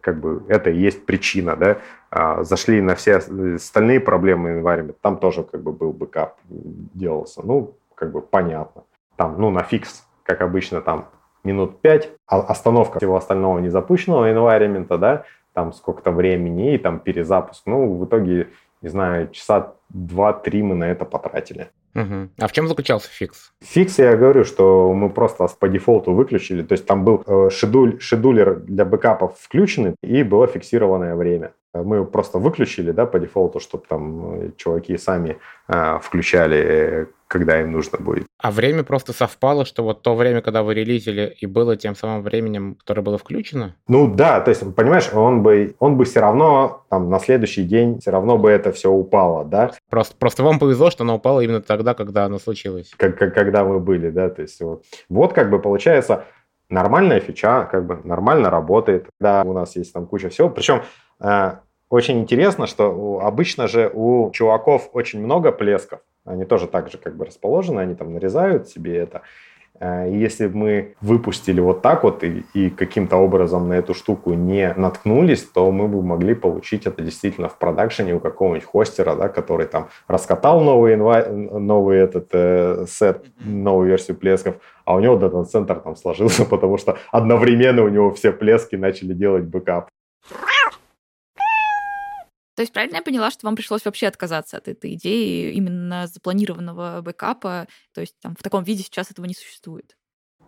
как 0.00 0.20
бы 0.20 0.44
это 0.48 0.70
и 0.70 0.78
есть 0.78 1.04
причина, 1.04 1.56
да, 1.56 1.78
а, 2.10 2.44
зашли 2.44 2.80
на 2.80 2.94
все 2.94 3.16
остальные 3.16 3.98
проблемы 4.00 4.60
environment, 4.60 4.96
там 5.00 5.18
тоже 5.18 5.42
как 5.42 5.62
бы 5.62 5.72
был 5.72 5.92
бэкап 5.92 6.36
делался, 6.48 7.42
ну, 7.44 7.74
как 7.96 8.12
бы 8.12 8.20
понятно. 8.20 8.84
Там, 9.16 9.34
ну, 9.40 9.50
на 9.50 9.64
fix, 9.64 10.06
как 10.22 10.42
обычно, 10.42 10.80
там 10.80 11.08
минут 11.42 11.80
5, 11.80 12.10
а 12.28 12.40
остановка 12.40 12.98
всего 12.98 13.16
остального 13.16 13.58
незапущенного 13.58 14.32
environment, 14.32 14.96
да, 14.98 15.24
там 15.54 15.72
сколько-то 15.72 16.12
времени 16.12 16.74
и 16.74 16.78
там 16.78 17.00
перезапуск. 17.00 17.66
Ну, 17.66 17.94
в 17.96 18.04
итоге, 18.04 18.50
не 18.82 18.88
знаю, 18.88 19.30
часа 19.30 19.74
2-3 19.92 20.62
мы 20.62 20.74
на 20.74 20.84
это 20.84 21.04
потратили. 21.04 21.70
Угу. 21.96 22.28
А 22.38 22.46
в 22.46 22.52
чем 22.52 22.68
заключался 22.68 23.08
fix? 23.08 23.52
Fix, 23.62 23.98
я 23.98 24.16
говорю, 24.16 24.44
что 24.44 24.92
мы 24.92 25.08
просто 25.08 25.48
по 25.58 25.68
дефолту 25.68 26.12
выключили. 26.12 26.62
То 26.62 26.72
есть 26.72 26.86
там 26.86 27.04
был 27.04 27.22
э, 27.26 27.48
schedule, 27.50 27.98
scheduler 28.00 28.60
для 28.60 28.84
бэкапов 28.84 29.38
включенный 29.40 29.94
и 30.02 30.22
было 30.22 30.46
фиксированное 30.46 31.16
время. 31.16 31.52
Мы 31.72 31.96
его 31.96 32.04
просто 32.04 32.38
выключили 32.38 32.92
да, 32.92 33.06
по 33.06 33.18
дефолту, 33.18 33.60
чтобы 33.60 33.84
там 33.88 34.34
э, 34.34 34.50
чуваки 34.56 34.98
сами 34.98 35.38
э, 35.68 35.98
включали 36.02 37.08
когда 37.28 37.60
им 37.60 37.72
нужно 37.72 37.98
будет. 37.98 38.26
А 38.38 38.50
время 38.50 38.84
просто 38.84 39.12
совпало, 39.12 39.64
что 39.64 39.82
вот 39.82 40.02
то 40.02 40.14
время, 40.14 40.42
когда 40.42 40.62
вы 40.62 40.74
релизили, 40.74 41.36
и 41.40 41.46
было 41.46 41.76
тем 41.76 41.94
самым 41.94 42.22
временем, 42.22 42.76
которое 42.76 43.02
было 43.02 43.18
включено? 43.18 43.74
Ну 43.88 44.12
да, 44.12 44.40
то 44.40 44.50
есть, 44.50 44.62
понимаешь, 44.74 45.10
он 45.12 45.42
бы, 45.42 45.74
он 45.78 45.96
бы 45.96 46.04
все 46.04 46.20
равно 46.20 46.84
там 46.88 47.10
на 47.10 47.18
следующий 47.18 47.64
день 47.64 48.00
все 48.00 48.10
равно 48.10 48.38
бы 48.38 48.50
это 48.50 48.72
все 48.72 48.90
упало, 48.90 49.44
да? 49.44 49.72
Просто, 49.90 50.14
просто 50.16 50.42
вам 50.42 50.58
повезло, 50.58 50.90
что 50.90 51.04
оно 51.04 51.16
упало 51.16 51.40
именно 51.40 51.60
тогда, 51.60 51.94
когда 51.94 52.24
оно 52.24 52.38
случилось. 52.38 52.92
Как, 52.96 53.18
как, 53.18 53.34
когда 53.34 53.64
мы 53.64 53.80
были, 53.80 54.10
да, 54.10 54.28
то 54.28 54.42
есть 54.42 54.60
вот. 54.60 54.84
Вот 55.08 55.32
как 55.32 55.50
бы 55.50 55.60
получается 55.60 56.24
нормальная 56.68 57.20
фича, 57.20 57.68
как 57.70 57.86
бы 57.86 58.00
нормально 58.04 58.50
работает, 58.50 59.08
да, 59.20 59.42
у 59.44 59.52
нас 59.52 59.76
есть 59.76 59.92
там 59.92 60.06
куча 60.06 60.28
всего, 60.28 60.50
причем 60.50 60.82
э, 61.20 61.52
очень 61.88 62.18
интересно, 62.18 62.66
что 62.66 63.20
обычно 63.22 63.68
же 63.68 63.90
у 63.92 64.30
чуваков 64.32 64.90
очень 64.92 65.20
много 65.22 65.52
плесков, 65.52 66.00
они 66.24 66.44
тоже 66.44 66.66
так 66.66 66.90
же 66.90 66.98
как 66.98 67.16
бы 67.16 67.24
расположены, 67.24 67.80
они 67.80 67.94
там 67.94 68.12
нарезают 68.12 68.68
себе 68.68 68.96
это. 68.96 69.22
Э, 69.78 70.10
и 70.10 70.18
если 70.18 70.46
бы 70.46 70.56
мы 70.56 70.94
выпустили 71.00 71.60
вот 71.60 71.82
так 71.82 72.02
вот 72.04 72.24
и, 72.24 72.44
и 72.54 72.70
каким-то 72.70 73.16
образом 73.16 73.68
на 73.68 73.74
эту 73.74 73.94
штуку 73.94 74.32
не 74.32 74.72
наткнулись, 74.74 75.42
то 75.42 75.70
мы 75.70 75.88
бы 75.88 76.02
могли 76.02 76.34
получить 76.34 76.86
это 76.86 77.02
действительно 77.02 77.48
в 77.48 77.58
продакшене 77.58 78.14
у 78.14 78.20
какого-нибудь 78.20 78.66
хостера, 78.66 79.14
да, 79.14 79.28
который 79.28 79.66
там 79.66 79.88
раскатал 80.08 80.60
новый, 80.60 80.94
инва... 80.94 81.26
новый 81.28 81.98
этот 81.98 82.28
э, 82.32 82.86
сет, 82.88 83.24
новую 83.38 83.88
версию 83.88 84.16
плесков, 84.16 84.56
а 84.84 84.94
у 84.94 85.00
него 85.00 85.16
дата-центр 85.16 85.80
там 85.80 85.96
сложился, 85.96 86.44
потому 86.50 86.78
что 86.78 86.98
одновременно 87.12 87.82
у 87.82 87.88
него 87.88 88.10
все 88.12 88.32
плески 88.32 88.76
начали 88.76 89.12
делать 89.12 89.44
бэкап. 89.44 89.88
То 92.56 92.62
есть 92.62 92.72
правильно 92.72 92.96
я 92.96 93.02
поняла, 93.02 93.30
что 93.30 93.46
вам 93.46 93.54
пришлось 93.54 93.84
вообще 93.84 94.06
отказаться 94.06 94.56
от 94.56 94.66
этой 94.66 94.94
идеи 94.94 95.52
именно 95.52 96.06
запланированного 96.06 97.02
бэкапа? 97.02 97.66
То 97.94 98.00
есть 98.00 98.18
там 98.20 98.34
в 98.34 98.42
таком 98.42 98.64
виде 98.64 98.82
сейчас 98.82 99.10
этого 99.10 99.26
не 99.26 99.34
существует? 99.34 99.94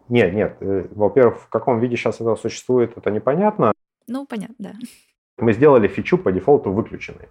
Нет, 0.09 0.33
нет. 0.33 0.57
Э, 0.61 0.89
во-первых, 0.91 1.43
в 1.43 1.49
каком 1.49 1.81
виде 1.81 1.97
сейчас 1.97 2.21
это 2.21 2.35
существует, 2.37 2.97
это 2.97 3.11
непонятно. 3.11 3.73
Ну, 4.07 4.27
понятно, 4.27 4.55
да. 4.59 4.73
Мы 5.37 5.53
сделали 5.53 5.87
фичу 5.87 6.17
по 6.17 6.33
дефолту 6.33 6.73
выключенной. 6.73 7.29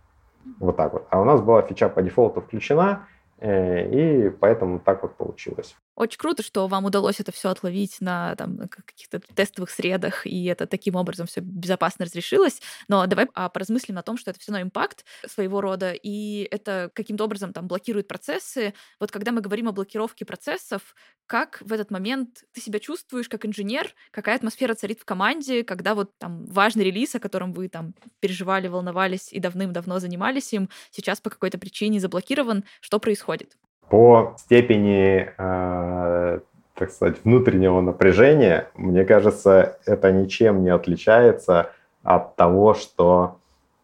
Вот 0.60 0.78
так 0.78 0.94
вот. 0.94 1.08
А 1.10 1.20
у 1.20 1.26
нас 1.26 1.42
была 1.42 1.64
фича 1.64 1.90
по 1.90 2.04
дефолту 2.04 2.42
включена, 2.42 3.08
и 3.40 4.30
поэтому 4.40 4.80
так 4.80 5.04
вот 5.04 5.16
получилось. 5.16 5.76
Очень 5.96 6.18
круто, 6.18 6.44
что 6.44 6.68
вам 6.68 6.86
удалось 6.86 7.20
это 7.20 7.32
все 7.32 7.50
отловить 7.50 7.98
на, 8.02 8.36
там, 8.36 8.58
каких-то 8.68 9.20
тестовых 9.20 9.70
средах, 9.70 10.26
и 10.26 10.46
это 10.46 10.66
таким 10.66 10.96
образом 10.96 11.28
все 11.28 11.42
безопасно 11.42 12.06
разрешилось. 12.06 12.62
Но 12.88 13.06
давай 13.06 13.28
а, 13.34 13.50
поразмыслим 13.50 13.98
о 13.98 14.04
том, 14.04 14.18
что 14.18 14.32
это 14.32 14.40
все 14.40 14.52
равно 14.52 14.68
импакт 14.68 15.06
своего 15.28 15.62
рода, 15.62 15.94
и 15.94 16.48
это 16.50 16.92
каким-то 16.94 17.26
образом 17.26 17.54
там 17.54 17.68
блокирует 17.68 18.08
процессы. 18.08 18.74
Вот 19.00 19.12
когда 19.12 19.32
мы 19.32 19.42
говорим 19.42 19.68
о 19.70 19.72
блокировке 19.72 20.26
процессов, 20.26 20.96
как 21.28 21.62
в 21.62 21.74
этот 21.74 21.92
момент 21.92 22.44
ты 22.54 22.62
себя 22.62 22.80
чувствуешь 22.80 23.30
как 23.30 23.46
инженер, 23.46 23.94
какая 24.12 24.36
атмосфера 24.36 24.74
царит 24.74 25.00
в 25.02 25.06
команде, 25.06 25.64
когда 25.64 25.94
вот 25.94 26.18
там 26.18 26.46
важный 26.46 26.86
релиз, 26.86 27.14
о 27.16 27.20
котором 27.20 27.54
вы 27.54 27.70
там 27.70 27.94
переживали, 28.20 28.68
волновались 28.68 29.32
и 29.32 29.40
давным-давно 29.40 30.00
занимались 30.00 30.54
им, 30.54 30.70
сейчас 30.90 31.22
по 31.22 31.30
какой-то 31.30 31.58
причине 31.60 32.00
заблокирован, 32.00 32.64
что 32.82 33.00
происходит? 33.00 33.27
По 33.90 34.36
степени, 34.38 35.30
э, 35.38 36.40
так 36.74 36.92
сказать, 36.92 37.24
внутреннего 37.24 37.82
напряжения, 37.82 38.70
мне 38.76 39.06
кажется, 39.06 39.78
это 39.86 40.12
ничем 40.12 40.64
не 40.64 40.70
отличается 40.70 41.72
от 42.04 42.36
того, 42.36 42.74
что 42.74 43.38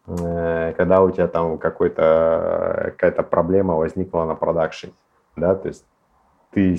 э, 0.06 0.74
когда 0.76 1.02
у 1.02 1.10
тебя 1.10 1.28
там 1.28 1.58
какой-то, 1.58 2.92
какая-то 2.96 3.22
проблема 3.22 3.74
возникла 3.74 4.24
на 4.24 4.34
продакшене, 4.34 4.92
да, 5.36 5.54
то 5.54 5.68
есть 5.68 5.84
ты, 6.52 6.78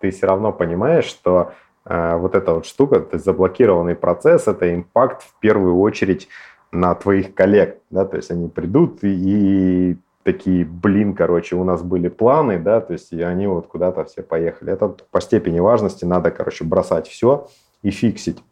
ты 0.00 0.10
все 0.10 0.26
равно 0.26 0.52
понимаешь, 0.52 1.06
что 1.06 1.52
э, 1.84 2.16
вот 2.16 2.34
эта 2.34 2.54
вот 2.54 2.66
штука, 2.66 3.00
то 3.00 3.14
есть 3.14 3.24
заблокированный 3.24 3.94
процесс, 3.94 4.46
это 4.46 4.74
импакт 4.74 5.22
в 5.22 5.38
первую 5.40 5.78
очередь 5.78 6.28
на 6.70 6.94
твоих 6.94 7.34
коллег, 7.34 7.78
да, 7.90 8.04
то 8.04 8.16
есть 8.16 8.30
они 8.30 8.48
придут 8.48 9.02
и, 9.02 9.08
и 9.08 9.98
такие, 10.26 10.64
блин, 10.64 11.14
короче, 11.14 11.54
у 11.54 11.62
нас 11.62 11.84
были 11.84 12.08
планы, 12.08 12.58
да, 12.58 12.80
то 12.80 12.94
есть 12.94 13.12
и 13.12 13.22
они 13.22 13.46
вот 13.46 13.68
куда-то 13.68 14.04
все 14.04 14.22
поехали. 14.22 14.72
Это 14.72 14.88
по 14.88 15.20
степени 15.20 15.60
важности 15.60 16.04
надо, 16.04 16.32
короче, 16.32 16.64
бросать 16.64 17.06
все 17.06 17.46
и 17.82 17.90
фиксить. 17.90 18.42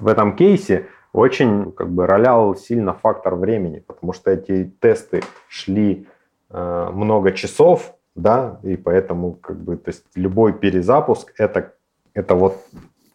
В 0.00 0.08
этом 0.08 0.34
кейсе 0.34 0.88
очень 1.12 1.70
как 1.70 1.88
бы 1.88 2.08
ролял 2.08 2.56
сильно 2.56 2.94
фактор 2.94 3.36
времени, 3.36 3.78
потому 3.78 4.12
что 4.12 4.32
эти 4.32 4.72
тесты 4.80 5.22
шли 5.48 6.08
э, 6.50 6.90
много 6.92 7.30
часов, 7.30 7.94
да, 8.16 8.58
и 8.64 8.76
поэтому 8.76 9.34
как 9.34 9.56
бы, 9.56 9.76
то 9.76 9.90
есть 9.90 10.04
любой 10.16 10.52
перезапуск 10.52 11.32
это, 11.38 11.74
это 12.12 12.34
вот 12.34 12.56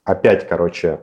опять, 0.06 0.48
короче, 0.48 1.02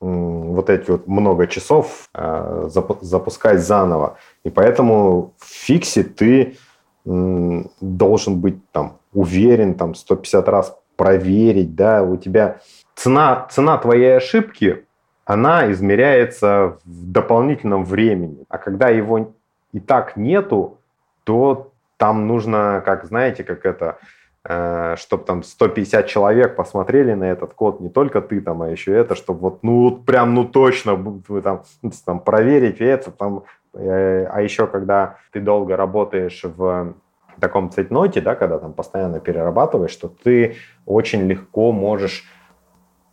вот 0.00 0.70
эти 0.70 0.90
вот 0.90 1.06
много 1.06 1.46
часов 1.46 2.08
э, 2.14 2.68
запускать 3.00 3.60
заново. 3.60 4.16
И 4.44 4.50
поэтому 4.50 5.34
в 5.38 5.46
фиксе 5.46 6.02
ты 6.02 6.56
должен 7.04 8.40
быть 8.40 8.56
там 8.72 8.98
уверен, 9.12 9.74
там 9.74 9.94
150 9.94 10.48
раз 10.48 10.76
проверить, 10.96 11.74
да, 11.74 12.02
у 12.02 12.16
тебя 12.16 12.60
цена, 12.94 13.46
цена 13.50 13.78
твоей 13.78 14.16
ошибки, 14.16 14.84
она 15.24 15.70
измеряется 15.72 16.78
в 16.84 17.12
дополнительном 17.12 17.84
времени. 17.84 18.44
А 18.48 18.58
когда 18.58 18.88
его 18.88 19.34
и 19.72 19.80
так 19.80 20.16
нету, 20.16 20.78
то 21.24 21.72
там 21.96 22.26
нужно, 22.26 22.82
как 22.84 23.04
знаете, 23.04 23.44
как 23.44 23.64
это, 23.66 23.98
чтобы 24.46 25.24
там 25.24 25.42
150 25.42 26.06
человек 26.06 26.54
посмотрели 26.54 27.14
на 27.14 27.24
этот 27.24 27.54
код, 27.54 27.80
не 27.80 27.88
только 27.88 28.20
ты 28.20 28.42
там, 28.42 28.60
а 28.60 28.68
еще 28.68 28.92
это, 28.92 29.14
чтобы 29.14 29.40
вот, 29.40 29.62
ну, 29.62 29.84
вот 29.84 30.04
прям, 30.04 30.34
ну, 30.34 30.44
точно, 30.44 30.96
вы 30.96 31.40
там, 31.40 31.62
ну, 31.80 31.90
там 32.04 32.20
проверить 32.20 32.78
это, 32.80 33.10
там, 33.10 33.44
э, 33.72 34.26
а 34.26 34.42
еще 34.42 34.66
когда 34.66 35.16
ты 35.32 35.40
долго 35.40 35.78
работаешь 35.78 36.42
в 36.44 36.94
таком 37.40 37.70
цветноте, 37.70 38.20
да, 38.20 38.34
когда 38.34 38.58
там 38.58 38.74
постоянно 38.74 39.18
перерабатываешь, 39.18 39.92
что 39.92 40.08
ты 40.08 40.56
очень 40.84 41.26
легко 41.26 41.72
можешь 41.72 42.24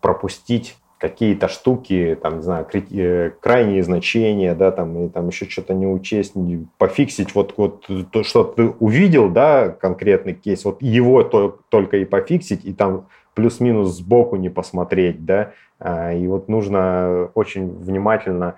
пропустить 0.02 0.78
какие-то 1.02 1.48
штуки, 1.48 2.16
там, 2.22 2.38
не 2.38 2.44
знаю, 2.44 2.68
э, 2.72 3.32
крайние 3.40 3.82
значения, 3.82 4.54
да, 4.54 4.72
там, 4.72 5.06
и 5.06 5.10
там 5.10 5.30
еще 5.30 5.50
что-то 5.50 5.74
не 5.74 5.88
учесть, 5.88 6.36
не 6.36 6.68
пофиксить, 6.78 7.34
вот, 7.34 7.56
вот 7.58 7.88
то, 8.12 8.24
что 8.24 8.44
ты 8.44 8.68
увидел, 8.80 9.28
да, 9.28 9.70
конкретный 9.70 10.36
кейс, 10.36 10.64
вот 10.64 10.80
его 10.80 11.24
то, 11.24 11.58
только 11.70 11.98
и 11.98 12.06
пофиксить, 12.06 12.64
и 12.64 12.72
там 12.72 13.08
плюс-минус 13.34 13.98
сбоку 13.98 14.36
не 14.36 14.50
посмотреть, 14.50 15.26
да, 15.26 15.54
а, 15.80 16.14
и 16.14 16.28
вот 16.28 16.48
нужно 16.48 17.32
очень 17.34 17.68
внимательно, 17.68 18.56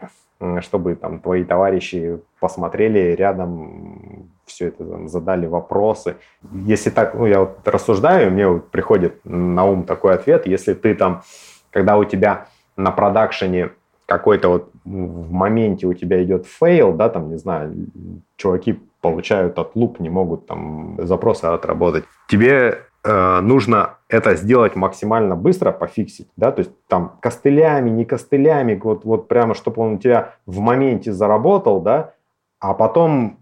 чтобы 0.60 0.96
там 0.96 1.20
твои 1.20 1.46
товарищи 1.46 2.20
посмотрели 2.42 3.16
рядом, 3.16 4.28
все 4.46 4.68
это 4.68 4.84
там, 4.84 5.08
задали 5.08 5.46
вопросы. 5.46 6.18
Если 6.66 6.90
так, 6.90 7.14
ну, 7.14 7.26
я 7.26 7.40
вот 7.40 7.60
рассуждаю, 7.64 8.32
мне 8.32 8.50
вот 8.50 8.70
приходит 8.70 9.22
на 9.24 9.64
ум 9.64 9.86
такой 9.86 10.16
ответ, 10.16 10.46
если 10.46 10.74
ты 10.74 10.96
там 10.96 11.24
когда 11.74 11.98
у 11.98 12.06
тебя 12.06 12.48
на 12.78 12.92
продакшене 12.92 13.72
какой-то 14.06 14.50
вот 14.50 14.72
в 14.86 15.32
моменте 15.32 15.88
у 15.88 15.94
тебя 15.94 16.24
идет 16.24 16.46
fail, 16.46 16.94
да, 16.94 17.10
там, 17.10 17.30
не 17.30 17.38
знаю, 17.38 17.74
чуваки 18.36 18.80
получают 19.02 19.58
отлуп, 19.60 20.00
не 20.00 20.10
могут 20.10 20.46
там 20.46 20.98
запросы 21.00 21.46
отработать. 21.46 22.04
Тебе 22.30 22.80
э, 23.04 23.40
нужно 23.42 23.98
это 24.08 24.36
сделать 24.36 24.76
максимально 24.76 25.36
быстро, 25.36 25.72
пофиксить, 25.72 26.28
да, 26.38 26.52
то 26.52 26.60
есть 26.60 26.72
там 26.88 27.18
костылями, 27.22 27.90
не 27.90 28.06
костылями, 28.06 28.80
вот, 28.82 29.04
вот 29.04 29.28
прямо, 29.28 29.56
чтобы 29.56 29.82
он 29.82 29.94
у 29.94 29.98
тебя 29.98 30.36
в 30.46 30.60
моменте 30.60 31.12
заработал, 31.12 31.82
да, 31.82 32.14
а 32.60 32.74
потом 32.74 33.40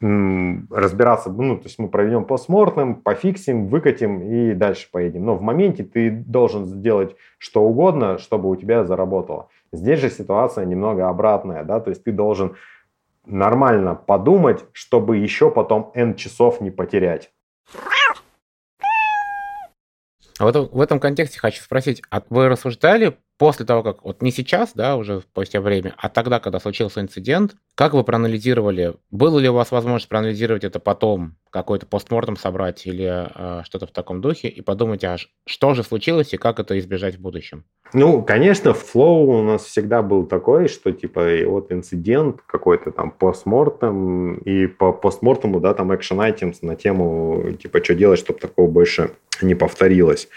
разбираться, 0.00 1.30
ну, 1.30 1.56
то 1.56 1.64
есть 1.64 1.78
мы 1.78 1.88
проведем 1.88 2.24
постмортем, 2.24 2.96
пофиксим, 2.96 3.66
выкатим 3.66 4.22
и 4.22 4.54
дальше 4.54 4.88
поедем. 4.92 5.24
Но 5.24 5.34
в 5.34 5.42
моменте 5.42 5.82
ты 5.82 6.10
должен 6.10 6.66
сделать 6.66 7.16
что 7.38 7.62
угодно, 7.64 8.18
чтобы 8.18 8.48
у 8.48 8.54
тебя 8.54 8.84
заработало. 8.84 9.48
Здесь 9.72 9.98
же 9.98 10.08
ситуация 10.08 10.64
немного 10.64 11.08
обратная, 11.08 11.64
да, 11.64 11.80
то 11.80 11.90
есть 11.90 12.04
ты 12.04 12.12
должен 12.12 12.54
нормально 13.26 13.94
подумать, 13.94 14.64
чтобы 14.72 15.16
еще 15.16 15.50
потом 15.50 15.90
N 15.94 16.14
часов 16.14 16.60
не 16.60 16.70
потерять. 16.70 17.32
А 20.38 20.44
в 20.44 20.46
этом, 20.46 20.68
в 20.70 20.80
этом 20.80 21.00
контексте 21.00 21.40
хочу 21.40 21.60
спросить, 21.60 22.02
а 22.10 22.22
вы 22.30 22.48
рассуждали 22.48 23.18
после 23.38 23.64
того, 23.64 23.82
как, 23.82 24.04
вот 24.04 24.20
не 24.20 24.32
сейчас, 24.32 24.72
да, 24.74 24.96
уже 24.96 25.20
спустя 25.20 25.60
время, 25.60 25.94
а 25.96 26.08
тогда, 26.08 26.40
когда 26.40 26.58
случился 26.58 27.00
инцидент, 27.00 27.54
как 27.74 27.94
вы 27.94 28.02
проанализировали, 28.02 28.94
было 29.10 29.38
ли 29.38 29.48
у 29.48 29.54
вас 29.54 29.70
возможность 29.70 30.08
проанализировать 30.08 30.64
это 30.64 30.80
потом, 30.80 31.36
какой-то 31.50 31.86
постмортом 31.86 32.36
собрать 32.36 32.86
или 32.86 33.28
э, 33.34 33.62
что-то 33.64 33.86
в 33.86 33.92
таком 33.92 34.20
духе, 34.20 34.48
и 34.48 34.60
подумать, 34.60 35.04
а 35.04 35.16
что 35.46 35.74
же 35.74 35.82
случилось 35.82 36.34
и 36.34 36.36
как 36.36 36.58
это 36.58 36.78
избежать 36.78 37.16
в 37.16 37.20
будущем? 37.20 37.64
Ну, 37.94 38.22
конечно, 38.22 38.74
флоу 38.74 39.38
у 39.38 39.42
нас 39.42 39.64
всегда 39.64 40.02
был 40.02 40.26
такой, 40.26 40.68
что 40.68 40.92
типа 40.92 41.26
вот 41.46 41.72
инцидент 41.72 42.42
какой-то 42.46 42.90
там 42.90 43.10
постмортом, 43.12 44.34
и 44.38 44.66
по 44.66 44.92
постмортому, 44.92 45.60
да, 45.60 45.72
там 45.74 45.94
экшен 45.94 46.20
items 46.20 46.58
на 46.62 46.76
тему, 46.76 47.52
типа, 47.62 47.82
что 47.82 47.94
делать, 47.94 48.18
чтобы 48.18 48.40
такого 48.40 48.68
больше 48.68 49.12
не 49.40 49.54
повторилось. 49.54 50.28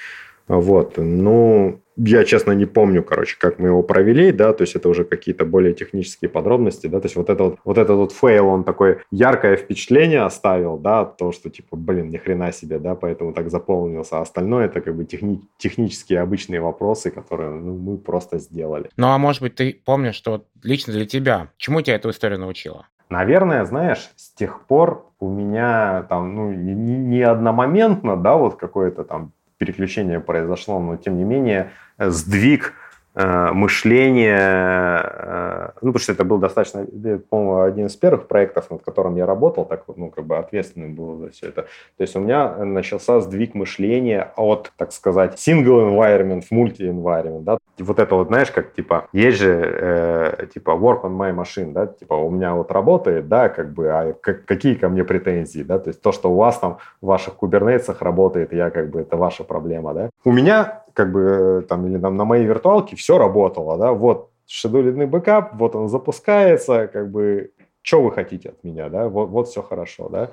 Вот, 0.47 0.97
ну, 0.97 1.81
я, 1.97 2.23
честно, 2.23 2.51
не 2.54 2.65
помню, 2.65 3.04
короче, 3.04 3.38
как 3.39 3.60
мы 3.60 3.67
его 3.67 3.84
провели, 3.84 4.32
да, 4.32 4.54
то 4.54 4.63
есть 4.63 4.75
это 4.75 4.89
уже 4.89 5.04
какие-то 5.04 5.45
более 5.45 5.73
технические 5.73 6.30
подробности, 6.30 6.88
да, 6.88 6.99
то 6.99 7.06
есть 7.06 7.15
вот, 7.15 7.30
это 7.30 7.43
вот, 7.43 7.60
вот 7.63 7.77
этот 7.77 7.95
вот 7.95 8.12
фейл, 8.12 8.47
он 8.47 8.63
такое 8.63 9.04
яркое 9.12 9.58
впечатление 9.58 10.21
оставил, 10.21 10.77
да, 10.77 11.06
то, 11.06 11.32
что 11.32 11.49
типа, 11.49 11.75
блин, 11.75 12.10
ни 12.10 12.17
хрена 12.17 12.51
себе, 12.51 12.80
да, 12.80 12.95
поэтому 12.95 13.34
так 13.34 13.49
заполнился, 13.49 14.19
а 14.19 14.21
остальное 14.21 14.65
это 14.65 14.82
как 14.82 14.95
бы 14.95 15.04
техни- 15.06 15.41
технические 15.58 16.21
обычные 16.21 16.62
вопросы, 16.62 17.12
которые 17.12 17.51
ну, 17.51 17.77
мы 17.77 17.97
просто 17.97 18.39
сделали. 18.39 18.89
Ну, 18.97 19.08
а 19.08 19.17
может 19.17 19.41
быть, 19.41 19.56
ты 19.56 19.82
помнишь, 19.86 20.15
что 20.15 20.45
лично 20.63 20.93
для 20.93 21.06
тебя, 21.06 21.49
чему 21.58 21.82
тебя 21.82 21.95
эта 21.95 22.10
история 22.10 22.38
научила? 22.38 22.88
Наверное, 23.10 23.65
знаешь, 23.65 24.10
с 24.15 24.32
тех 24.32 24.65
пор 24.67 25.06
у 25.19 25.30
меня 25.30 26.04
там, 26.04 26.34
ну, 26.34 26.54
не, 26.54 26.73
не 26.73 27.21
одномоментно, 27.21 28.15
да, 28.15 28.38
вот 28.38 28.56
какое-то 28.56 29.04
там 29.04 29.34
переключение 29.62 30.19
произошло, 30.19 30.80
но 30.80 30.97
тем 30.97 31.17
не 31.17 31.24
менее 31.24 31.69
сдвиг 32.00 32.74
э, 33.13 33.52
мышления, 33.52 35.04
э, 35.04 35.69
ну, 35.82 35.93
потому 35.93 36.00
что 36.00 36.13
это 36.13 36.24
был 36.24 36.39
достаточно, 36.39 36.84
по-моему, 37.30 37.62
один 37.62 37.86
из 37.86 37.95
первых 37.95 38.28
проектов, 38.28 38.71
над 38.71 38.82
которым 38.82 39.17
я 39.17 39.28
работал, 39.28 39.65
так 39.65 39.84
ну, 39.95 40.10
как 40.10 40.26
бы 40.26 40.38
ответственный 40.38 40.89
был 40.89 41.17
за 41.19 41.30
все 41.30 41.50
это. 41.50 41.62
То 41.97 42.02
есть 42.02 42.15
у 42.15 42.19
меня 42.19 42.65
начался 42.65 43.19
сдвиг 43.19 43.54
мышления 43.54 44.32
от, 44.36 44.71
так 44.78 44.91
сказать, 44.93 45.36
single 45.36 45.91
environment 45.91 46.41
в 46.41 46.52
multi-environment, 46.52 47.43
да, 47.43 47.58
вот 47.79 47.99
это 47.99 48.15
вот, 48.15 48.27
знаешь, 48.27 48.51
как, 48.51 48.73
типа, 48.73 49.07
есть 49.13 49.38
же, 49.38 49.49
э, 49.49 50.47
типа, 50.53 50.71
works 50.71 51.04
on 51.03 51.17
my 51.17 51.36
machine, 51.36 51.71
да, 51.71 51.88
типа, 51.88 52.13
у 52.13 52.29
меня 52.29 52.53
вот 52.53 52.71
работает, 52.71 53.27
да, 53.27 53.49
как 53.49 53.73
бы, 53.73 53.88
а 53.89 54.13
как, 54.13 54.45
какие 54.45 54.75
ко 54.75 54.89
мне 54.89 55.03
претензии, 55.03 55.63
да, 55.63 55.79
то 55.79 55.89
есть 55.89 56.01
то, 56.01 56.12
что 56.12 56.31
у 56.31 56.36
вас 56.36 56.60
там 56.60 56.77
в 57.01 57.07
ваших 57.07 57.36
кубернетсах 57.36 58.01
работает, 58.01 58.53
я, 58.53 58.69
как 58.69 58.89
бы, 58.89 59.01
это 59.01 59.17
ваша 59.17 59.43
проблема, 59.43 59.93
да. 59.93 60.10
У 60.23 60.31
меня, 60.31 60.84
как 60.93 61.12
бы, 61.12 61.21
э, 61.21 61.62
там, 61.67 61.88
или 61.88 61.97
там 61.97 62.17
на 62.17 62.25
моей 62.25 62.45
виртуалке 62.45 62.95
все 62.95 63.17
работало, 63.17 63.77
да, 63.77 63.91
вот, 63.91 64.29
schedule'ный 64.47 65.06
бэкап, 65.05 65.53
вот 65.53 65.75
он 65.75 65.88
запускается, 65.88 66.88
как 66.88 67.10
бы, 67.10 67.51
что 67.81 68.01
вы 68.01 68.12
хотите 68.12 68.49
от 68.49 68.63
меня, 68.63 68.89
да, 68.89 69.07
вот, 69.07 69.29
вот 69.29 69.47
все 69.47 69.62
хорошо, 69.62 70.10
да. 70.10 70.29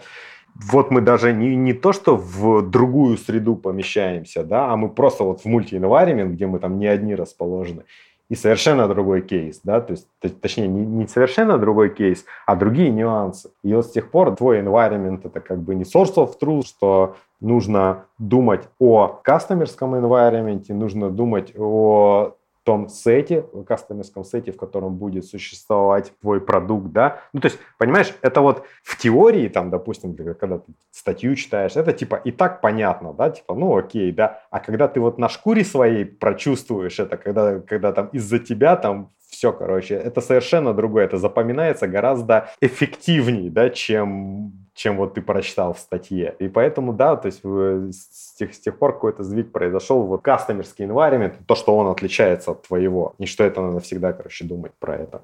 Вот 0.55 0.91
мы 0.91 1.01
даже 1.01 1.33
не, 1.33 1.55
не 1.57 1.73
то, 1.73 1.93
что 1.93 2.17
в 2.17 2.63
другую 2.69 3.17
среду 3.17 3.57
помещаемся, 3.57 4.45
да, 4.45 4.73
а 4.73 4.77
мы 4.77 4.89
просто 4.89 5.25
вот 5.25 5.41
в 5.41 5.45
мульти-environment, 5.47 6.31
где 6.31 6.47
мы 6.47 6.59
там 6.59 6.79
не 6.79 6.87
одни 6.87 7.15
расположены, 7.15 7.85
и 8.29 8.35
совершенно 8.35 8.89
другой 8.89 9.23
кейс, 9.23 9.61
да, 9.65 9.81
то 9.81 9.93
есть, 9.93 10.07
точнее, 10.41 10.69
не, 10.69 10.85
не 10.85 11.07
совершенно 11.07 11.59
другой 11.59 11.89
кейс, 11.95 12.27
а 12.45 12.57
другие 12.57 12.91
нюансы. 12.91 13.51
И 13.63 13.73
вот 13.73 13.87
с 13.87 13.91
тех 13.91 14.11
пор 14.11 14.37
твой 14.37 14.61
environment 14.61 15.21
это 15.25 15.41
как 15.41 15.61
бы 15.61 15.75
не 15.75 15.85
source 15.85 16.15
of 16.17 16.35
truth, 16.41 16.67
что 16.67 17.17
нужно 17.41 18.05
думать 18.19 18.69
о 18.79 19.09
кастомерском 19.23 19.95
environment, 19.95 20.65
нужно 20.69 21.11
думать 21.11 21.55
о 21.57 22.35
том 22.69 22.91
сете, 22.91 23.47
кастомерском 23.67 24.25
сете, 24.25 24.53
в 24.53 24.59
котором 24.59 24.97
будет 24.97 25.25
существовать 25.25 26.13
твой 26.21 26.39
продукт, 26.39 26.89
да. 26.93 27.23
Ну, 27.33 27.41
то 27.41 27.49
есть, 27.49 27.59
понимаешь, 27.79 28.13
это 28.21 28.43
вот 28.43 28.67
в 28.83 28.99
теории, 28.99 29.49
там, 29.49 29.71
допустим, 29.71 30.15
когда 30.15 30.59
ты 30.59 30.75
статью 30.91 31.35
читаешь, 31.35 31.77
это 31.77 31.95
типа 31.95 32.17
и 32.17 32.31
так 32.31 32.61
понятно, 32.61 33.15
да, 33.15 33.31
типа, 33.31 33.55
ну, 33.55 33.75
окей, 33.75 34.13
да. 34.13 34.43
А 34.51 34.61
когда 34.61 34.87
ты 34.87 35.01
вот 35.01 35.17
на 35.17 35.31
шкуре 35.31 35.65
своей 35.65 36.05
прочувствуешь 36.05 36.99
это, 37.01 37.17
когда, 37.17 37.61
когда 37.61 37.93
там 37.93 38.09
из-за 38.09 38.39
тебя 38.39 38.77
там 38.77 39.13
все, 39.31 39.51
короче, 39.51 39.95
это 39.95 40.21
совершенно 40.21 40.75
другое, 40.75 41.07
это 41.07 41.17
запоминается 41.17 41.89
гораздо 41.89 42.51
эффективнее, 42.61 43.51
да, 43.51 43.71
чем 43.71 44.68
чем 44.79 44.97
вот 44.97 45.15
ты 45.15 45.23
прочитал 45.23 45.75
в 45.75 45.79
статье. 45.81 46.37
И 46.39 46.47
поэтому, 46.47 46.93
да, 46.93 47.17
то 47.17 47.27
есть 47.27 47.41
с 47.43 48.35
тех, 48.37 48.55
с 48.55 48.61
тех 48.61 48.79
пор 48.79 48.93
какой-то 48.95 49.25
сдвиг 49.25 49.51
произошел, 49.51 50.05
вот 50.05 50.23
кастомерский 50.23 50.85
environment, 50.85 51.35
то, 51.47 51.57
что 51.57 51.77
он 51.77 51.89
отличается 51.89 52.53
от 52.53 52.63
твоего, 52.63 53.17
и 53.19 53.27
что 53.27 53.43
это 53.43 53.61
надо 53.61 53.81
всегда, 53.81 54.13
короче, 54.13 54.45
думать 54.45 54.73
про 54.79 54.97
это. 54.97 55.23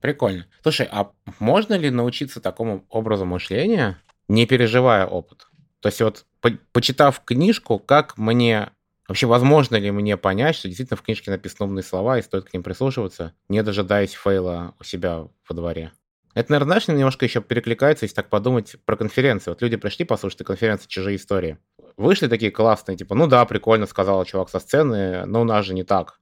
Прикольно. 0.00 0.46
Слушай, 0.62 0.88
а 0.90 1.10
можно 1.40 1.74
ли 1.74 1.90
научиться 1.90 2.40
такому 2.40 2.84
образу 2.88 3.24
мышления, 3.24 3.98
не 4.28 4.46
переживая 4.46 5.04
опыт? 5.04 5.48
То 5.80 5.88
есть 5.88 6.00
вот, 6.00 6.24
по 6.40 6.50
почитав 6.72 7.20
книжку, 7.24 7.80
как 7.80 8.16
мне 8.16 8.70
Вообще, 9.08 9.26
возможно 9.26 9.74
ли 9.76 9.90
мне 9.90 10.16
понять, 10.16 10.54
что 10.54 10.68
действительно 10.68 10.96
в 10.96 11.02
книжке 11.02 11.30
написаны 11.32 11.68
умные 11.68 11.82
слова 11.82 12.18
и 12.18 12.22
стоит 12.22 12.44
к 12.44 12.54
ним 12.54 12.62
прислушиваться, 12.62 13.34
не 13.48 13.62
дожидаясь 13.62 14.12
фейла 14.12 14.74
у 14.78 14.84
себя 14.84 15.26
во 15.48 15.54
дворе? 15.54 15.92
Это, 16.34 16.52
наверное, 16.52 16.80
знаешь, 16.80 16.88
немножко 16.88 17.24
еще 17.24 17.40
перекликается, 17.40 18.04
если 18.04 18.16
так 18.16 18.28
подумать, 18.28 18.76
про 18.84 18.96
конференции. 18.96 19.50
Вот 19.50 19.60
люди 19.62 19.76
пришли 19.76 20.04
послушать 20.04 20.44
конференции 20.44 20.88
«Чужие 20.88 21.16
истории». 21.16 21.58
Вышли 21.96 22.26
такие 22.26 22.50
классные, 22.50 22.96
типа, 22.96 23.14
ну 23.14 23.26
да, 23.26 23.44
прикольно, 23.44 23.86
сказал 23.86 24.24
чувак 24.24 24.48
со 24.48 24.60
сцены, 24.60 25.26
но 25.26 25.42
у 25.42 25.44
нас 25.44 25.66
же 25.66 25.74
не 25.74 25.84
так. 25.84 26.18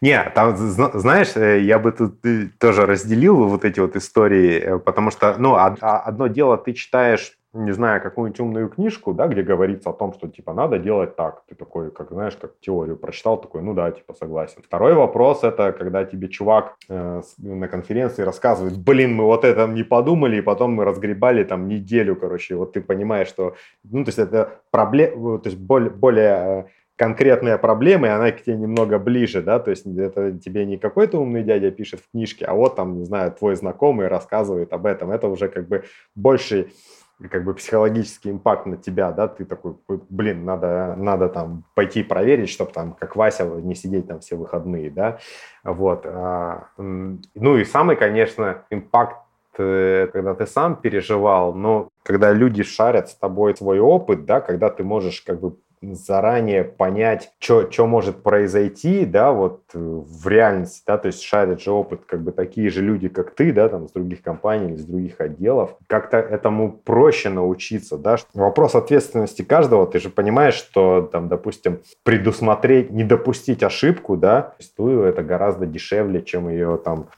Не, 0.00 0.22
там, 0.34 0.56
знаешь, 0.56 1.36
э, 1.36 1.60
я 1.60 1.78
бы 1.78 1.92
тут 1.92 2.24
э, 2.26 2.48
тоже 2.58 2.84
разделил 2.84 3.48
вот 3.48 3.64
эти 3.64 3.80
вот 3.80 3.96
истории, 3.96 4.58
э, 4.58 4.78
потому 4.78 5.10
что, 5.10 5.36
ну, 5.38 5.54
одно 5.56 6.26
дело 6.26 6.58
ты 6.58 6.72
читаешь 6.72 7.38
не 7.54 7.72
знаю, 7.72 8.02
какую-нибудь 8.02 8.40
умную 8.40 8.68
книжку, 8.68 9.14
да, 9.14 9.28
где 9.28 9.42
говорится 9.42 9.90
о 9.90 9.92
том, 9.92 10.12
что, 10.12 10.28
типа, 10.28 10.52
надо 10.52 10.78
делать 10.78 11.14
так. 11.14 11.44
Ты 11.48 11.54
такой, 11.54 11.90
как, 11.90 12.10
знаешь, 12.10 12.36
как 12.36 12.58
теорию 12.60 12.96
прочитал, 12.96 13.40
такой, 13.40 13.62
ну 13.62 13.74
да, 13.74 13.90
типа, 13.92 14.12
согласен. 14.12 14.60
Второй 14.62 14.94
вопрос– 14.94 15.40
это 15.44 15.72
когда 15.72 16.04
тебе 16.04 16.28
чувак 16.28 16.76
э, 16.88 17.22
на 17.38 17.68
конференции 17.68 18.22
рассказывает, 18.22 18.76
блин, 18.76 19.14
мы 19.14 19.24
вот 19.24 19.44
это 19.44 19.68
не 19.68 19.84
подумали, 19.84 20.38
и 20.38 20.42
потом 20.42 20.72
мы 20.72 20.84
разгребали 20.84 21.44
там 21.44 21.68
неделю, 21.68 22.16
короче, 22.16 22.56
вот 22.56 22.72
ты 22.72 22.80
понимаешь, 22.80 23.28
что, 23.28 23.54
ну, 23.84 24.04
то 24.04 24.08
есть 24.08 24.18
это 24.18 24.60
проблема, 24.70 25.38
то 25.38 25.48
есть 25.48 25.58
более, 25.58 25.90
более 25.90 26.34
э, 26.34 26.64
конкретная 26.96 27.58
проблема, 27.58 28.08
и 28.08 28.10
она 28.10 28.32
к 28.32 28.42
тебе 28.42 28.56
немного 28.56 28.98
ближе, 28.98 29.42
да, 29.42 29.58
то 29.58 29.70
есть 29.70 29.86
это 29.86 30.32
тебе 30.38 30.64
не 30.64 30.76
какой-то 30.76 31.18
умный 31.18 31.42
дядя 31.42 31.70
пишет 31.70 32.00
в 32.00 32.10
книжке, 32.10 32.44
а 32.44 32.54
вот 32.54 32.76
там, 32.76 32.98
не 32.98 33.04
знаю, 33.04 33.32
твой 33.32 33.54
знакомый 33.56 34.08
рассказывает 34.08 34.72
об 34.72 34.86
этом. 34.86 35.10
Это 35.10 35.28
уже 35.28 35.48
как 35.48 35.68
бы 35.68 35.84
больше 36.14 36.68
как 37.30 37.44
бы 37.44 37.54
психологический 37.54 38.30
импакт 38.30 38.66
на 38.66 38.76
тебя, 38.76 39.12
да, 39.12 39.28
ты 39.28 39.44
такой, 39.44 39.76
блин, 39.88 40.44
надо, 40.44 40.94
надо 40.96 41.28
там 41.28 41.64
пойти 41.74 42.02
проверить, 42.02 42.50
чтобы 42.50 42.72
там, 42.72 42.92
как 42.94 43.16
Вася, 43.16 43.44
не 43.44 43.74
сидеть 43.74 44.08
там 44.08 44.20
все 44.20 44.36
выходные, 44.36 44.90
да, 44.90 45.18
вот. 45.62 46.04
А, 46.06 46.68
ну 46.76 47.56
и 47.56 47.64
самый, 47.64 47.96
конечно, 47.96 48.64
импакт 48.70 49.16
э, 49.58 50.08
когда 50.12 50.34
ты 50.34 50.46
сам 50.46 50.76
переживал, 50.76 51.54
но 51.54 51.88
когда 52.02 52.32
люди 52.32 52.62
шарят 52.62 53.08
с 53.08 53.14
тобой 53.14 53.56
свой 53.56 53.78
опыт, 53.78 54.24
да, 54.24 54.40
когда 54.40 54.68
ты 54.70 54.82
можешь 54.82 55.20
как 55.22 55.40
бы 55.40 55.56
заранее 55.92 56.64
понять, 56.64 57.32
что 57.38 57.86
может 57.86 58.22
произойти, 58.22 59.04
да, 59.04 59.32
вот 59.32 59.62
э, 59.74 59.78
в 59.78 60.26
реальности, 60.26 60.82
да, 60.86 60.98
то 60.98 61.06
есть 61.06 61.22
шарят 61.22 61.60
же 61.60 61.70
опыт 61.70 62.02
как 62.06 62.22
бы 62.22 62.32
такие 62.32 62.70
же 62.70 62.82
люди, 62.82 63.08
как 63.08 63.34
ты, 63.34 63.52
да, 63.52 63.68
там, 63.68 63.88
с 63.88 63.92
других 63.92 64.22
компаний 64.22 64.72
или 64.72 64.76
с 64.76 64.84
других 64.84 65.20
отделов, 65.20 65.76
как-то 65.86 66.16
этому 66.16 66.72
проще 66.72 67.28
научиться, 67.28 67.98
да. 67.98 68.16
Вопрос 68.32 68.74
ответственности 68.74 69.42
каждого, 69.42 69.86
ты 69.86 69.98
же 69.98 70.10
понимаешь, 70.10 70.54
что, 70.54 71.02
там, 71.02 71.28
допустим, 71.28 71.80
предусмотреть, 72.02 72.90
не 72.90 73.04
допустить 73.04 73.62
ошибку, 73.62 74.16
да, 74.16 74.54
это 74.78 75.22
гораздо 75.22 75.66
дешевле, 75.66 76.22
чем 76.22 76.48
ее 76.48 76.80
там 76.82 77.08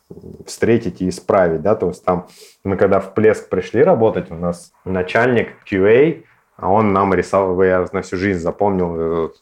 встретить 0.47 1.01
и 1.01 1.09
исправить, 1.09 1.63
да, 1.63 1.75
то 1.75 1.89
есть 1.89 2.05
там 2.05 2.27
мы 2.65 2.77
когда 2.77 3.01
в 3.01 3.15
Плеск 3.15 3.49
пришли 3.49 3.83
работать, 3.83 4.31
у 4.31 4.35
нас 4.35 4.73
начальник 4.85 5.51
QA, 5.71 6.25
а 6.57 6.71
он 6.71 6.93
нам 6.93 7.13
рисовал, 7.13 7.63
я 7.63 7.87
на 7.93 8.03
всю 8.03 8.17
жизнь 8.17 8.41
запомнил, 8.41 9.33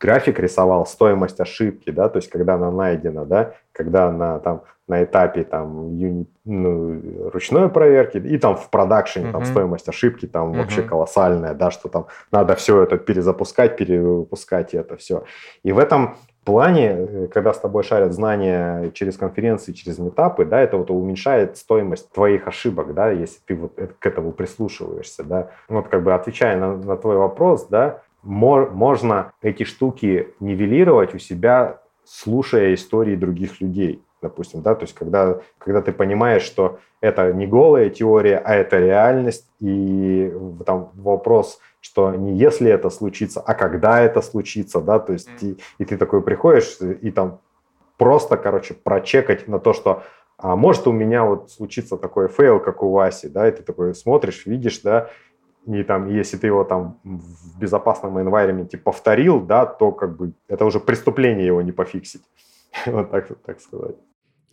график 0.00 0.38
рисовал 0.40 0.86
стоимость 0.86 1.40
ошибки, 1.40 1.90
да, 1.90 2.08
то 2.08 2.18
есть 2.18 2.28
когда 2.30 2.54
она 2.54 2.70
найдена, 2.70 3.24
да, 3.24 3.54
когда 3.72 4.08
она 4.08 4.40
там 4.40 4.62
на 4.86 5.02
этапе 5.02 5.44
там 5.44 5.96
юнит, 5.96 6.28
ну, 6.44 7.30
ручной 7.32 7.70
проверки 7.70 8.18
и 8.18 8.36
там 8.36 8.56
в 8.56 8.68
продакшене 8.68 9.28
uh-huh. 9.28 9.32
там 9.32 9.44
стоимость 9.46 9.88
ошибки 9.88 10.26
там 10.26 10.52
uh-huh. 10.52 10.58
вообще 10.58 10.82
колоссальная, 10.82 11.54
да, 11.54 11.70
что 11.70 11.88
там 11.88 12.06
надо 12.30 12.54
все 12.54 12.82
это 12.82 12.98
перезапускать, 12.98 13.78
перевыпускать 13.78 14.74
и 14.74 14.76
это 14.76 14.96
все. 14.96 15.24
И 15.62 15.72
в 15.72 15.78
этом 15.78 16.16
плане, 16.44 16.88
э, 16.90 17.26
когда 17.32 17.52
с 17.52 17.58
тобой 17.58 17.82
шарят 17.82 18.12
знания 18.12 18.90
через 18.92 19.16
конференции, 19.16 19.72
через 19.72 19.98
метапы, 19.98 20.44
да, 20.44 20.60
это 20.60 20.76
вот 20.76 20.90
уменьшает 20.90 21.56
стоимость 21.56 22.10
твоих 22.12 22.46
ошибок, 22.46 22.94
да, 22.94 23.10
если 23.10 23.38
ты 23.46 23.54
вот 23.54 23.72
к 23.98 24.06
этому 24.06 24.32
прислушиваешься, 24.32 25.24
да. 25.24 25.50
Вот 25.68 25.88
как 25.88 26.02
бы 26.02 26.14
отвечая 26.14 26.58
на, 26.58 26.76
на 26.76 26.96
твой 26.96 27.16
вопрос, 27.16 27.66
да, 27.68 28.02
мо- 28.22 28.68
можно 28.70 29.32
эти 29.42 29.64
штуки 29.64 30.28
нивелировать 30.40 31.14
у 31.14 31.18
себя, 31.18 31.80
слушая 32.04 32.74
истории 32.74 33.16
других 33.16 33.60
людей, 33.60 34.02
допустим, 34.20 34.62
да, 34.62 34.74
то 34.74 34.82
есть 34.82 34.94
когда, 34.94 35.38
когда 35.58 35.80
ты 35.80 35.92
понимаешь, 35.92 36.42
что 36.42 36.78
это 37.00 37.32
не 37.32 37.46
голая 37.46 37.90
теория, 37.90 38.38
а 38.38 38.54
это 38.54 38.78
реальность, 38.78 39.46
и 39.60 40.32
там 40.64 40.90
вопрос 40.94 41.60
что 41.84 42.14
не 42.14 42.34
если 42.34 42.70
это 42.70 42.88
случится, 42.88 43.42
а 43.42 43.52
когда 43.52 44.00
это 44.00 44.22
случится, 44.22 44.80
да, 44.80 44.98
то 44.98 45.12
есть 45.12 45.28
и, 45.42 45.58
и 45.76 45.84
ты 45.84 45.98
такой 45.98 46.22
приходишь 46.22 46.78
и 46.80 47.10
там 47.10 47.40
просто, 47.98 48.38
короче, 48.38 48.72
прочекать 48.72 49.48
на 49.48 49.58
то, 49.58 49.74
что 49.74 50.02
а 50.38 50.56
может 50.56 50.86
у 50.86 50.92
меня 50.92 51.24
вот 51.24 51.50
случится 51.50 51.98
такой 51.98 52.28
фейл, 52.28 52.58
как 52.58 52.82
у 52.82 52.90
Васи, 52.90 53.28
да, 53.28 53.46
и 53.46 53.52
ты 53.52 53.62
такой 53.62 53.94
смотришь, 53.94 54.46
видишь, 54.46 54.80
да, 54.80 55.10
и 55.66 55.82
там, 55.82 56.08
если 56.08 56.38
ты 56.38 56.46
его 56.46 56.64
там 56.64 56.98
в 57.04 57.58
безопасном 57.58 58.16
environment 58.16 58.74
повторил, 58.78 59.40
да, 59.40 59.66
то 59.66 59.92
как 59.92 60.16
бы 60.16 60.32
это 60.48 60.64
уже 60.64 60.80
преступление 60.80 61.46
его 61.46 61.60
не 61.60 61.72
пофиксить. 61.72 62.22
Вот 62.86 63.10
так, 63.10 63.28
так 63.44 63.60
сказать. 63.60 63.96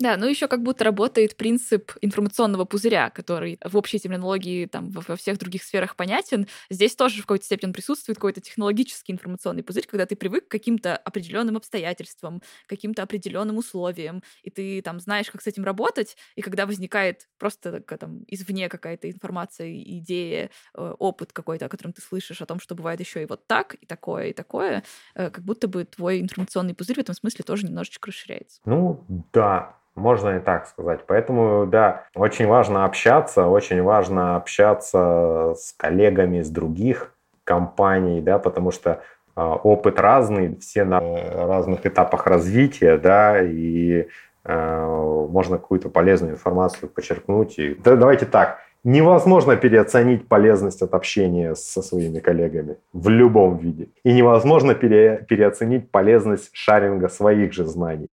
Да, 0.02 0.18
ну 0.18 0.26
еще 0.26 0.48
как 0.48 0.64
будто 0.64 0.84
работает 0.84 1.38
принцип 1.38 1.92
информационного 2.02 2.66
пузыря, 2.66 3.12
который 3.12 3.60
в 3.64 3.78
общей 3.78 4.00
терминологии 4.00 4.66
там 4.66 4.90
во 4.90 5.16
всех 5.16 5.38
других 5.38 5.64
сферах 5.64 5.96
понятен. 5.96 6.48
Здесь 6.72 6.96
тоже 6.96 7.20
в 7.20 7.22
какой-то 7.22 7.46
степени 7.46 7.72
присутствует 7.72 8.18
какой-то 8.18 8.42
технологический 8.42 9.14
информационный 9.14 9.62
пузырь, 9.62 9.86
когда 9.86 10.08
ты 10.08 10.16
привык 10.16 10.48
к 10.48 10.52
каким-то 10.52 10.98
определенным 10.98 11.56
обстоятельствам, 11.56 12.42
каким-то 12.66 13.04
определенным 13.04 13.58
условиям, 13.58 14.24
и 14.42 14.50
ты 14.50 14.82
там 14.82 15.00
знаешь, 15.00 15.30
как 15.30 15.44
с 15.44 15.48
этим 15.48 15.66
работать, 15.66 16.18
и 16.36 16.42
когда 16.42 16.66
возникает 16.66 17.30
просто 17.38 17.82
там 17.82 18.24
извне 18.28 18.70
какая-то 18.70 19.08
информация, 19.08 19.72
идея, 19.72 20.50
э, 20.74 20.96
опыт 20.98 21.32
какой-то, 21.32 21.68
о 21.68 21.70
котором 21.70 21.94
ты 21.94 22.02
слышишь, 22.02 22.42
о 22.42 22.48
том, 22.48 22.60
что 22.60 22.74
бывает 22.74 23.00
еще 23.00 23.22
и 23.22 23.28
вот 23.28 23.46
так, 23.46 23.76
и 23.76 23.86
такое, 23.86 24.30
и 24.30 24.34
такое, 24.34 24.84
э, 25.14 25.30
как 25.30 25.44
будто 25.44 25.68
бы 25.68 25.86
твой 25.86 26.22
информационный 26.22 26.74
пузырь 26.74 26.96
в 26.96 27.00
этом 27.00 27.14
смысле 27.14 27.44
тоже 27.46 27.68
немножечко 27.68 28.08
расширяется. 28.08 28.62
Ну, 28.66 29.06
да, 29.32 29.78
можно 29.96 30.38
и 30.38 30.40
так 30.40 30.68
сказать. 30.68 31.02
Поэтому, 31.08 31.66
да, 31.66 32.06
очень 32.16 32.48
важно 32.48 32.86
общаться, 32.86 33.48
очень 33.48 33.82
важно 33.82 34.36
общаться 34.36 35.54
с 35.58 35.74
коллегами 35.78 36.38
из 36.38 36.50
других 36.50 37.14
компаний, 37.44 38.22
да, 38.22 38.40
потому 38.40 38.72
что 38.72 39.02
э, 39.36 39.42
опыт 39.42 40.00
разный, 40.00 40.58
все 40.58 40.84
на 40.84 41.00
разных 41.00 41.86
этапах 41.86 42.28
развития, 42.28 42.98
да, 42.98 43.42
и 43.42 44.08
э, 44.46 45.26
можно 45.30 45.58
какую-то 45.58 45.90
полезную 45.90 46.34
информацию 46.34 46.90
подчеркнуть. 46.90 47.60
И, 47.60 47.76
да, 47.76 47.96
давайте 47.96 48.26
так, 48.26 48.60
невозможно 48.84 49.56
переоценить 49.56 50.28
полезность 50.28 50.82
от 50.82 50.94
общения 50.94 51.56
со 51.56 51.82
своими 51.82 52.20
коллегами 52.20 52.78
в 52.94 53.10
любом 53.10 53.58
виде. 53.58 53.90
И 54.04 54.14
невозможно 54.14 54.74
пере, 54.74 55.26
переоценить 55.28 55.92
полезность 55.92 56.50
шаринга 56.54 57.10
своих 57.10 57.54
же 57.54 57.66
знаний. 57.66 58.08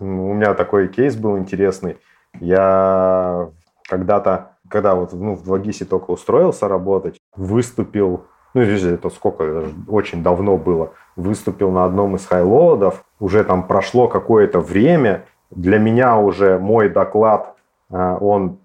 У 0.00 0.04
меня 0.04 0.54
такой 0.54 0.88
кейс 0.88 1.16
был 1.16 1.38
интересный. 1.38 1.98
Я 2.40 3.48
когда-то, 3.88 4.52
когда 4.68 4.94
вот 4.94 5.12
ну, 5.12 5.34
в 5.34 5.52
2GIS 5.52 5.84
только 5.84 6.10
устроился 6.10 6.68
работать, 6.68 7.18
выступил, 7.36 8.24
ну, 8.54 8.62
это 8.62 9.10
сколько, 9.10 9.44
это 9.44 9.68
очень 9.88 10.22
давно 10.22 10.56
было, 10.56 10.92
выступил 11.16 11.70
на 11.70 11.84
одном 11.84 12.16
из 12.16 12.26
хайлоудов, 12.26 13.04
уже 13.20 13.44
там 13.44 13.66
прошло 13.66 14.08
какое-то 14.08 14.60
время, 14.60 15.24
для 15.50 15.78
меня 15.78 16.18
уже 16.18 16.58
мой 16.58 16.88
доклад, 16.88 17.54
а, 17.90 18.16
он 18.16 18.58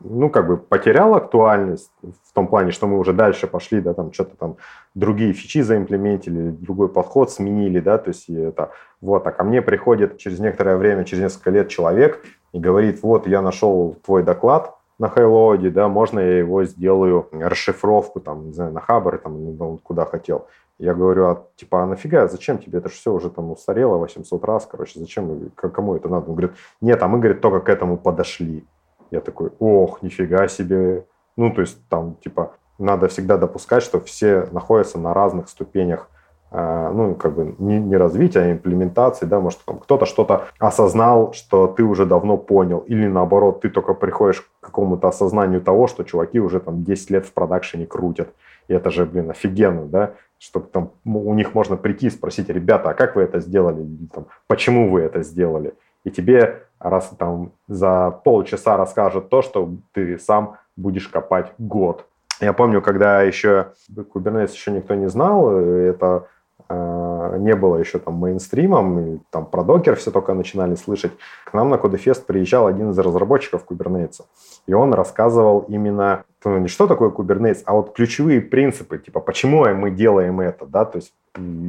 ну, 0.00 0.30
как 0.30 0.46
бы 0.46 0.56
потерял 0.56 1.14
актуальность 1.14 1.90
в 2.02 2.32
том 2.32 2.46
плане, 2.46 2.70
что 2.70 2.86
мы 2.86 2.98
уже 2.98 3.12
дальше 3.12 3.46
пошли, 3.46 3.80
да, 3.80 3.94
там 3.94 4.12
что-то 4.12 4.36
там 4.36 4.56
другие 4.94 5.32
фичи 5.32 5.62
заимплементили, 5.62 6.50
другой 6.50 6.88
подход 6.88 7.30
сменили, 7.30 7.80
да, 7.80 7.98
то 7.98 8.08
есть 8.08 8.28
это 8.28 8.70
вот, 9.00 9.26
а 9.26 9.32
ко 9.32 9.44
мне 9.44 9.60
приходит 9.60 10.18
через 10.18 10.38
некоторое 10.38 10.76
время, 10.76 11.04
через 11.04 11.24
несколько 11.24 11.50
лет 11.50 11.68
человек 11.68 12.24
и 12.52 12.60
говорит, 12.60 13.02
вот, 13.02 13.26
я 13.26 13.42
нашел 13.42 13.96
твой 14.04 14.22
доклад 14.22 14.76
на 14.98 15.08
Хайлоуде, 15.08 15.70
да, 15.70 15.88
можно 15.88 16.20
я 16.20 16.38
его 16.38 16.64
сделаю, 16.64 17.28
расшифровку, 17.32 18.20
там, 18.20 18.46
не 18.46 18.52
знаю, 18.52 18.72
на 18.72 18.80
Хабр, 18.80 19.18
там, 19.18 19.56
ну, 19.56 19.78
куда 19.82 20.04
хотел. 20.04 20.46
Я 20.78 20.94
говорю, 20.94 21.26
а 21.26 21.44
типа, 21.56 21.82
а 21.82 21.86
нафига, 21.86 22.28
зачем 22.28 22.58
тебе? 22.58 22.78
Это 22.78 22.88
же 22.88 22.94
все 22.94 23.12
уже 23.12 23.30
там 23.30 23.50
устарело 23.50 23.96
800 23.96 24.44
раз, 24.44 24.66
короче, 24.70 25.00
зачем, 25.00 25.50
кому 25.56 25.96
это 25.96 26.08
надо? 26.08 26.28
Он 26.28 26.36
говорит, 26.36 26.52
нет, 26.80 27.02
а 27.02 27.08
мы, 27.08 27.18
говорит, 27.18 27.40
только 27.40 27.60
к 27.60 27.68
этому 27.68 27.96
подошли. 27.96 28.64
Я 29.10 29.20
такой, 29.20 29.50
ох, 29.58 30.02
нифига 30.02 30.48
себе. 30.48 31.04
Ну, 31.36 31.52
то 31.52 31.60
есть 31.60 31.78
там, 31.88 32.16
типа, 32.16 32.52
надо 32.78 33.08
всегда 33.08 33.36
допускать, 33.36 33.82
что 33.82 34.00
все 34.00 34.48
находятся 34.52 34.98
на 34.98 35.12
разных 35.14 35.48
ступенях 35.48 36.08
э, 36.50 36.90
ну, 36.94 37.14
как 37.14 37.34
бы 37.34 37.54
не, 37.58 37.78
не 37.78 37.96
развития, 37.96 38.40
а 38.40 38.52
имплементации, 38.52 39.26
да, 39.26 39.40
может, 39.40 39.60
там 39.64 39.78
кто-то 39.78 40.06
что-то 40.06 40.46
осознал, 40.58 41.32
что 41.32 41.66
ты 41.66 41.82
уже 41.82 42.06
давно 42.06 42.36
понял, 42.36 42.78
или 42.80 43.06
наоборот, 43.06 43.60
ты 43.60 43.68
только 43.68 43.94
приходишь 43.94 44.42
к 44.42 44.66
какому-то 44.66 45.08
осознанию 45.08 45.60
того, 45.60 45.86
что 45.86 46.04
чуваки 46.04 46.40
уже 46.40 46.60
там 46.60 46.84
10 46.84 47.10
лет 47.10 47.26
в 47.26 47.32
продакшене 47.32 47.86
крутят, 47.86 48.28
и 48.68 48.74
это 48.74 48.90
же, 48.90 49.04
блин, 49.06 49.30
офигенно, 49.30 49.86
да, 49.86 50.14
чтобы 50.38 50.66
там 50.68 50.92
у 51.04 51.34
них 51.34 51.54
можно 51.54 51.76
прийти 51.76 52.06
и 52.06 52.10
спросить, 52.10 52.48
ребята, 52.48 52.90
а 52.90 52.94
как 52.94 53.16
вы 53.16 53.22
это 53.22 53.40
сделали, 53.40 53.86
там, 54.12 54.26
почему 54.46 54.90
вы 54.90 55.00
это 55.00 55.22
сделали, 55.22 55.74
и 56.04 56.10
тебе 56.10 56.62
раз 56.80 57.10
там 57.18 57.52
за 57.66 58.10
полчаса 58.24 58.76
расскажут 58.76 59.28
то, 59.28 59.42
что 59.42 59.70
ты 59.92 60.18
сам 60.18 60.56
будешь 60.76 61.08
копать 61.08 61.52
год. 61.58 62.06
Я 62.40 62.52
помню, 62.52 62.80
когда 62.80 63.22
еще 63.22 63.72
Kubernetes 63.90 64.52
еще 64.52 64.70
никто 64.70 64.94
не 64.94 65.08
знал, 65.08 65.50
это 65.58 66.28
э, 66.68 67.36
не 67.40 67.54
было 67.56 67.76
еще 67.76 67.98
там 67.98 68.14
мейнстримом, 68.14 68.98
и 69.00 69.18
там 69.30 69.46
про 69.46 69.64
докер 69.64 69.96
все 69.96 70.12
только 70.12 70.34
начинали 70.34 70.76
слышать. 70.76 71.12
К 71.44 71.52
нам 71.52 71.70
на 71.70 71.74
CodeFest 71.74 72.26
приезжал 72.26 72.68
один 72.68 72.90
из 72.90 72.98
разработчиков 72.98 73.64
Kubernetes, 73.68 74.22
и 74.66 74.72
он 74.72 74.94
рассказывал 74.94 75.64
именно 75.68 76.24
ну, 76.44 76.58
не 76.58 76.68
что 76.68 76.86
такое 76.86 77.10
Kubernetes, 77.10 77.62
а 77.64 77.72
вот 77.72 77.94
ключевые 77.94 78.40
принципы, 78.40 78.98
типа 78.98 79.18
почему 79.18 79.68
мы 79.74 79.90
делаем 79.90 80.40
это, 80.40 80.64
да, 80.66 80.84
то 80.84 80.98
есть 80.98 81.12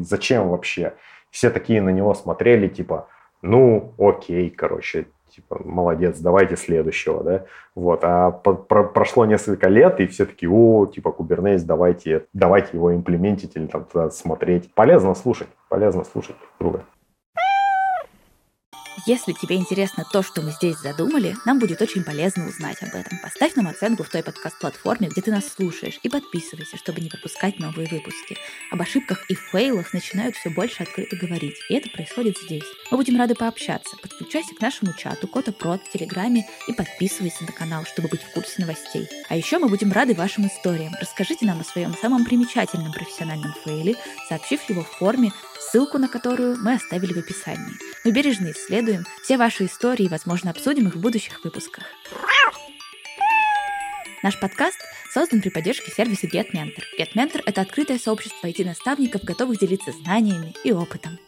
зачем 0.08 0.50
вообще. 0.50 0.94
Все 1.32 1.50
такие 1.52 1.82
на 1.82 1.90
него 1.90 2.16
смотрели, 2.16 2.68
типа, 2.68 3.08
ну, 3.42 3.94
окей, 3.98 4.50
короче, 4.50 5.08
типа, 5.30 5.62
молодец, 5.64 6.20
давайте 6.20 6.58
следующего, 6.58 7.24
да, 7.24 7.46
вот, 7.76 8.00
а 8.04 8.32
по, 8.32 8.54
про, 8.54 8.84
прошло 8.84 9.26
несколько 9.26 9.70
лет, 9.70 10.00
и 10.00 10.08
все 10.08 10.26
таки 10.26 10.48
о, 10.48 10.86
типа, 10.86 11.16
Kubernetes, 11.18 11.64
давайте, 11.64 12.26
давайте 12.34 12.70
его 12.74 12.94
имплементить 12.94 13.56
или 13.56 13.68
там 13.68 13.86
туда 13.86 14.10
смотреть. 14.10 14.74
Полезно 14.74 15.16
слушать, 15.16 15.48
полезно 15.70 16.04
слушать 16.04 16.36
друга. 16.60 16.84
Если 19.10 19.34
тебе 19.34 19.56
интересно 19.56 20.06
то, 20.14 20.22
что 20.22 20.44
мы 20.44 20.52
здесь 20.52 20.78
задумали, 20.78 21.36
нам 21.44 21.58
будет 21.58 21.82
очень 21.82 22.04
полезно 22.04 22.48
узнать 22.48 22.78
об 22.84 22.90
этом. 22.90 23.18
Поставь 23.24 23.56
нам 23.56 23.68
оценку 23.68 24.04
в 24.04 24.10
той 24.10 24.22
подкаст-платформе, 24.22 25.08
где 25.08 25.24
ты 25.24 25.32
нас 25.32 25.48
слушаешь, 25.48 25.98
и 26.04 26.10
подписывайся, 26.10 26.78
чтобы 26.78 27.02
не 27.02 27.10
пропускать 27.10 27.58
новые 27.58 27.90
выпуски. 27.90 28.38
Об 28.70 28.84
ошибках 28.84 29.26
и 29.28 29.34
фейлах 29.34 29.94
начинают 29.94 30.36
все 30.36 30.52
больше 30.52 30.84
открыто 30.84 31.16
говорить, 31.16 31.56
и 31.70 31.74
это 31.74 31.90
происходит 31.90 32.38
здесь. 32.38 32.66
Мы 32.92 32.98
будем 32.98 33.18
рады 33.18 33.34
пообщаться. 33.34 33.98
Подключайся 34.00 34.54
к 34.54 34.62
нашему 34.62 34.94
чату 34.94 35.28
Кота 35.28 35.54
Прод 35.54 35.82
в 35.82 35.92
Телеграме 35.92 36.48
и 36.68 36.74
подписывайся 36.74 37.46
на 37.46 37.52
канал, 37.52 37.86
чтобы 37.86 38.10
быть 38.10 38.22
в 38.22 38.32
курсе 38.32 38.62
новостей. 38.62 39.08
А 39.28 39.36
еще 39.36 39.58
мы 39.58 39.70
будем 39.70 39.92
рады 39.92 40.14
вашим 40.14 40.46
историям. 40.46 40.94
Расскажите 41.02 41.48
нам 41.48 41.62
о 41.62 41.64
своем 41.64 41.96
самом 42.00 42.26
примечательном 42.26 42.94
профессиональном 42.94 43.56
фейле, 43.64 43.96
сообщив 44.28 44.70
его 44.70 44.84
в 44.84 44.92
форме 45.00 45.32
ссылку 45.60 45.98
на 45.98 46.08
которую 46.08 46.58
мы 46.60 46.74
оставили 46.74 47.14
в 47.14 47.18
описании. 47.18 47.76
Мы 48.04 48.12
бережно 48.12 48.52
исследуем 48.52 49.06
все 49.24 49.38
ваши 49.38 49.66
истории 49.66 50.06
и, 50.06 50.10
возможно, 50.10 50.52
обсудим 50.52 50.88
их 50.88 50.96
в 50.96 51.02
будущих 51.02 51.44
выпусках. 51.44 51.84
Наш 54.24 54.40
подкаст 54.40 54.78
создан 55.14 55.42
при 55.42 55.50
поддержке 55.50 55.92
сервиса 55.92 56.28
GetMentor. 56.28 56.84
GetMentor— 56.98 57.42
это 57.46 57.62
открытое 57.62 58.00
сообщество 58.00 58.48
IT-наставников, 58.48 59.24
готовых 59.24 59.60
делиться 59.60 59.92
знаниями 59.92 60.54
и 60.64 60.72
опытом. 60.72 61.20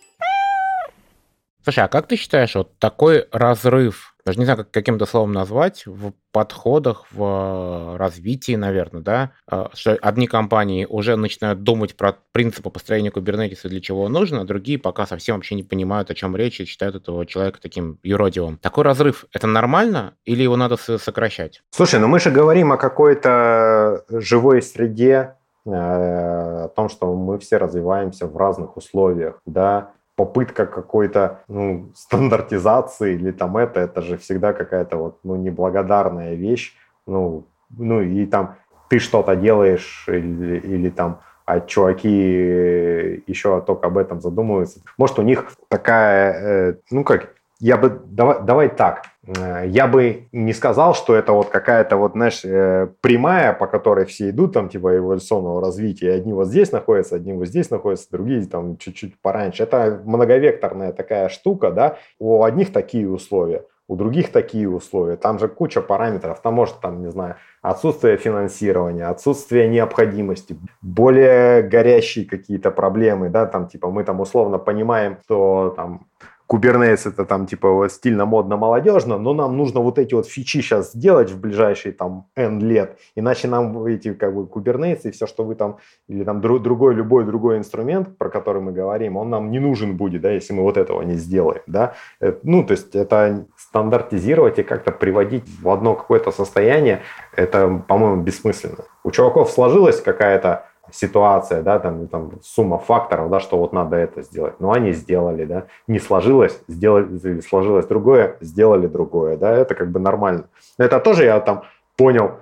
Слушай, 1.63 1.83
а 1.83 1.87
как 1.87 2.07
ты 2.07 2.15
считаешь, 2.15 2.55
вот 2.55 2.77
такой 2.79 3.27
разрыв, 3.31 4.15
даже 4.25 4.39
не 4.39 4.45
знаю, 4.45 4.57
как, 4.59 4.71
каким 4.71 4.97
то 4.97 5.05
словом 5.05 5.31
назвать, 5.31 5.85
в 5.85 6.13
подходах, 6.31 7.05
в 7.11 7.97
развитии, 7.97 8.55
наверное, 8.55 9.01
да, 9.01 9.31
а, 9.47 9.69
что 9.73 9.97
одни 10.01 10.27
компании 10.27 10.85
уже 10.89 11.15
начинают 11.15 11.63
думать 11.63 11.95
про 11.95 12.15
принципы 12.31 12.71
построения 12.71 13.11
кубернетиса, 13.11 13.69
для 13.69 13.79
чего 13.79 14.03
он 14.03 14.11
нужен, 14.11 14.39
а 14.39 14.45
другие 14.45 14.79
пока 14.79 15.05
совсем 15.05 15.35
вообще 15.35 15.55
не 15.55 15.63
понимают, 15.63 16.09
о 16.09 16.15
чем 16.15 16.35
речь, 16.35 16.59
и 16.59 16.65
считают 16.65 16.95
этого 16.95 17.25
человека 17.27 17.59
таким 17.61 17.99
юродивым. 18.01 18.57
Такой 18.57 18.83
разрыв, 18.83 19.25
это 19.31 19.45
нормально 19.45 20.15
или 20.25 20.41
его 20.41 20.55
надо 20.55 20.77
сокращать? 20.77 21.61
Слушай, 21.69 21.99
ну 21.99 22.07
мы 22.07 22.19
же 22.19 22.31
говорим 22.31 22.71
о 22.71 22.77
какой-то 22.77 24.03
живой 24.09 24.63
среде, 24.63 25.35
э, 25.65 25.69
о 25.71 26.71
том, 26.75 26.89
что 26.89 27.13
мы 27.13 27.37
все 27.37 27.57
развиваемся 27.57 28.25
в 28.25 28.35
разных 28.35 28.77
условиях, 28.77 29.39
да, 29.45 29.91
попытка 30.15 30.65
какой-то 30.65 31.39
ну, 31.47 31.91
стандартизации 31.95 33.15
или 33.15 33.31
там 33.31 33.57
это, 33.57 33.79
это 33.79 34.01
же 34.01 34.17
всегда 34.17 34.53
какая-то 34.53 34.97
вот 34.97 35.19
ну, 35.23 35.35
неблагодарная 35.35 36.35
вещь. 36.35 36.75
Ну, 37.07 37.45
ну 37.77 38.01
и 38.01 38.25
там 38.25 38.55
ты 38.89 38.99
что-то 38.99 39.35
делаешь 39.35 40.05
или, 40.07 40.59
или 40.59 40.89
там 40.89 41.21
а 41.45 41.59
чуваки 41.59 43.23
еще 43.27 43.61
только 43.61 43.87
об 43.87 43.97
этом 43.97 44.21
задумываются. 44.21 44.79
Может, 44.97 45.19
у 45.19 45.21
них 45.21 45.51
такая, 45.67 46.33
э, 46.33 46.75
ну 46.91 47.03
как, 47.03 47.33
я 47.59 47.77
бы, 47.77 48.01
давай, 48.05 48.41
давай 48.41 48.69
так, 48.69 49.03
я 49.27 49.87
бы 49.87 50.27
не 50.31 50.51
сказал, 50.51 50.95
что 50.95 51.15
это 51.15 51.33
вот 51.33 51.49
какая-то 51.49 51.95
вот, 51.95 52.13
знаешь, 52.13 52.43
э, 52.43 52.87
прямая, 53.01 53.53
по 53.53 53.67
которой 53.67 54.05
все 54.05 54.31
идут, 54.31 54.53
там, 54.53 54.67
типа, 54.67 54.97
эволюционного 54.97 55.61
развития. 55.61 56.13
Одни 56.13 56.33
вот 56.33 56.47
здесь 56.47 56.71
находятся, 56.71 57.17
одни 57.17 57.33
вот 57.33 57.47
здесь 57.47 57.69
находятся, 57.69 58.09
другие 58.11 58.47
там 58.47 58.77
чуть-чуть 58.77 59.21
пораньше. 59.21 59.61
Это 59.61 60.01
многовекторная 60.05 60.91
такая 60.91 61.29
штука, 61.29 61.69
да. 61.69 61.97
У 62.17 62.43
одних 62.43 62.73
такие 62.73 63.07
условия, 63.07 63.63
у 63.87 63.95
других 63.95 64.31
такие 64.31 64.67
условия. 64.67 65.17
Там 65.17 65.37
же 65.37 65.47
куча 65.47 65.81
параметров. 65.81 66.41
Там 66.41 66.55
может, 66.55 66.79
там, 66.79 67.03
не 67.03 67.11
знаю, 67.11 67.35
отсутствие 67.61 68.17
финансирования, 68.17 69.05
отсутствие 69.05 69.67
необходимости, 69.67 70.57
более 70.81 71.61
горящие 71.61 72.25
какие-то 72.25 72.71
проблемы, 72.71 73.29
да, 73.29 73.45
там, 73.45 73.67
типа, 73.67 73.91
мы 73.91 74.03
там 74.03 74.19
условно 74.19 74.57
понимаем, 74.57 75.19
что 75.25 75.73
там 75.75 76.07
Kubernetes 76.51 77.07
это 77.07 77.25
там 77.25 77.45
типа 77.45 77.87
стильно, 77.89 78.25
модно, 78.25 78.57
молодежно, 78.57 79.17
но 79.17 79.33
нам 79.33 79.55
нужно 79.55 79.79
вот 79.79 79.97
эти 79.97 80.13
вот 80.13 80.27
фичи 80.27 80.61
сейчас 80.61 80.91
сделать 80.91 81.31
в 81.31 81.39
ближайшие 81.39 81.93
там 81.93 82.25
N 82.35 82.59
лет, 82.59 82.97
иначе 83.15 83.47
нам 83.47 83.85
эти 83.85 84.13
как 84.13 84.35
бы 84.35 84.43
Kubernetes 84.43 85.01
и 85.05 85.11
все, 85.11 85.27
что 85.27 85.43
вы 85.43 85.55
там, 85.55 85.77
или 86.09 86.23
там 86.23 86.41
друг, 86.41 86.61
другой, 86.61 86.93
любой 86.93 87.25
другой 87.25 87.57
инструмент, 87.57 88.17
про 88.17 88.29
который 88.29 88.61
мы 88.61 88.73
говорим, 88.73 89.17
он 89.17 89.29
нам 89.29 89.49
не 89.49 89.59
нужен 89.59 89.95
будет, 89.95 90.21
да, 90.21 90.31
если 90.31 90.53
мы 90.53 90.63
вот 90.63 90.77
этого 90.77 91.01
не 91.03 91.15
сделаем, 91.15 91.61
да. 91.67 91.93
Э, 92.19 92.33
ну, 92.43 92.63
то 92.63 92.71
есть 92.71 92.95
это 92.95 93.45
стандартизировать 93.57 94.59
и 94.59 94.63
как-то 94.63 94.91
приводить 94.91 95.45
в 95.61 95.69
одно 95.69 95.95
какое-то 95.95 96.31
состояние, 96.31 97.01
это, 97.35 97.83
по-моему, 97.87 98.23
бессмысленно. 98.23 98.85
У 99.03 99.11
чуваков 99.11 99.49
сложилась 99.51 100.01
какая-то 100.01 100.65
ситуация, 100.91 101.61
да, 101.61 101.79
там, 101.79 102.07
там 102.07 102.31
сумма 102.43 102.77
факторов, 102.77 103.29
да, 103.29 103.39
что 103.39 103.57
вот 103.57 103.73
надо 103.73 103.95
это 103.95 104.21
сделать. 104.21 104.59
Но 104.59 104.71
они 104.71 104.91
сделали, 104.91 105.45
да. 105.45 105.65
Не 105.87 105.99
сложилось, 105.99 106.61
сделали, 106.67 107.39
сложилось 107.41 107.85
другое, 107.85 108.37
сделали 108.41 108.87
другое, 108.87 109.37
да, 109.37 109.51
это 109.51 109.75
как 109.75 109.91
бы 109.91 109.99
нормально. 109.99 110.49
Но 110.77 110.85
это 110.85 110.99
тоже 110.99 111.25
я 111.25 111.39
там 111.39 111.63
понял, 111.97 112.39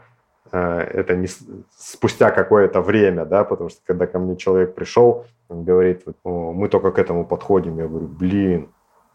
э, 0.51 0.79
это 0.93 1.15
не 1.15 1.27
спустя 1.77 2.31
какое-то 2.31 2.81
время, 2.81 3.25
да, 3.25 3.43
потому 3.43 3.69
что 3.69 3.79
когда 3.85 4.07
ко 4.07 4.19
мне 4.19 4.35
человек 4.35 4.75
пришел, 4.75 5.25
он 5.49 5.63
говорит, 5.63 6.03
мы 6.23 6.69
только 6.69 6.91
к 6.91 6.99
этому 6.99 7.25
подходим, 7.25 7.77
я 7.77 7.87
говорю, 7.87 8.07
блин, 8.07 8.69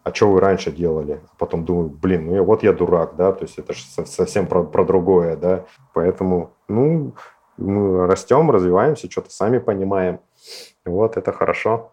а 0.05 0.12
что 0.12 0.30
вы 0.30 0.41
раньше 0.41 0.70
делали? 0.70 1.20
А 1.32 1.35
потом 1.39 1.64
думаю, 1.64 1.89
блин, 1.89 2.26
ну 2.26 2.45
вот 2.45 2.62
я 2.62 2.72
дурак, 2.72 3.16
да, 3.16 3.32
то 3.32 3.45
есть 3.45 3.59
это 3.59 3.72
же 3.72 3.82
совсем 4.05 4.47
про, 4.47 4.62
про 4.62 4.85
другое, 4.85 5.37
да, 5.37 5.64
поэтому, 5.95 6.51
ну, 6.68 7.14
мы 7.57 8.07
растем, 8.07 8.50
развиваемся, 8.50 9.11
что-то 9.11 9.30
сами 9.30 9.59
понимаем. 9.59 10.20
Вот 10.84 11.16
это 11.16 11.32
хорошо. 11.32 11.92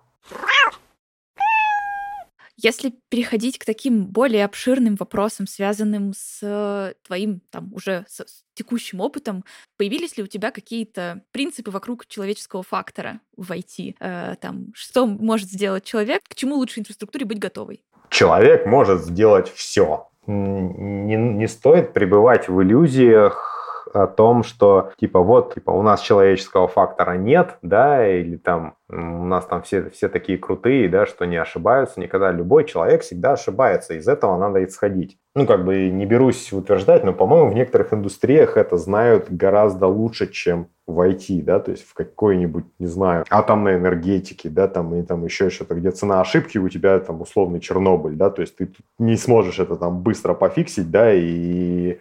Если 2.63 2.93
переходить 3.09 3.57
к 3.57 3.65
таким 3.65 4.05
более 4.05 4.45
обширным 4.45 4.95
вопросам, 4.95 5.47
связанным 5.47 6.13
с 6.15 6.93
твоим 7.07 7.41
там 7.49 7.73
уже 7.73 8.05
с, 8.07 8.19
с 8.19 8.43
текущим 8.53 8.99
опытом, 8.99 9.43
появились 9.77 10.15
ли 10.15 10.23
у 10.23 10.27
тебя 10.27 10.51
какие-то 10.51 11.23
принципы 11.31 11.71
вокруг 11.71 12.05
человеческого 12.05 12.61
фактора 12.61 13.19
в 13.35 13.51
IT? 13.51 13.95
Э, 13.99 14.35
там, 14.39 14.67
что 14.75 15.07
может 15.07 15.49
сделать 15.49 15.85
человек, 15.85 16.21
к 16.27 16.35
чему 16.35 16.55
лучше 16.55 16.81
инфраструктуре 16.81 17.25
быть 17.25 17.39
готовой? 17.39 17.83
Человек 18.09 18.67
может 18.67 19.01
сделать 19.05 19.51
все. 19.51 20.07
Не, 20.27 21.15
не 21.15 21.47
стоит 21.47 21.93
пребывать 21.93 22.47
в 22.47 22.61
иллюзиях 22.61 23.60
о 23.93 24.07
том, 24.07 24.43
что 24.43 24.91
типа 24.99 25.21
вот 25.21 25.53
типа 25.53 25.71
у 25.71 25.81
нас 25.81 26.01
человеческого 26.01 26.67
фактора 26.67 27.13
нет, 27.13 27.57
да, 27.61 28.07
или 28.07 28.37
там 28.37 28.75
у 28.89 29.25
нас 29.25 29.45
там 29.45 29.61
все, 29.61 29.89
все 29.89 30.09
такие 30.09 30.37
крутые, 30.37 30.89
да, 30.89 31.05
что 31.05 31.25
не 31.25 31.37
ошибаются 31.37 31.99
никогда. 31.99 32.31
Любой 32.31 32.65
человек 32.65 33.01
всегда 33.01 33.33
ошибается, 33.33 33.93
из 33.93 34.07
этого 34.07 34.37
надо 34.37 34.63
исходить. 34.65 35.17
Ну, 35.33 35.45
как 35.45 35.63
бы 35.63 35.89
не 35.89 36.05
берусь 36.05 36.51
утверждать, 36.51 37.05
но, 37.05 37.13
по-моему, 37.13 37.49
в 37.49 37.53
некоторых 37.53 37.93
индустриях 37.93 38.57
это 38.57 38.75
знают 38.75 39.27
гораздо 39.29 39.87
лучше, 39.87 40.29
чем 40.29 40.67
в 40.87 40.99
IT, 40.99 41.43
да, 41.43 41.59
то 41.59 41.71
есть 41.71 41.87
в 41.87 41.93
какой-нибудь, 41.93 42.65
не 42.79 42.87
знаю, 42.87 43.23
атомной 43.29 43.75
энергетике, 43.75 44.49
да, 44.49 44.67
там, 44.67 44.93
и 44.95 45.03
там 45.03 45.23
еще 45.23 45.49
что-то, 45.49 45.75
где 45.75 45.91
цена 45.91 46.19
ошибки 46.19 46.57
у 46.57 46.67
тебя 46.67 46.99
там 46.99 47.21
условный 47.21 47.61
Чернобыль, 47.61 48.15
да, 48.15 48.29
то 48.29 48.41
есть 48.41 48.57
ты 48.57 48.69
не 48.99 49.15
сможешь 49.15 49.59
это 49.59 49.77
там 49.77 50.01
быстро 50.01 50.33
пофиксить, 50.33 50.91
да, 50.91 51.13
и 51.13 51.99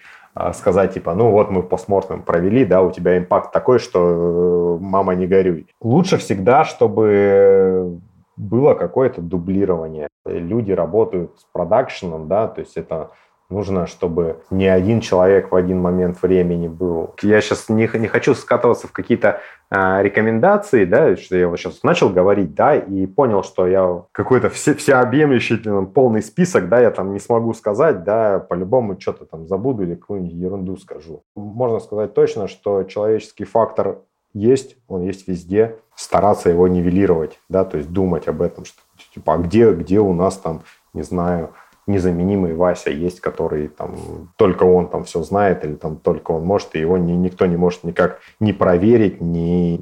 сказать, 0.53 0.95
типа, 0.95 1.15
ну 1.15 1.31
вот 1.31 1.51
мы 1.51 1.63
постмортем 1.63 2.23
провели, 2.23 2.65
да, 2.65 2.83
у 2.83 2.91
тебя 2.91 3.19
импакт 3.19 3.53
такой, 3.53 3.79
что 3.79 4.79
э, 4.81 4.85
мама 4.85 5.15
не 5.15 5.27
горюй. 5.27 5.67
Лучше 5.81 6.17
всегда, 6.17 6.65
чтобы 6.65 8.01
было 8.37 8.75
какое-то 8.75 9.21
дублирование. 9.21 10.09
Люди 10.27 10.73
работают 10.73 11.39
с 11.39 11.45
продакшеном, 11.53 12.29
да, 12.29 12.49
то 12.49 12.61
есть 12.61 12.77
это 12.77 13.11
Нужно, 13.51 13.89
чтобы 13.89 14.43
не 14.51 14.69
один 14.69 15.01
человек 15.01 15.51
в 15.51 15.57
один 15.57 15.81
момент 15.81 16.23
времени 16.23 16.69
был. 16.69 17.15
Я 17.21 17.41
сейчас 17.41 17.69
не, 17.69 17.91
не 17.99 18.07
хочу 18.07 18.35
скатываться 18.35 18.87
в 18.87 18.93
какие-то 18.93 19.41
э, 19.71 20.03
рекомендации, 20.03 20.85
да, 20.85 21.17
что 21.17 21.37
я 21.37 21.49
вот 21.49 21.59
сейчас 21.59 21.83
начал 21.83 22.11
говорить, 22.11 22.55
да, 22.55 22.77
и 22.77 23.07
понял, 23.07 23.43
что 23.43 23.67
я 23.67 24.05
какой-то 24.13 24.51
все, 24.51 24.75
всеобъемлющий 24.75 25.57
там, 25.57 25.89
полный 25.89 26.23
список, 26.23 26.69
да, 26.69 26.81
я 26.81 26.93
там 26.93 27.13
не 27.13 27.19
смогу 27.19 27.53
сказать, 27.53 28.05
да, 28.05 28.39
по-любому 28.39 28.99
что-то 29.01 29.25
там 29.25 29.49
забуду 29.49 29.83
или 29.83 29.97
какую-нибудь 29.97 30.33
ерунду 30.33 30.77
скажу. 30.77 31.25
Можно 31.35 31.81
сказать 31.81 32.15
точно, 32.15 32.47
что 32.47 32.85
человеческий 32.85 33.45
фактор 33.45 33.99
есть, 34.33 34.77
он 34.87 35.03
есть 35.03 35.27
везде, 35.27 35.77
стараться 35.97 36.51
его 36.51 36.69
нивелировать, 36.69 37.41
да, 37.49 37.65
то 37.65 37.79
есть 37.79 37.91
думать 37.91 38.29
об 38.29 38.43
этом, 38.43 38.65
что 38.65 38.81
типа, 39.13 39.35
а 39.35 39.39
где, 39.39 39.73
где 39.73 39.99
у 39.99 40.13
нас 40.13 40.37
там, 40.37 40.63
не 40.93 41.03
знаю, 41.03 41.51
незаменимый 41.91 42.55
Вася 42.55 42.91
есть, 42.91 43.21
который 43.21 43.69
там 43.69 44.33
только 44.37 44.65
он 44.65 44.89
там 44.89 45.05
все 45.05 45.23
знает 45.23 45.65
или 45.65 45.75
там 45.75 45.97
только 45.97 46.33
он 46.33 46.45
может, 46.45 46.75
и 46.75 46.81
его 46.81 46.99
ни, 46.99 47.13
никто 47.13 47.47
не 47.47 47.57
может 47.57 47.85
никак 47.85 48.21
не 48.41 48.53
проверить, 48.53 49.21
ни, 49.21 49.81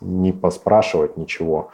не 0.00 0.32
поспрашивать 0.32 1.16
ничего. 1.16 1.72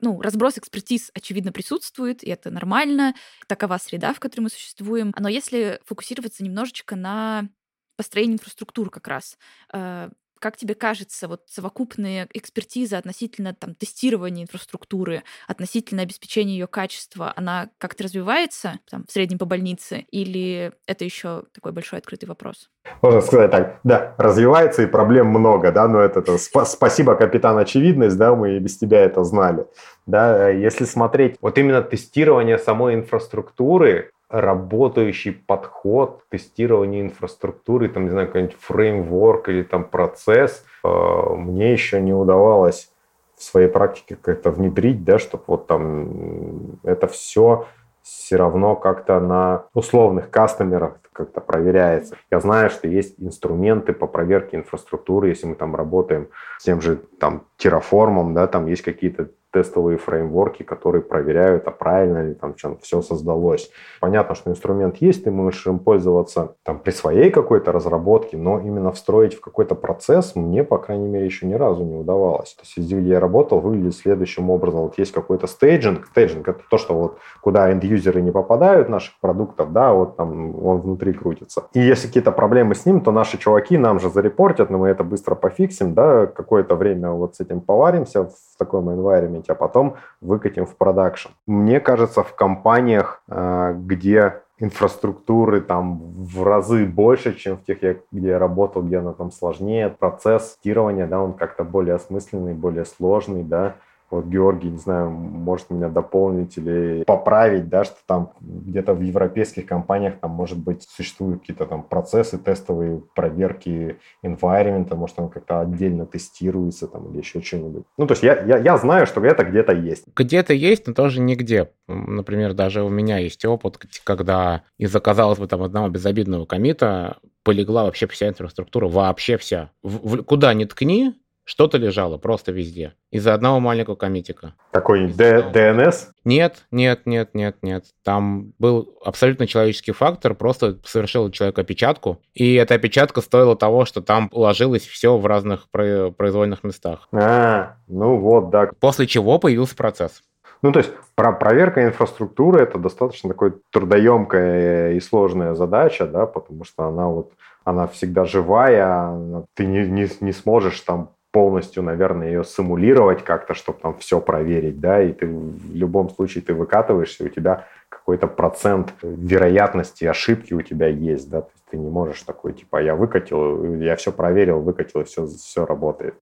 Ну, 0.00 0.20
разброс 0.20 0.58
экспертиз, 0.58 1.12
очевидно, 1.14 1.52
присутствует, 1.52 2.24
и 2.24 2.30
это 2.30 2.50
нормально. 2.50 3.14
Такова 3.46 3.78
среда, 3.78 4.12
в 4.12 4.18
которой 4.18 4.40
мы 4.42 4.50
существуем. 4.50 5.14
Но 5.16 5.28
если 5.28 5.80
фокусироваться 5.84 6.42
немножечко 6.42 6.96
на 6.96 7.48
построении 7.96 8.34
инфраструктуры 8.34 8.90
как 8.90 9.06
раз, 9.06 9.38
э, 9.72 10.10
как 10.42 10.56
тебе 10.56 10.74
кажется, 10.74 11.28
вот 11.28 11.42
совокупная 11.48 12.28
экспертиза 12.34 12.98
относительно 12.98 13.54
там, 13.54 13.76
тестирования 13.76 14.42
инфраструктуры, 14.42 15.22
относительно 15.46 16.02
обеспечения 16.02 16.54
ее 16.54 16.66
качества, 16.66 17.32
она 17.36 17.68
как-то 17.78 18.02
развивается 18.02 18.80
там, 18.90 19.04
в 19.08 19.12
среднем 19.12 19.38
по 19.38 19.44
больнице, 19.44 20.04
или 20.10 20.72
это 20.84 21.04
еще 21.04 21.44
такой 21.54 21.70
большой 21.70 22.00
открытый 22.00 22.28
вопрос? 22.28 22.70
Можно 23.02 23.20
сказать 23.20 23.52
так, 23.52 23.78
да, 23.84 24.16
развивается 24.18 24.82
и 24.82 24.86
проблем 24.86 25.28
много, 25.28 25.70
да, 25.70 25.86
но 25.86 26.00
это, 26.00 26.18
это 26.18 26.32
сп- 26.32 26.64
спасибо, 26.64 27.14
капитан 27.14 27.56
Очевидность, 27.56 28.18
да, 28.18 28.34
мы 28.34 28.56
и 28.56 28.58
без 28.58 28.76
тебя 28.76 28.98
это 29.02 29.22
знали. 29.22 29.66
Да, 30.06 30.48
если 30.48 30.84
смотреть 30.84 31.36
вот 31.40 31.56
именно 31.56 31.82
тестирование 31.82 32.58
самой 32.58 32.94
инфраструктуры, 32.94 34.10
работающий 34.32 35.32
подход 35.32 36.22
к 36.22 36.30
тестированию 36.30 37.02
инфраструктуры, 37.02 37.88
там, 37.88 38.04
не 38.04 38.10
знаю, 38.10 38.26
какой-нибудь 38.28 38.56
фреймворк 38.58 39.48
или 39.50 39.62
там 39.62 39.84
процесс, 39.84 40.64
э, 40.82 40.88
мне 41.36 41.72
еще 41.72 42.00
не 42.00 42.14
удавалось 42.14 42.90
в 43.36 43.42
своей 43.42 43.68
практике 43.68 44.16
как-то 44.16 44.50
внедрить, 44.50 45.04
да, 45.04 45.18
чтобы 45.18 45.44
вот 45.46 45.66
там 45.66 46.78
это 46.82 47.06
все 47.06 47.66
все 48.02 48.36
равно 48.36 48.74
как-то 48.74 49.20
на 49.20 49.66
условных 49.74 50.28
кастомерах 50.30 50.94
как-то 51.12 51.40
проверяется. 51.40 52.16
Я 52.30 52.40
знаю, 52.40 52.70
что 52.70 52.88
есть 52.88 53.14
инструменты 53.18 53.92
по 53.92 54.06
проверке 54.06 54.56
инфраструктуры, 54.56 55.28
если 55.28 55.46
мы 55.46 55.54
там 55.54 55.76
работаем 55.76 56.28
с 56.58 56.64
тем 56.64 56.80
же 56.80 56.96
там 57.20 57.44
Terraform, 57.62 58.32
да, 58.32 58.46
там 58.46 58.66
есть 58.66 58.82
какие-то 58.82 59.28
тестовые 59.52 59.98
фреймворки, 59.98 60.62
которые 60.62 61.02
проверяют, 61.02 61.68
а 61.68 61.70
правильно 61.70 62.26
ли 62.26 62.34
там 62.34 62.54
все 62.80 63.02
создалось. 63.02 63.70
Понятно, 64.00 64.34
что 64.34 64.50
инструмент 64.50 64.96
есть, 64.96 65.24
ты 65.24 65.30
можешь 65.30 65.66
им 65.66 65.78
пользоваться 65.78 66.56
там 66.62 66.78
при 66.78 66.90
своей 66.90 67.30
какой-то 67.30 67.70
разработке, 67.70 68.36
но 68.36 68.58
именно 68.58 68.90
встроить 68.92 69.34
в 69.34 69.40
какой-то 69.40 69.74
процесс 69.74 70.34
мне, 70.34 70.64
по 70.64 70.78
крайней 70.78 71.08
мере, 71.08 71.26
еще 71.26 71.46
ни 71.46 71.54
разу 71.54 71.84
не 71.84 71.94
удавалось. 71.94 72.54
То 72.54 72.62
есть 72.64 72.78
где 72.78 73.00
я 73.00 73.20
работал, 73.20 73.60
выглядит 73.60 73.94
следующим 73.94 74.50
образом. 74.50 74.80
Вот 74.80 74.98
есть 74.98 75.12
какой-то 75.12 75.46
стейджинг. 75.46 76.06
Стейджинг– 76.06 76.48
это 76.48 76.60
то, 76.70 76.78
что 76.78 76.94
вот 76.94 77.18
куда 77.40 77.70
энд-юзеры 77.70 78.22
не 78.22 78.30
попадают 78.30 78.88
наших 78.88 79.20
продуктов, 79.20 79.72
да, 79.72 79.92
вот 79.92 80.16
там 80.16 80.64
он 80.64 80.80
внутри 80.80 81.12
крутится. 81.12 81.64
И 81.74 81.80
если 81.80 82.06
какие-то 82.06 82.32
проблемы 82.32 82.74
с 82.74 82.86
ним, 82.86 83.00
то 83.00 83.12
наши 83.12 83.38
чуваки 83.38 83.76
нам 83.76 84.00
же 84.00 84.08
зарепортят, 84.08 84.70
но 84.70 84.78
мы 84.78 84.88
это 84.88 85.04
быстро 85.04 85.34
пофиксим, 85.34 85.94
да, 85.94 86.26
какое-то 86.26 86.74
время 86.74 87.10
вот 87.10 87.36
с 87.36 87.40
этим 87.40 87.60
поваримся 87.60 88.30
таком 88.64 88.88
environment, 88.90 89.44
а 89.48 89.54
потом 89.54 89.96
выкатим 90.20 90.66
в 90.66 90.76
продакшн. 90.76 91.30
Мне 91.46 91.80
кажется, 91.80 92.22
в 92.22 92.34
компаниях, 92.34 93.22
э, 93.28 93.74
где 93.76 94.42
инфраструктуры 94.58 95.60
там 95.60 96.00
в 96.24 96.44
разы 96.44 96.86
больше, 96.86 97.34
чем 97.34 97.56
в 97.56 97.64
тех, 97.64 97.78
где 98.12 98.28
я 98.28 98.38
работал, 98.38 98.82
где 98.82 98.98
она 98.98 99.12
там 99.12 99.32
сложнее, 99.32 99.88
процесс 99.88 100.54
тестирования, 100.54 101.06
да, 101.06 101.20
он 101.20 101.32
как-то 101.32 101.64
более 101.64 101.96
осмысленный, 101.96 102.54
более 102.54 102.84
сложный, 102.84 103.42
да, 103.42 103.74
вот 104.12 104.26
Георгий, 104.26 104.70
не 104.70 104.78
знаю, 104.78 105.10
может 105.10 105.70
меня 105.70 105.88
дополнить 105.88 106.56
или 106.58 107.02
поправить, 107.04 107.68
да, 107.68 107.84
что 107.84 107.96
там 108.06 108.32
где-то 108.40 108.94
в 108.94 109.00
европейских 109.00 109.66
компаниях 109.66 110.18
там, 110.20 110.30
может 110.30 110.58
быть, 110.58 110.82
существуют 110.82 111.40
какие-то 111.40 111.66
там 111.66 111.82
процессы, 111.82 112.38
тестовые 112.38 113.02
проверки 113.14 113.98
environment, 114.24 114.94
может, 114.94 115.18
он 115.18 115.28
как-то 115.28 115.60
отдельно 115.60 116.06
тестируется 116.06 116.86
там 116.86 117.10
или 117.10 117.18
еще 117.18 117.40
что-нибудь. 117.40 117.84
Ну, 117.96 118.06
то 118.06 118.12
есть 118.12 118.22
я, 118.22 118.40
я, 118.42 118.58
я 118.58 118.76
знаю, 118.76 119.06
что 119.06 119.24
это 119.24 119.44
где-то 119.44 119.72
есть. 119.72 120.04
Где-то 120.14 120.52
есть, 120.52 120.86
но 120.86 120.94
тоже 120.94 121.20
нигде. 121.20 121.70
Например, 121.88 122.54
даже 122.54 122.82
у 122.82 122.88
меня 122.88 123.18
есть 123.18 123.44
опыт, 123.44 123.78
когда 124.04 124.62
из-за, 124.78 125.00
казалось 125.00 125.38
бы, 125.38 125.46
там 125.46 125.62
одного 125.62 125.88
безобидного 125.88 126.46
комита 126.46 127.16
полегла 127.42 127.84
вообще 127.84 128.06
вся 128.06 128.28
инфраструктура, 128.28 128.88
вообще 128.88 129.36
вся. 129.36 129.70
В, 129.82 130.16
в, 130.16 130.22
куда 130.22 130.54
ни 130.54 130.64
ткни, 130.64 131.14
что-то 131.44 131.78
лежало 131.78 132.18
просто 132.18 132.52
везде. 132.52 132.94
Из-за 133.10 133.34
одного 133.34 133.60
маленького 133.60 133.94
комитика. 133.94 134.54
Такой 134.70 135.06
DNS? 135.06 135.94
Нет, 136.24 136.64
нет, 136.70 137.00
нет, 137.04 137.30
нет, 137.34 137.56
нет. 137.62 137.84
Там 138.04 138.52
был 138.58 138.96
абсолютно 139.04 139.46
человеческий 139.46 139.92
фактор. 139.92 140.34
Просто 140.34 140.78
совершил 140.84 141.30
человек 141.30 141.58
опечатку. 141.58 142.20
И 142.34 142.54
эта 142.54 142.74
опечатка 142.74 143.20
стоила 143.20 143.56
того, 143.56 143.84
что 143.84 144.02
там 144.02 144.28
уложилось 144.32 144.86
все 144.86 145.16
в 145.16 145.26
разных 145.26 145.68
произвольных 145.70 146.64
местах. 146.64 147.08
А, 147.12 147.76
ну 147.88 148.16
вот, 148.18 148.50
да. 148.50 148.70
После 148.80 149.06
чего 149.06 149.38
появился 149.38 149.76
процесс. 149.76 150.22
Ну, 150.62 150.70
то 150.70 150.78
есть 150.78 150.92
про 151.16 151.32
проверка 151.32 151.84
инфраструктуры 151.84 152.62
это 152.62 152.78
достаточно 152.78 153.28
такой 153.28 153.54
трудоемкая 153.70 154.92
и 154.92 155.00
сложная 155.00 155.54
задача, 155.54 156.06
да, 156.06 156.26
потому 156.26 156.64
что 156.64 156.84
она 156.84 157.08
вот 157.08 157.32
она 157.64 157.86
всегда 157.88 158.24
живая, 158.24 159.44
ты 159.54 159.66
не, 159.66 159.86
не, 159.86 160.08
не 160.20 160.32
сможешь 160.32 160.80
там 160.80 161.10
полностью, 161.32 161.82
наверное, 161.82 162.28
ее 162.28 162.44
симулировать 162.44 163.24
как-то, 163.24 163.54
чтобы 163.54 163.78
там 163.80 163.98
все 163.98 164.20
проверить, 164.20 164.80
да, 164.80 165.02
и 165.02 165.12
ты 165.12 165.26
в 165.26 165.74
любом 165.74 166.10
случае 166.10 166.44
ты 166.44 166.54
выкатываешься, 166.54 167.24
у 167.24 167.28
тебя 167.28 167.66
какой-то 167.88 168.26
процент 168.26 168.92
вероятности 169.02 170.04
ошибки 170.04 170.54
у 170.54 170.62
тебя 170.62 170.88
есть, 170.88 171.30
да, 171.30 171.46
ты 171.70 171.78
не 171.78 171.88
можешь 171.88 172.22
такой, 172.22 172.52
типа, 172.52 172.82
я 172.82 172.94
выкатил, 172.94 173.80
я 173.80 173.96
все 173.96 174.12
проверил, 174.12 174.60
выкатил, 174.60 175.00
и 175.00 175.04
все, 175.04 175.26
все 175.26 175.64
работает. 175.64 176.14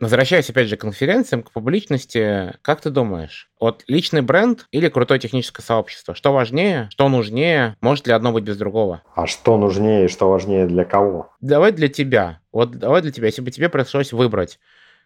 Возвращаясь 0.00 0.48
опять 0.48 0.68
же 0.68 0.78
к 0.78 0.80
конференциям, 0.80 1.42
к 1.42 1.52
публичности, 1.52 2.54
как 2.62 2.80
ты 2.80 2.88
думаешь, 2.88 3.50
вот 3.60 3.84
личный 3.86 4.22
бренд 4.22 4.66
или 4.70 4.88
крутое 4.88 5.20
техническое 5.20 5.62
сообщество? 5.62 6.14
Что 6.14 6.32
важнее, 6.32 6.88
что 6.90 7.10
нужнее? 7.10 7.76
Может 7.82 8.06
ли 8.06 8.14
одно 8.14 8.32
быть 8.32 8.44
без 8.44 8.56
другого? 8.56 9.02
А 9.14 9.26
что 9.26 9.58
нужнее 9.58 10.06
и 10.06 10.08
что 10.08 10.30
важнее 10.30 10.66
для 10.66 10.86
кого? 10.86 11.34
Давай 11.42 11.72
для 11.72 11.88
тебя. 11.88 12.40
Вот 12.50 12.70
давай 12.70 13.02
для 13.02 13.12
тебя, 13.12 13.26
если 13.26 13.42
бы 13.42 13.50
тебе 13.50 13.68
пришлось 13.68 14.12
выбрать 14.14 14.58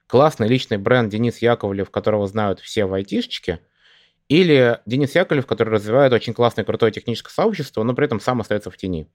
классный 0.06 0.46
личный 0.46 0.78
бренд 0.78 1.10
Денис 1.10 1.38
Яковлев, 1.38 1.90
которого 1.90 2.28
знают 2.28 2.60
все 2.60 2.84
в 2.84 2.94
айтишечке, 2.94 3.58
или 4.28 4.78
Денис 4.86 5.14
Яковлев, 5.14 5.46
который 5.46 5.70
развивает 5.70 6.12
очень 6.12 6.34
классное 6.34 6.64
крутое 6.64 6.92
техническое 6.92 7.32
сообщество, 7.32 7.82
но 7.82 7.94
при 7.94 8.06
этом 8.06 8.20
сам 8.20 8.40
остается 8.40 8.70
в 8.70 8.76
тени. 8.76 9.08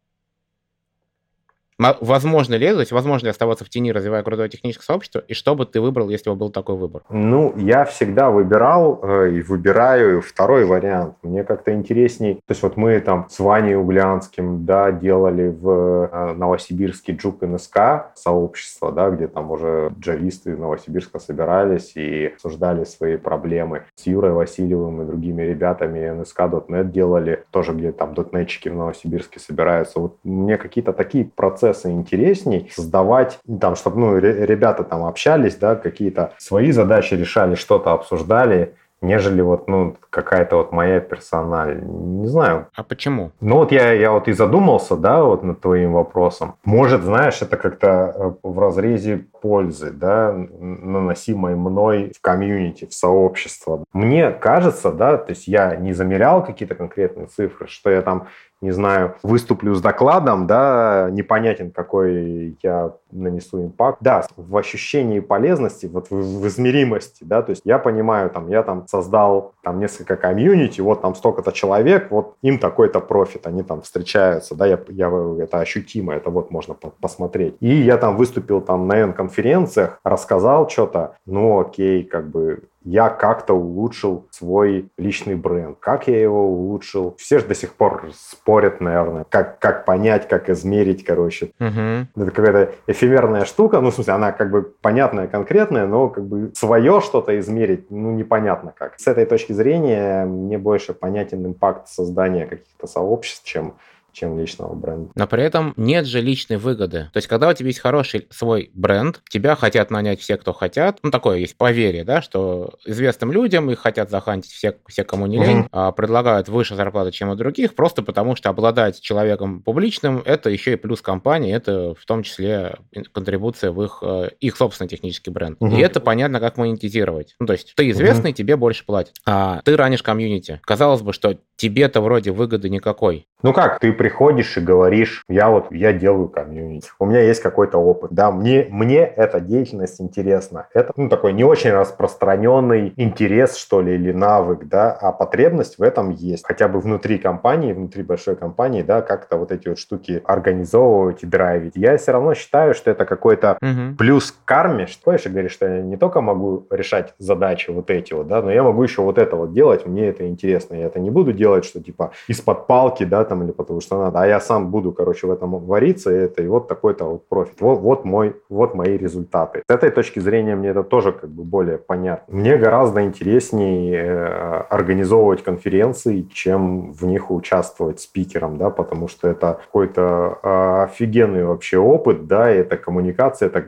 Возможно 1.79 2.55
ли 2.55 2.65
это, 2.65 2.75
то 2.75 2.81
есть 2.81 2.91
возможно 2.91 3.27
ли 3.27 3.31
оставаться 3.31 3.63
в 3.63 3.69
тени, 3.69 3.93
развивая 3.93 4.21
крутое 4.21 4.49
техническое 4.49 4.83
сообщество, 4.83 5.19
и 5.19 5.33
что 5.33 5.55
бы 5.55 5.65
ты 5.65 5.79
выбрал, 5.79 6.09
если 6.09 6.29
бы 6.29 6.35
был 6.35 6.49
такой 6.49 6.75
выбор? 6.75 7.03
Ну, 7.09 7.53
я 7.57 7.85
всегда 7.85 8.29
выбирал 8.29 8.99
э, 9.01 9.31
и 9.31 9.41
выбираю 9.41 10.21
второй 10.21 10.65
вариант. 10.65 11.15
Мне 11.23 11.45
как-то 11.45 11.73
интересней, 11.73 12.35
то 12.35 12.51
есть 12.51 12.61
вот 12.63 12.75
мы 12.75 12.99
там 12.99 13.27
с 13.29 13.39
Ваней 13.39 13.75
Углянским, 13.75 14.65
да, 14.65 14.91
делали 14.91 15.47
в 15.47 16.09
э, 16.11 16.33
Новосибирске 16.33 17.13
Джук 17.13 17.41
НСК 17.41 18.11
сообщество, 18.15 18.91
да, 18.91 19.09
где 19.09 19.27
там 19.27 19.49
уже 19.49 19.93
джависты 19.97 20.57
Новосибирска 20.57 21.19
собирались 21.19 21.93
и 21.95 22.27
обсуждали 22.33 22.83
свои 22.83 23.15
проблемы. 23.15 23.83
С 23.95 24.05
Юрой 24.05 24.33
Васильевым 24.33 25.01
и 25.01 25.05
другими 25.05 25.43
ребятами 25.43 26.09
НСК.нет 26.09 26.91
делали, 26.91 27.45
тоже 27.51 27.71
где 27.71 27.93
там 27.93 28.13
дотнетчики 28.13 28.67
в 28.67 28.75
Новосибирске 28.75 29.39
собираются. 29.39 30.01
Вот 30.01 30.17
мне 30.23 30.57
какие-то 30.57 30.91
такие 30.91 31.23
процессы 31.23 31.68
процессы 31.69 31.91
интересней, 31.91 32.69
создавать, 32.73 33.39
там, 33.59 33.75
чтобы 33.75 33.99
ну, 33.99 34.17
ребята 34.17 34.83
там 34.83 35.05
общались, 35.05 35.55
да, 35.55 35.75
какие-то 35.75 36.33
свои 36.37 36.71
задачи 36.71 37.13
решали, 37.13 37.55
что-то 37.55 37.91
обсуждали, 37.91 38.73
нежели 39.01 39.41
вот, 39.41 39.67
ну, 39.67 39.95
какая-то 40.09 40.57
вот 40.57 40.71
моя 40.71 40.99
персональная. 40.99 41.81
Не 41.81 42.27
знаю. 42.27 42.67
А 42.75 42.83
почему? 42.83 43.31
Ну, 43.39 43.57
вот 43.57 43.71
я, 43.71 43.93
я 43.93 44.11
вот 44.11 44.27
и 44.27 44.33
задумался, 44.33 44.97
да, 44.97 45.23
вот 45.23 45.43
над 45.43 45.61
твоим 45.61 45.93
вопросом. 45.93 46.55
Может, 46.65 47.03
знаешь, 47.03 47.41
это 47.41 47.55
как-то 47.55 47.87
э, 47.87 48.31
в 48.43 48.59
разрезе 48.59 49.25
пользы, 49.41 49.91
да, 49.91 50.33
наносимой 50.33 51.55
мной 51.55 52.11
в 52.17 52.21
комьюнити, 52.21 52.85
в 52.85 52.93
сообщество. 52.93 53.85
Мне 53.93 54.31
кажется, 54.31 54.91
да, 54.91 55.17
то 55.17 55.29
есть 55.31 55.47
я 55.47 55.75
не 55.75 55.93
замерял 55.93 56.43
какие-то 56.43 56.75
конкретные 56.75 57.27
цифры, 57.27 57.67
что 57.67 57.89
я 57.89 58.01
там 58.01 58.27
не 58.61 58.71
знаю, 58.71 59.15
выступлю 59.23 59.73
с 59.73 59.81
докладом, 59.81 60.47
да, 60.47 61.09
непонятен, 61.11 61.71
какой 61.71 62.57
я 62.61 62.93
нанесу 63.11 63.63
импакт. 63.63 63.99
Да, 64.01 64.25
в 64.35 64.57
ощущении 64.57 65.19
полезности, 65.19 65.85
вот 65.85 66.09
в, 66.09 66.15
в 66.15 66.47
измеримости, 66.47 67.23
да, 67.23 67.41
то 67.41 67.51
есть 67.51 67.61
я 67.65 67.79
понимаю, 67.79 68.29
там, 68.29 68.49
я 68.49 68.63
там 68.63 68.87
создал 68.87 69.53
там 69.63 69.79
несколько 69.79 70.15
комьюнити, 70.15 70.81
вот 70.81 71.01
там 71.01 71.15
столько-то 71.15 71.51
человек, 71.51 72.11
вот 72.11 72.35
им 72.41 72.59
такой-то 72.59 72.99
профит, 72.99 73.47
они 73.47 73.63
там 73.63 73.81
встречаются, 73.81 74.55
да, 74.55 74.65
я, 74.65 74.79
я, 74.89 75.09
это 75.39 75.59
ощутимо, 75.59 76.13
это 76.13 76.29
вот 76.29 76.51
можно 76.51 76.73
по 76.73 76.89
посмотреть. 76.89 77.55
И 77.59 77.73
я 77.73 77.97
там 77.97 78.17
выступил 78.17 78.61
там 78.61 78.87
на 78.87 78.97
N-конференциях, 78.97 79.99
рассказал 80.03 80.69
что-то, 80.69 81.15
ну 81.25 81.59
окей, 81.59 82.03
как 82.03 82.29
бы 82.29 82.63
я 82.83 83.09
как-то 83.09 83.53
улучшил 83.53 84.27
свой 84.31 84.89
личный 84.97 85.35
бренд. 85.35 85.77
Как 85.79 86.07
я 86.07 86.19
его 86.19 86.49
улучшил? 86.49 87.15
Все 87.17 87.39
же 87.39 87.45
до 87.45 87.55
сих 87.55 87.73
пор 87.73 88.09
спорят, 88.13 88.79
наверное, 88.79 89.25
как, 89.29 89.59
как 89.59 89.85
понять, 89.85 90.27
как 90.27 90.49
измерить, 90.49 91.03
короче. 91.03 91.51
Угу. 91.59 92.23
Это 92.23 92.31
какая-то 92.31 92.73
эфемерная 92.87 93.45
штука, 93.45 93.81
ну, 93.81 93.91
в 93.91 93.93
смысле, 93.93 94.13
она 94.13 94.31
как 94.31 94.51
бы 94.51 94.61
понятная, 94.81 95.27
конкретная, 95.27 95.87
но 95.87 96.09
как 96.09 96.25
бы 96.25 96.51
свое 96.55 97.01
что-то 97.01 97.37
измерить, 97.39 97.91
ну, 97.91 98.11
непонятно 98.11 98.73
как. 98.77 98.99
С 98.99 99.07
этой 99.07 99.25
точки 99.25 99.53
зрения 99.53 100.25
мне 100.25 100.57
больше 100.57 100.93
понятен 100.93 101.45
импакт 101.45 101.87
создания 101.89 102.45
каких-то 102.45 102.87
сообществ, 102.87 103.45
чем 103.45 103.75
чем 104.19 104.37
личного 104.37 104.73
бренда. 104.73 105.11
Но 105.15 105.27
при 105.27 105.43
этом 105.43 105.73
нет 105.77 106.05
же 106.05 106.21
личной 106.21 106.57
выгоды. 106.57 107.09
То 107.13 107.17
есть, 107.17 107.27
когда 107.27 107.49
у 107.49 107.53
тебя 107.53 107.67
есть 107.67 107.79
хороший 107.79 108.27
свой 108.29 108.69
бренд, 108.73 109.21
тебя 109.29 109.55
хотят 109.55 109.91
нанять 109.91 110.19
все, 110.19 110.37
кто 110.37 110.53
хотят, 110.53 110.99
ну, 111.03 111.11
такое 111.11 111.37
есть 111.37 111.57
поверье, 111.57 112.03
да, 112.03 112.21
что 112.21 112.73
известным 112.85 113.31
людям 113.31 113.69
их 113.71 113.79
хотят 113.79 114.09
захантить 114.09 114.51
все, 114.51 114.75
все 114.87 115.03
кому 115.03 115.25
не 115.27 115.37
лень, 115.37 115.59
угу. 115.59 115.69
а 115.71 115.91
предлагают 115.91 116.49
выше 116.49 116.75
зарплаты, 116.75 117.11
чем 117.11 117.29
у 117.29 117.35
других, 117.35 117.75
просто 117.75 118.01
потому 118.01 118.35
что 118.35 118.49
обладать 118.49 118.99
человеком 118.99 119.61
публичным, 119.61 120.21
это 120.25 120.49
еще 120.49 120.73
и 120.73 120.75
плюс 120.75 121.01
компании, 121.01 121.53
это 121.53 121.93
в 121.95 122.05
том 122.05 122.23
числе 122.23 122.75
контрибуция 123.13 123.71
в 123.71 123.81
их, 123.81 123.99
э, 124.01 124.29
их 124.39 124.57
собственный 124.57 124.89
технический 124.89 125.31
бренд. 125.31 125.57
Угу. 125.59 125.75
И 125.75 125.79
это 125.79 125.99
понятно, 125.99 126.39
как 126.39 126.57
монетизировать. 126.57 127.35
Ну, 127.39 127.45
то 127.45 127.53
есть, 127.53 127.73
ты 127.75 127.89
известный, 127.91 128.31
угу. 128.31 128.37
тебе 128.37 128.55
больше 128.57 128.85
платят. 128.85 129.13
А 129.25 129.61
ты 129.63 129.77
ранишь 129.77 130.03
комьюнити. 130.03 130.59
Казалось 130.63 131.01
бы, 131.01 131.13
что 131.13 131.37
тебе-то 131.55 132.01
вроде 132.01 132.31
выгоды 132.31 132.69
никакой. 132.69 133.27
Ну 133.43 133.53
как, 133.53 133.79
ты 133.79 133.93
приходишь 134.09 134.57
и 134.57 134.59
говоришь, 134.59 135.23
я 135.29 135.51
вот, 135.51 135.67
я 135.69 135.93
делаю 135.93 136.29
комьюнити, 136.29 136.89
у 136.97 137.05
меня 137.05 137.21
есть 137.21 137.43
какой-то 137.43 137.77
опыт, 137.77 138.11
да, 138.11 138.31
мне, 138.31 138.65
мне 138.71 139.01
эта 139.01 139.39
деятельность 139.39 140.01
интересна. 140.01 140.67
Это, 140.73 140.91
ну, 140.95 141.09
такой 141.09 141.31
не 141.33 141.43
очень 141.43 141.69
распространенный 141.69 142.91
интерес, 142.95 143.55
что 143.55 143.81
ли, 143.81 143.93
или 143.93 144.11
навык, 144.11 144.67
да, 144.67 144.91
а 144.91 145.11
потребность 145.11 145.77
в 145.77 145.83
этом 145.83 146.09
есть. 146.09 146.43
Хотя 146.43 146.67
бы 146.67 146.79
внутри 146.79 147.19
компании, 147.19 147.71
внутри 147.71 148.01
большой 148.01 148.35
компании, 148.35 148.81
да, 148.81 149.03
как-то 149.03 149.37
вот 149.37 149.51
эти 149.51 149.67
вот 149.69 149.77
штуки 149.77 150.23
организовывать 150.25 151.21
и 151.21 151.27
драйвить. 151.27 151.73
Я 151.75 151.95
все 151.97 152.11
равно 152.11 152.33
считаю, 152.33 152.73
что 152.73 152.89
это 152.89 153.05
какой-то 153.05 153.59
угу. 153.61 153.95
плюс 153.95 154.31
к 154.31 154.43
карме, 154.43 154.87
что, 154.87 155.03
понимаешь, 155.03 155.27
говоришь, 155.27 155.51
что 155.51 155.67
я 155.67 155.81
не 155.83 155.97
только 155.97 156.21
могу 156.21 156.65
решать 156.71 157.13
задачи 157.19 157.69
вот 157.69 157.91
эти 157.91 158.13
вот, 158.13 158.27
да, 158.27 158.41
но 158.41 158.51
я 158.51 158.63
могу 158.63 158.81
еще 158.81 159.03
вот 159.03 159.19
это 159.19 159.35
вот 159.35 159.53
делать, 159.53 159.85
мне 159.85 160.07
это 160.07 160.27
интересно. 160.27 160.73
Я 160.73 160.87
это 160.87 160.99
не 160.99 161.11
буду 161.11 161.31
делать, 161.31 161.63
что 161.63 161.79
типа 161.79 162.11
из-под 162.27 162.65
палки, 162.65 163.03
да, 163.03 163.23
там, 163.23 163.43
или 163.43 163.51
потому 163.51 163.81
что 163.81 163.88
надо, 163.97 164.21
а 164.21 164.27
я 164.27 164.39
сам 164.39 164.71
буду, 164.71 164.91
короче, 164.91 165.27
в 165.27 165.31
этом 165.31 165.57
вариться, 165.65 166.11
и 166.11 166.15
это, 166.15 166.43
и 166.43 166.47
вот 166.47 166.67
такой-то 166.67 167.05
вот 167.05 167.27
профит. 167.27 167.61
Вот, 167.61 167.79
вот 167.79 168.05
мой, 168.05 168.35
вот 168.49 168.75
мои 168.75 168.97
результаты. 168.97 169.63
С 169.67 169.73
этой 169.73 169.91
точки 169.91 170.19
зрения 170.19 170.55
мне 170.55 170.69
это 170.69 170.83
тоже 170.83 171.11
как 171.11 171.29
бы 171.29 171.43
более 171.43 171.77
понятно. 171.77 172.33
Мне 172.33 172.57
гораздо 172.57 173.03
интереснее 173.03 173.95
э, 173.95 174.63
организовывать 174.69 175.43
конференции, 175.43 176.27
чем 176.33 176.91
в 176.93 177.05
них 177.05 177.31
участвовать 177.31 177.99
спикером, 177.99 178.57
да, 178.57 178.69
потому 178.69 179.07
что 179.07 179.27
это 179.27 179.59
какой-то 179.65 180.39
э, 180.43 180.83
офигенный 180.83 181.43
вообще 181.43 181.77
опыт, 181.77 182.27
да, 182.27 182.53
и 182.53 182.59
это 182.59 182.77
коммуникация, 182.77 183.47
это, 183.47 183.61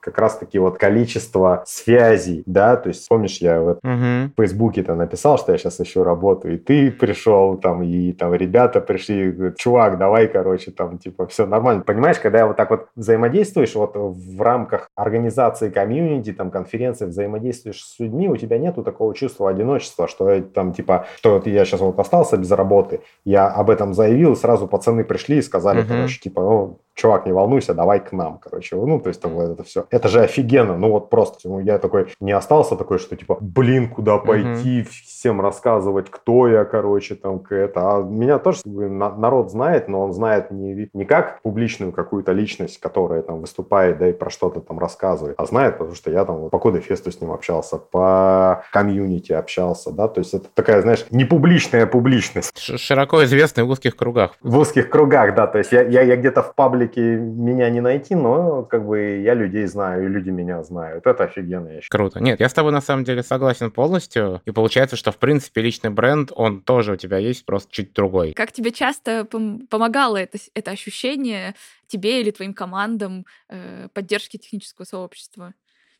как 0.00 0.18
раз-таки 0.18 0.58
вот 0.58 0.78
количество 0.78 1.62
связей, 1.66 2.42
да, 2.46 2.76
то 2.76 2.88
есть 2.88 3.08
помнишь, 3.08 3.38
я 3.38 3.60
в, 3.60 3.70
угу. 3.70 3.78
в 3.82 4.30
Фейсбуке-то 4.36 4.94
написал, 4.94 5.38
что 5.38 5.52
я 5.52 5.58
сейчас 5.58 5.80
еще 5.80 6.02
работаю, 6.02 6.54
и 6.54 6.58
ты 6.58 6.90
пришел 6.90 7.56
там, 7.56 7.82
и 7.82 8.12
там 8.12 8.34
ребята 8.34 8.80
пришли, 8.80 9.52
чувак, 9.68 9.98
давай, 9.98 10.28
короче, 10.28 10.70
там, 10.70 10.98
типа, 10.98 11.26
все 11.26 11.46
нормально. 11.46 11.82
Понимаешь, 11.82 12.18
когда 12.18 12.46
вот 12.46 12.56
так 12.56 12.70
вот 12.70 12.88
взаимодействуешь 12.96 13.74
вот 13.74 13.92
в 13.94 14.40
рамках 14.40 14.88
организации 14.94 15.68
комьюнити, 15.68 16.32
там, 16.32 16.50
конференции, 16.50 17.06
взаимодействуешь 17.06 17.84
с 17.84 17.98
людьми, 17.98 18.28
у 18.28 18.36
тебя 18.36 18.58
нету 18.58 18.82
такого 18.82 19.14
чувства 19.14 19.50
одиночества, 19.50 20.08
что 20.08 20.40
там, 20.40 20.72
типа, 20.72 21.06
что 21.16 21.34
вот 21.34 21.46
я 21.46 21.64
сейчас 21.64 21.80
вот 21.80 21.98
остался 21.98 22.36
без 22.36 22.50
работы, 22.50 23.00
я 23.24 23.48
об 23.48 23.68
этом 23.68 23.94
заявил, 23.94 24.36
сразу 24.36 24.66
пацаны 24.66 25.04
пришли 25.04 25.38
и 25.38 25.42
сказали, 25.42 25.82
uh-huh. 25.82 25.88
короче, 25.88 26.20
типа, 26.20 26.42
ну, 26.42 26.78
чувак, 26.98 27.26
не 27.26 27.32
волнуйся, 27.32 27.74
давай 27.74 28.00
к 28.00 28.12
нам, 28.12 28.38
короче. 28.38 28.76
Ну, 28.76 29.00
то 29.00 29.08
есть 29.08 29.22
там 29.22 29.38
это 29.38 29.62
все. 29.62 29.86
Это 29.90 30.08
же 30.08 30.20
офигенно. 30.20 30.76
Ну, 30.76 30.90
вот 30.90 31.10
просто 31.10 31.48
ну, 31.48 31.60
я 31.60 31.78
такой 31.78 32.08
не 32.20 32.32
остался 32.32 32.76
такой, 32.76 32.98
что 32.98 33.16
типа, 33.16 33.38
блин, 33.40 33.88
куда 33.88 34.18
пойти, 34.18 34.80
угу. 34.80 34.88
всем 34.90 35.40
рассказывать, 35.40 36.10
кто 36.10 36.48
я, 36.48 36.64
короче, 36.64 37.14
там, 37.14 37.42
это. 37.50 37.80
А 37.80 38.02
меня 38.02 38.38
тоже 38.38 38.60
народ 38.66 39.50
знает, 39.50 39.57
но 39.88 40.02
он 40.02 40.12
знает 40.12 40.50
не, 40.50 40.88
не 40.92 41.04
как 41.04 41.42
публичную 41.42 41.92
какую-то 41.92 42.32
личность, 42.32 42.78
которая 42.80 43.22
там 43.22 43.40
выступает, 43.40 43.98
да, 43.98 44.08
и 44.08 44.12
про 44.12 44.30
что-то 44.30 44.60
там 44.60 44.78
рассказывает, 44.78 45.34
а 45.38 45.46
знает, 45.46 45.78
потому 45.78 45.94
что 45.94 46.10
я 46.10 46.24
там 46.24 46.50
по 46.50 46.58
Коде 46.58 46.80
Фесту 46.80 47.10
с 47.10 47.20
ним 47.20 47.32
общался, 47.32 47.78
по 47.78 48.64
комьюнити 48.72 49.32
общался, 49.32 49.90
да, 49.90 50.08
то 50.08 50.20
есть 50.20 50.34
это 50.34 50.48
такая, 50.54 50.82
знаешь, 50.82 51.04
не 51.10 51.24
публичная 51.24 51.86
публичность. 51.86 52.56
Широко 52.58 53.24
известный 53.24 53.64
в 53.64 53.70
узких 53.70 53.96
кругах. 53.96 54.36
В 54.42 54.58
узких 54.58 54.88
кругах, 54.90 55.34
да, 55.34 55.46
то 55.46 55.58
есть 55.58 55.72
я, 55.72 55.82
я, 55.82 56.02
я 56.02 56.16
где-то 56.16 56.42
в 56.42 56.54
паблике 56.54 57.00
меня 57.00 57.70
не 57.70 57.80
найти, 57.80 58.14
но 58.14 58.62
как 58.62 58.86
бы 58.86 59.18
я 59.18 59.34
людей 59.34 59.66
знаю, 59.66 60.04
и 60.04 60.08
люди 60.08 60.30
меня 60.30 60.62
знают. 60.62 61.06
Это 61.06 61.24
офигенно, 61.24 61.68
я 61.68 61.80
Круто. 61.88 62.20
Нет, 62.20 62.40
я 62.40 62.48
с 62.48 62.52
тобой 62.52 62.72
на 62.72 62.80
самом 62.80 63.04
деле 63.04 63.22
согласен 63.22 63.70
полностью. 63.70 64.40
И 64.44 64.50
получается, 64.50 64.96
что 64.96 65.12
в 65.12 65.16
принципе 65.16 65.62
личный 65.62 65.90
бренд, 65.90 66.32
он 66.34 66.60
тоже 66.60 66.92
у 66.92 66.96
тебя 66.96 67.18
есть, 67.18 67.44
просто 67.44 67.72
чуть 67.72 67.92
другой. 67.92 68.32
Как 68.32 68.52
тебе 68.52 68.70
часто 68.70 69.26
пом- 69.48 69.66
помогало 69.68 70.16
это, 70.16 70.38
это 70.54 70.70
ощущение 70.70 71.54
тебе 71.86 72.20
или 72.20 72.30
твоим 72.30 72.54
командам 72.54 73.24
э, 73.48 73.88
поддержки 73.92 74.36
технического 74.36 74.84
сообщества? 74.84 75.54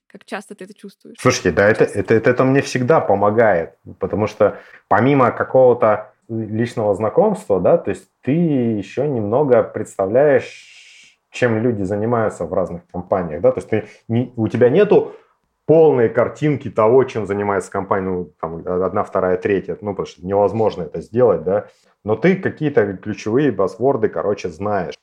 Как 0.07 0.25
часто 0.25 0.55
ты 0.55 0.65
это 0.65 0.75
чувствуешь? 0.75 1.19
Слушайте, 1.21 1.53
да, 1.53 1.69
это, 1.69 1.85
это, 1.85 2.15
это, 2.15 2.31
это 2.31 2.45
мне 2.45 2.63
всегда 2.63 3.01
помогает, 3.01 3.77
потому 3.99 4.27
что 4.27 4.59
помимо 4.89 5.31
какого-то 5.31 6.15
личного 6.29 6.95
знакомства, 6.95 7.61
да, 7.61 7.79
то 7.79 7.91
есть 7.91 8.09
ты 8.23 8.33
еще 8.33 9.07
немного 9.07 9.63
представляешь 9.63 10.77
чем 11.31 11.63
люди 11.63 11.83
занимаются 11.83 12.45
в 12.45 12.53
разных 12.55 12.87
компаниях, 12.91 13.43
да, 13.43 13.53
то 13.53 13.59
есть 13.59 13.69
ты 13.69 13.87
не, 14.09 14.33
у 14.37 14.49
тебя 14.49 14.71
нету 14.71 15.15
полные 15.69 16.09
картинки 16.09 16.71
того, 16.71 17.05
чем 17.05 17.27
занимается 17.27 17.71
компания, 17.71 18.09
ну, 18.09 18.33
там, 18.41 18.63
одна, 18.67 19.05
вторая, 19.05 19.37
третья, 19.37 19.77
ну, 19.83 19.91
потому 19.91 20.07
что 20.07 20.27
невозможно 20.27 20.85
это 20.85 21.03
сделать, 21.03 21.45
да, 21.45 21.67
но 22.05 22.17
ты 22.17 22.37
какие-то 22.37 22.95
ключевые 22.95 23.53
басворды, 23.53 24.09
короче, 24.09 24.49
знаешь. 24.49 24.95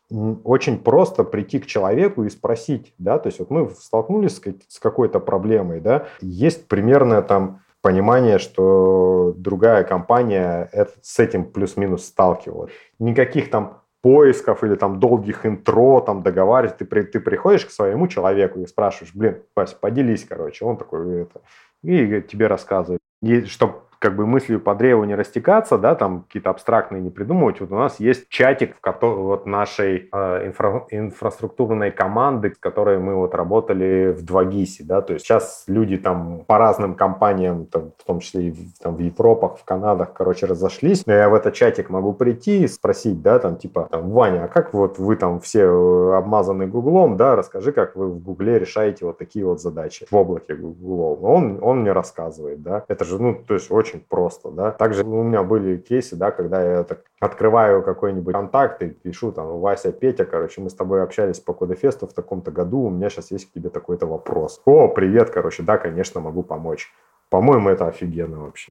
Очень 0.44 0.80
просто 0.80 1.24
прийти 1.24 1.60
к 1.60 1.68
человеку 1.68 2.24
и 2.24 2.30
спросить, 2.30 2.96
да, 2.98 3.20
то 3.20 3.28
есть 3.28 3.38
вот 3.38 3.52
мы 3.52 3.70
столкнулись 3.70 4.42
с 4.68 4.80
какой-то 4.80 5.20
проблемой, 5.20 5.82
да, 5.82 6.08
есть 6.20 6.68
примерно 6.68 7.22
там 7.22 7.62
понимание, 7.84 8.40
что 8.40 9.36
другая 9.38 9.84
компания 9.84 10.68
с 11.04 11.20
этим 11.20 11.46
плюс-минус 11.46 12.06
сталкивалась. 12.06 12.72
Никаких 12.98 13.52
там 13.52 13.84
поисков 14.06 14.64
или 14.64 14.76
там 14.76 15.00
долгих 15.00 15.48
интро, 15.48 16.00
там 16.00 16.22
договаривать. 16.22 16.78
Ты, 16.78 16.86
ты 16.86 17.20
приходишь 17.20 17.66
к 17.66 17.72
своему 17.72 18.08
человеку 18.08 18.60
и 18.60 18.68
спрашиваешь, 18.68 19.16
блин, 19.16 19.42
Вася, 19.56 19.76
поделись, 19.82 20.26
короче. 20.26 20.64
Он 20.64 20.78
такой, 20.78 21.24
это, 21.24 21.42
и 21.82 22.22
тебе 22.22 22.46
рассказывает. 22.46 23.02
И 23.24 23.46
чтобы 23.46 23.74
как 24.00 24.16
бы 24.16 24.26
мыслью 24.26 24.60
по 24.60 24.76
древу 24.76 25.04
не 25.04 25.16
растекаться, 25.16 25.78
да, 25.78 25.96
там 25.96 26.24
какие-то 26.24 26.50
абстрактные 26.50 27.02
не 27.02 27.10
придумывать. 27.10 27.60
Вот 27.60 27.72
у 27.72 27.76
нас 27.76 28.00
есть 28.00 28.30
чатик, 28.30 28.76
в 28.76 28.82
котором 28.82 29.24
вот 29.24 29.46
нашей 29.46 30.10
э, 30.12 30.48
инфра, 30.48 30.86
инфраструктурной 30.90 31.92
команды, 31.92 32.54
с 32.54 32.58
которой 32.58 33.00
мы 33.00 33.16
вот 33.16 33.36
работали 33.36 34.12
в 34.12 34.24
2GIS, 34.24 34.84
да, 34.84 35.02
то 35.02 35.14
есть 35.14 35.26
сейчас 35.26 35.64
люди 35.68 35.98
там 35.98 36.44
по 36.48 36.58
разным 36.58 36.96
компаниям, 36.96 37.66
там, 37.66 37.92
в 37.98 38.04
том 38.04 38.20
числе 38.20 38.50
и 38.50 38.56
там, 38.82 38.96
в 38.96 39.00
Европах, 39.00 39.58
в 39.58 39.66
Канадах, 39.66 40.14
короче, 40.14 40.46
разошлись, 40.46 41.06
но 41.06 41.14
я 41.14 41.30
в 41.30 41.34
этот 41.34 41.54
чатик 41.54 41.90
могу 41.90 42.14
прийти 42.14 42.64
и 42.64 42.68
спросить, 42.68 43.22
да, 43.22 43.40
там, 43.40 43.58
типа, 43.58 43.88
там, 43.92 44.12
Ваня, 44.12 44.46
а 44.46 44.48
как 44.48 44.74
вот 44.74 45.00
вы 45.00 45.16
там 45.16 45.40
все 45.40 45.62
э, 45.62 46.18
обмазаны 46.18 46.68
Гуглом, 46.68 47.18
да, 47.18 47.36
расскажи, 47.36 47.72
как 47.72 47.96
вы 47.96 48.08
в 48.08 48.20
Гугле 48.20 48.60
решаете 48.60 49.06
вот 49.06 49.18
такие 49.18 49.46
вот 49.46 49.62
задачи 49.62 50.06
в 50.10 50.16
облаке 50.16 50.56
Гуглов. 50.56 51.20
Он, 51.24 51.60
он 51.62 51.82
мне 51.82 51.92
рассказывает, 51.92 52.62
да, 52.62 52.84
это 52.88 53.06
же, 53.06 53.22
ну, 53.22 53.36
то 53.36 53.54
есть 53.54 53.72
очень 53.72 53.85
очень 53.86 54.00
просто, 54.00 54.50
да. 54.50 54.72
Также 54.72 55.04
у 55.04 55.24
меня 55.24 55.44
были 55.44 55.78
кейсы, 55.78 56.16
да, 56.16 56.32
когда 56.32 56.64
я 56.64 56.84
так 56.84 57.04
открываю 57.20 57.84
какой-нибудь 57.84 58.34
контакт 58.34 58.82
и 58.82 58.90
пишу 58.90 59.32
там, 59.32 59.60
Вася, 59.60 59.92
Петя, 59.92 60.26
короче, 60.26 60.62
мы 60.62 60.70
с 60.70 60.74
тобой 60.74 61.04
общались 61.04 61.40
по 61.40 61.54
Кодефесту 61.54 62.08
в 62.08 62.14
таком-то 62.14 62.52
году, 62.52 62.80
у 62.80 62.90
меня 62.90 63.10
сейчас 63.10 63.32
есть 63.32 63.50
к 63.50 63.54
тебе 63.54 63.70
такой-то 63.70 64.08
вопрос. 64.08 64.62
О, 64.66 64.88
привет, 64.88 65.30
короче, 65.30 65.64
да, 65.64 65.78
конечно, 65.78 66.22
могу 66.22 66.44
помочь. 66.44 66.92
По-моему, 67.30 67.70
это 67.70 67.88
офигенно 67.88 68.40
вообще. 68.40 68.70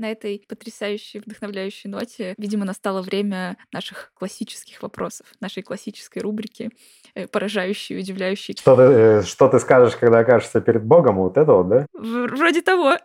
На 0.00 0.12
этой 0.12 0.42
потрясающей, 0.48 1.20
вдохновляющей 1.20 1.90
ноте, 1.90 2.34
видимо, 2.38 2.64
настало 2.64 3.02
время 3.02 3.58
наших 3.70 4.12
классических 4.14 4.82
вопросов, 4.82 5.26
нашей 5.40 5.62
классической 5.62 6.20
рубрики, 6.20 6.70
э, 7.14 7.26
поражающей, 7.26 7.98
удивляющей. 7.98 8.56
Что 8.58 8.76
ты, 8.76 8.82
э, 8.82 9.22
что 9.24 9.48
ты 9.48 9.58
скажешь, 9.58 9.96
когда 9.96 10.20
окажешься 10.20 10.62
перед 10.62 10.84
Богом? 10.84 11.16
Вот 11.16 11.36
это 11.36 11.52
вот, 11.52 11.68
да? 11.68 11.86
Вроде 11.92 12.62
того. 12.62 12.96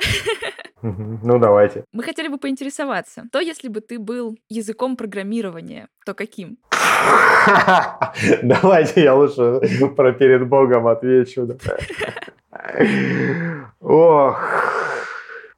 Ну, 0.82 1.38
давайте. 1.38 1.84
Мы 1.92 2.02
хотели 2.02 2.30
бы 2.30 2.38
поинтересоваться, 2.38 3.24
то 3.30 3.42
если 3.42 3.68
бы 3.68 3.82
ты 3.82 4.00
был 4.00 4.38
языком 4.48 4.96
программирования, 4.96 5.90
то 6.06 6.14
каким? 6.14 6.60
Давайте 8.42 9.04
я 9.04 9.16
лучше 9.16 9.60
про 9.98 10.14
перед 10.14 10.48
Богом 10.48 10.88
отвечу. 10.88 11.46
Ох, 13.82 14.65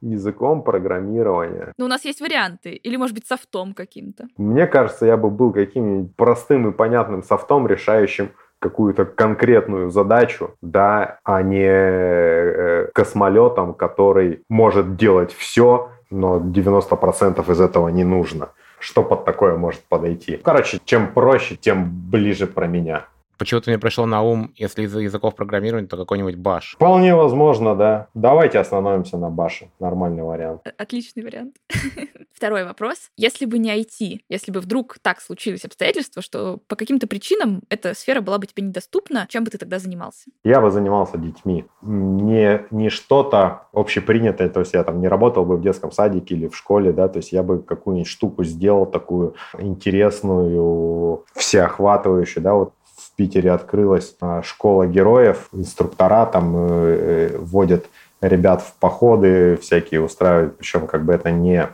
языком 0.00 0.62
программирования. 0.62 1.72
Ну, 1.78 1.86
у 1.86 1.88
нас 1.88 2.04
есть 2.04 2.20
варианты. 2.20 2.70
Или, 2.70 2.96
может 2.96 3.14
быть, 3.14 3.26
софтом 3.26 3.74
каким-то. 3.74 4.28
Мне 4.36 4.66
кажется, 4.66 5.06
я 5.06 5.16
бы 5.16 5.30
был 5.30 5.52
каким-нибудь 5.52 6.14
простым 6.16 6.68
и 6.68 6.72
понятным 6.72 7.22
софтом, 7.22 7.66
решающим 7.66 8.30
какую-то 8.58 9.04
конкретную 9.04 9.90
задачу, 9.90 10.54
да, 10.62 11.20
а 11.24 11.42
не 11.42 11.64
э, 11.64 12.88
космолетом, 12.92 13.74
который 13.74 14.42
может 14.48 14.96
делать 14.96 15.32
все, 15.32 15.90
но 16.10 16.38
90% 16.38 17.52
из 17.52 17.60
этого 17.60 17.88
не 17.88 18.04
нужно. 18.04 18.50
Что 18.80 19.02
под 19.02 19.24
такое 19.24 19.56
может 19.56 19.80
подойти? 19.82 20.36
Короче, 20.42 20.78
чем 20.84 21.12
проще, 21.12 21.56
тем 21.56 21.90
ближе 22.10 22.46
про 22.46 22.66
меня. 22.66 23.06
Почему-то 23.38 23.70
мне 23.70 23.78
пришло 23.78 24.04
на 24.04 24.22
ум, 24.22 24.52
если 24.56 24.82
из 24.82 24.94
языков 24.96 25.36
программирования, 25.36 25.86
то 25.86 25.96
какой-нибудь 25.96 26.36
баш. 26.36 26.74
Вполне 26.74 27.14
возможно, 27.14 27.76
да. 27.76 28.08
Давайте 28.14 28.58
остановимся 28.58 29.16
на 29.16 29.30
баше. 29.30 29.70
Нормальный 29.78 30.24
вариант. 30.24 30.62
Отличный 30.76 31.22
вариант. 31.22 31.56
Второй 32.32 32.64
вопрос. 32.64 33.10
Если 33.16 33.46
бы 33.46 33.58
не 33.58 33.70
IT, 33.76 34.20
если 34.28 34.52
бы 34.52 34.60
вдруг 34.60 34.98
так 35.00 35.20
случились 35.20 35.64
обстоятельства, 35.64 36.20
что 36.20 36.58
по 36.66 36.76
каким-то 36.76 37.06
причинам 37.06 37.62
эта 37.68 37.94
сфера 37.94 38.20
была 38.20 38.38
бы 38.38 38.46
тебе 38.46 38.64
недоступна, 38.64 39.26
чем 39.28 39.44
бы 39.44 39.50
ты 39.50 39.58
тогда 39.58 39.78
занимался? 39.78 40.30
Я 40.44 40.60
бы 40.60 40.70
занимался 40.70 41.16
детьми. 41.16 41.64
Не, 41.82 42.66
не 42.70 42.90
что-то 42.90 43.68
общепринятое, 43.72 44.48
то 44.48 44.60
есть 44.60 44.74
я 44.74 44.82
там 44.84 45.00
не 45.00 45.08
работал 45.08 45.44
бы 45.44 45.56
в 45.56 45.62
детском 45.62 45.92
садике 45.92 46.34
или 46.34 46.48
в 46.48 46.56
школе, 46.56 46.92
да, 46.92 47.08
то 47.08 47.18
есть 47.18 47.32
я 47.32 47.42
бы 47.42 47.62
какую-нибудь 47.62 48.08
штуку 48.08 48.44
сделал 48.44 48.86
такую 48.86 49.34
интересную, 49.58 51.24
всеохватывающую, 51.34 52.42
да, 52.42 52.54
вот 52.54 52.72
Питере 53.18 53.50
открылась 53.50 54.14
а, 54.20 54.42
школа 54.42 54.86
героев, 54.86 55.48
инструктора 55.52 56.24
там 56.24 56.54
э, 56.56 57.30
э, 57.32 57.36
вводят 57.36 57.86
ребят 58.20 58.62
в 58.62 58.74
походы 58.78 59.58
всякие 59.60 60.00
устраивают, 60.00 60.56
причем 60.56 60.86
как 60.86 61.04
бы 61.04 61.12
это 61.12 61.32
не 61.32 61.68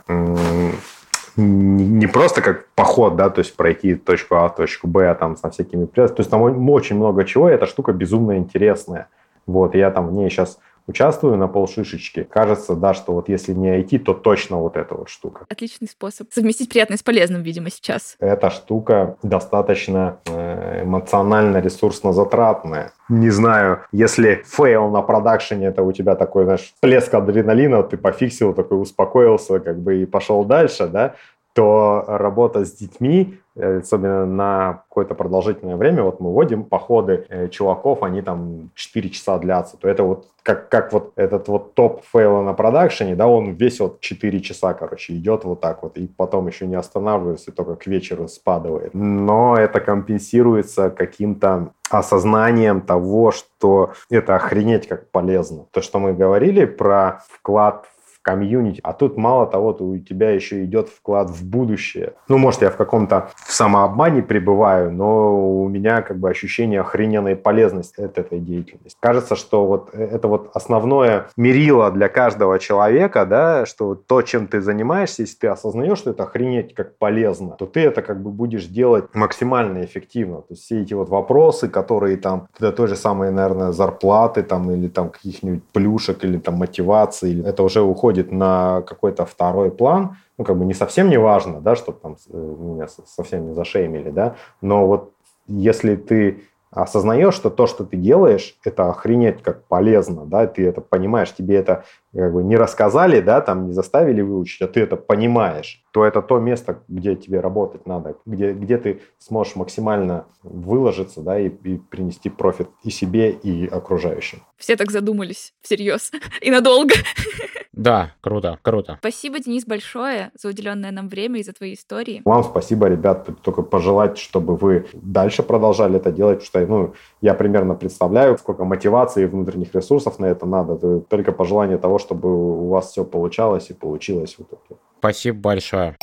не 1.37 2.07
просто 2.07 2.41
как 2.41 2.67
поход, 2.75 3.17
да, 3.17 3.29
то 3.29 3.39
есть 3.39 3.55
пройти 3.55 3.95
точку 3.95 4.35
А 4.35 4.49
точку 4.49 4.87
Б 4.87 5.09
а 5.09 5.15
там 5.15 5.35
со 5.35 5.49
всякими... 5.49 5.85
То 5.85 6.13
есть 6.17 6.29
там 6.29 6.69
очень 6.69 6.95
много 6.95 7.25
чего, 7.25 7.49
и 7.49 7.53
эта 7.53 7.65
штука 7.65 7.91
безумно 7.91 8.37
интересная. 8.37 9.09
Вот, 9.45 9.75
я 9.75 9.91
там 9.91 10.07
в 10.07 10.13
ней 10.13 10.29
сейчас 10.29 10.59
участвую 10.87 11.37
на 11.37 11.47
полшишечки. 11.47 12.23
Кажется, 12.23 12.75
да, 12.75 12.93
что 12.93 13.13
вот 13.13 13.29
если 13.29 13.53
не 13.53 13.81
IT, 13.81 13.99
то 13.99 14.13
точно 14.13 14.57
вот 14.57 14.77
эта 14.77 14.95
вот 14.95 15.09
штука. 15.09 15.45
Отличный 15.49 15.87
способ 15.87 16.31
совместить 16.31 16.69
приятное 16.69 16.97
с 16.97 17.03
полезным, 17.03 17.41
видимо, 17.41 17.69
сейчас. 17.69 18.15
Эта 18.19 18.49
штука 18.49 19.17
достаточно 19.23 20.19
э, 20.25 20.83
эмоционально 20.83 21.57
ресурсно 21.57 22.13
затратная. 22.13 22.91
Не 23.09 23.29
знаю, 23.29 23.81
если 23.91 24.43
фейл 24.45 24.89
на 24.89 25.01
продакшене, 25.01 25.67
это 25.67 25.83
у 25.83 25.91
тебя 25.91 26.15
такой, 26.15 26.45
знаешь, 26.45 26.73
всплеск 26.79 27.13
адреналина, 27.13 27.83
ты 27.83 27.97
пофиксил, 27.97 28.53
такой 28.53 28.81
успокоился, 28.81 29.59
как 29.59 29.79
бы 29.79 30.01
и 30.01 30.05
пошел 30.05 30.43
дальше, 30.43 30.87
да, 30.87 31.15
то 31.55 32.03
работа 32.07 32.65
с 32.65 32.73
детьми, 32.73 33.39
э, 33.55 33.77
особенно 33.77 34.25
на 34.25 34.83
какое-то 34.89 35.15
продолжительное 35.15 35.77
время, 35.77 36.03
вот 36.03 36.19
мы 36.19 36.33
водим 36.33 36.60
в 36.60 36.65
походы 36.65 37.25
э, 37.29 37.47
чуваков, 37.47 38.03
они 38.03 38.21
там 38.21 38.71
4 38.75 39.09
часа 39.09 39.37
длятся, 39.37 39.77
то 39.77 39.87
это 39.87 40.03
вот 40.03 40.27
как, 40.43 40.67
как 40.67 40.91
вот 40.91 41.13
этот 41.15 41.47
вот 41.47 41.73
топ 41.73 42.03
фейла 42.11 42.41
на 42.41 42.53
продакшене, 42.53 43.15
да, 43.15 43.27
он 43.27 43.53
весь 43.53 43.79
вот 43.79 44.01
4 44.01 44.41
часа, 44.41 44.73
короче, 44.73 45.13
идет 45.13 45.45
вот 45.45 45.61
так 45.61 45.81
вот, 45.81 45.97
и 45.97 46.07
потом 46.07 46.47
еще 46.47 46.67
не 46.67 46.75
останавливается, 46.75 47.53
только 47.53 47.75
к 47.75 47.87
вечеру 47.87 48.27
спадывает. 48.27 48.93
Но 48.93 49.55
это 49.55 49.79
компенсируется 49.79 50.89
каким-то 50.89 51.71
осознанием 51.89 52.81
того, 52.81 53.31
что 53.31 53.93
это 54.09 54.35
охренеть 54.35 54.89
как 54.89 55.09
полезно. 55.09 55.67
То, 55.71 55.81
что 55.81 55.99
мы 55.99 56.13
говорили 56.13 56.65
про 56.65 57.23
вклад 57.29 57.85
комьюнити. 58.25 58.79
А 58.83 58.93
тут 58.93 59.17
мало 59.17 59.45
того, 59.45 59.71
то 59.71 59.85
у 59.85 59.97
тебя 59.99 60.31
еще 60.31 60.65
идет 60.65 60.89
вклад 60.89 61.29
в 61.29 61.47
будущее. 61.47 62.13
Ну, 62.27 62.39
может, 62.39 62.63
я 62.63 62.71
в 62.71 62.75
каком-то 62.75 63.29
самообмане 63.47 64.23
пребываю, 64.23 64.91
но 64.91 65.61
у 65.61 65.69
меня 65.69 66.01
как 66.01 66.17
бы 66.17 66.27
ощущение 66.27 66.81
охрененной 66.81 67.35
полезности 67.35 68.01
от 68.01 68.17
этой 68.17 68.39
деятельности. 68.39 68.97
Кажется, 68.99 69.35
что 69.35 69.67
вот 69.67 69.93
это 69.93 70.27
вот 70.27 70.49
основное 70.55 71.27
мерило 71.37 71.91
для 71.91 72.09
каждого 72.09 72.57
человека, 72.57 73.27
да, 73.27 73.67
что 73.67 73.93
то, 73.93 74.23
чем 74.23 74.47
ты 74.47 74.59
занимаешься, 74.59 75.21
если 75.21 75.37
ты 75.37 75.47
осознаешь, 75.47 75.99
что 75.99 76.09
это 76.09 76.23
охренеть 76.23 76.73
как 76.73 76.97
полезно, 76.97 77.55
то 77.59 77.67
ты 77.67 77.81
это 77.81 78.01
как 78.01 78.23
бы 78.23 78.31
будешь 78.31 78.65
делать 78.65 79.05
максимально 79.13 79.85
эффективно. 79.85 80.37
То 80.37 80.47
есть 80.53 80.63
все 80.63 80.81
эти 80.81 80.95
вот 80.95 81.09
вопросы, 81.09 81.69
которые 81.69 82.17
там, 82.17 82.47
это 82.57 82.71
той 82.71 82.87
же 82.87 82.95
самой, 82.95 83.31
наверное, 83.31 83.71
зарплаты 83.71 84.41
там 84.41 84.71
или 84.71 84.87
там 84.87 85.09
каких-нибудь 85.11 85.63
плюшек 85.71 86.23
или 86.23 86.39
там 86.39 86.55
мотивации, 86.55 87.45
это 87.45 87.61
уже 87.61 87.81
уходит 87.81 88.14
уходит 88.15 88.31
на 88.31 88.81
какой-то 88.81 89.25
второй 89.25 89.71
план, 89.71 90.17
ну, 90.37 90.45
как 90.45 90.57
бы 90.57 90.65
не 90.65 90.73
совсем 90.73 91.09
не 91.09 91.17
важно, 91.17 91.61
да, 91.61 91.75
чтобы 91.75 91.99
там 92.01 92.17
э, 92.31 92.37
меня 92.37 92.87
совсем 92.87 93.47
не 93.47 93.53
зашеймили, 93.53 94.09
да, 94.09 94.35
но 94.61 94.87
вот 94.87 95.11
если 95.47 95.95
ты 95.95 96.43
осознаешь, 96.71 97.35
что 97.35 97.49
то, 97.49 97.67
что 97.67 97.85
ты 97.85 97.95
делаешь, 97.95 98.57
это 98.65 98.89
охренеть 98.89 99.41
как 99.41 99.63
полезно, 99.67 100.25
да, 100.25 100.45
ты 100.45 100.67
это 100.67 100.81
понимаешь, 100.81 101.33
тебе 101.33 101.55
это 101.55 101.85
как 102.13 102.33
бы 102.33 102.43
не 102.43 102.57
рассказали, 102.57 103.21
да, 103.21 103.39
там 103.41 103.67
не 103.67 103.73
заставили 103.73 104.21
выучить, 104.21 104.61
а 104.61 104.67
ты 104.67 104.81
это 104.81 104.97
понимаешь, 104.97 105.83
то 105.91 106.03
это 106.03 106.21
то 106.21 106.39
место, 106.39 106.79
где 106.89 107.15
тебе 107.15 107.39
работать 107.39 107.85
надо, 107.85 108.15
где, 108.25 108.51
где 108.53 108.77
ты 108.77 109.01
сможешь 109.19 109.55
максимально 109.55 110.25
выложиться, 110.43 111.21
да, 111.21 111.39
и, 111.39 111.47
и 111.47 111.77
принести 111.77 112.29
профит 112.29 112.67
и 112.83 112.89
себе, 112.89 113.31
и 113.31 113.67
окружающим. 113.67 114.39
Все 114.57 114.75
так 114.75 114.91
задумались, 114.91 115.53
всерьез, 115.61 116.11
и 116.41 116.51
надолго. 116.51 116.93
Да, 117.75 118.13
круто, 118.21 118.57
круто. 118.61 118.97
Спасибо, 118.99 119.39
Денис, 119.39 119.65
большое 119.65 120.31
за 120.33 120.49
уделенное 120.49 120.91
нам 120.91 121.09
время 121.09 121.39
и 121.39 121.43
за 121.43 121.53
твои 121.53 121.73
истории. 121.73 122.21
Вам 122.25 122.43
спасибо, 122.43 122.87
ребят. 122.87 123.27
Только 123.41 123.61
пожелать, 123.61 124.17
чтобы 124.17 124.55
вы 124.55 124.87
дальше 124.93 125.43
продолжали 125.43 125.97
это 125.97 126.11
делать, 126.11 126.45
потому 126.45 126.65
что 126.65 126.73
ну, 126.73 126.93
я 127.21 127.33
примерно 127.33 127.75
представляю, 127.75 128.37
сколько 128.37 128.63
мотивации 128.63 129.23
и 129.23 129.25
внутренних 129.25 129.75
ресурсов 129.75 130.19
на 130.19 130.25
это 130.25 130.45
надо. 130.45 130.75
Это 130.75 130.99
только 131.01 131.31
пожелание 131.31 131.77
того, 131.77 131.99
чтобы 131.99 132.29
у 132.29 132.69
вас 132.69 132.91
все 132.91 133.03
получалось 133.03 133.69
и 133.69 133.73
получилось 133.73 134.35
в 134.37 134.41
итоге. 134.41 134.79
Спасибо 134.99 135.39
большое. 135.39 135.95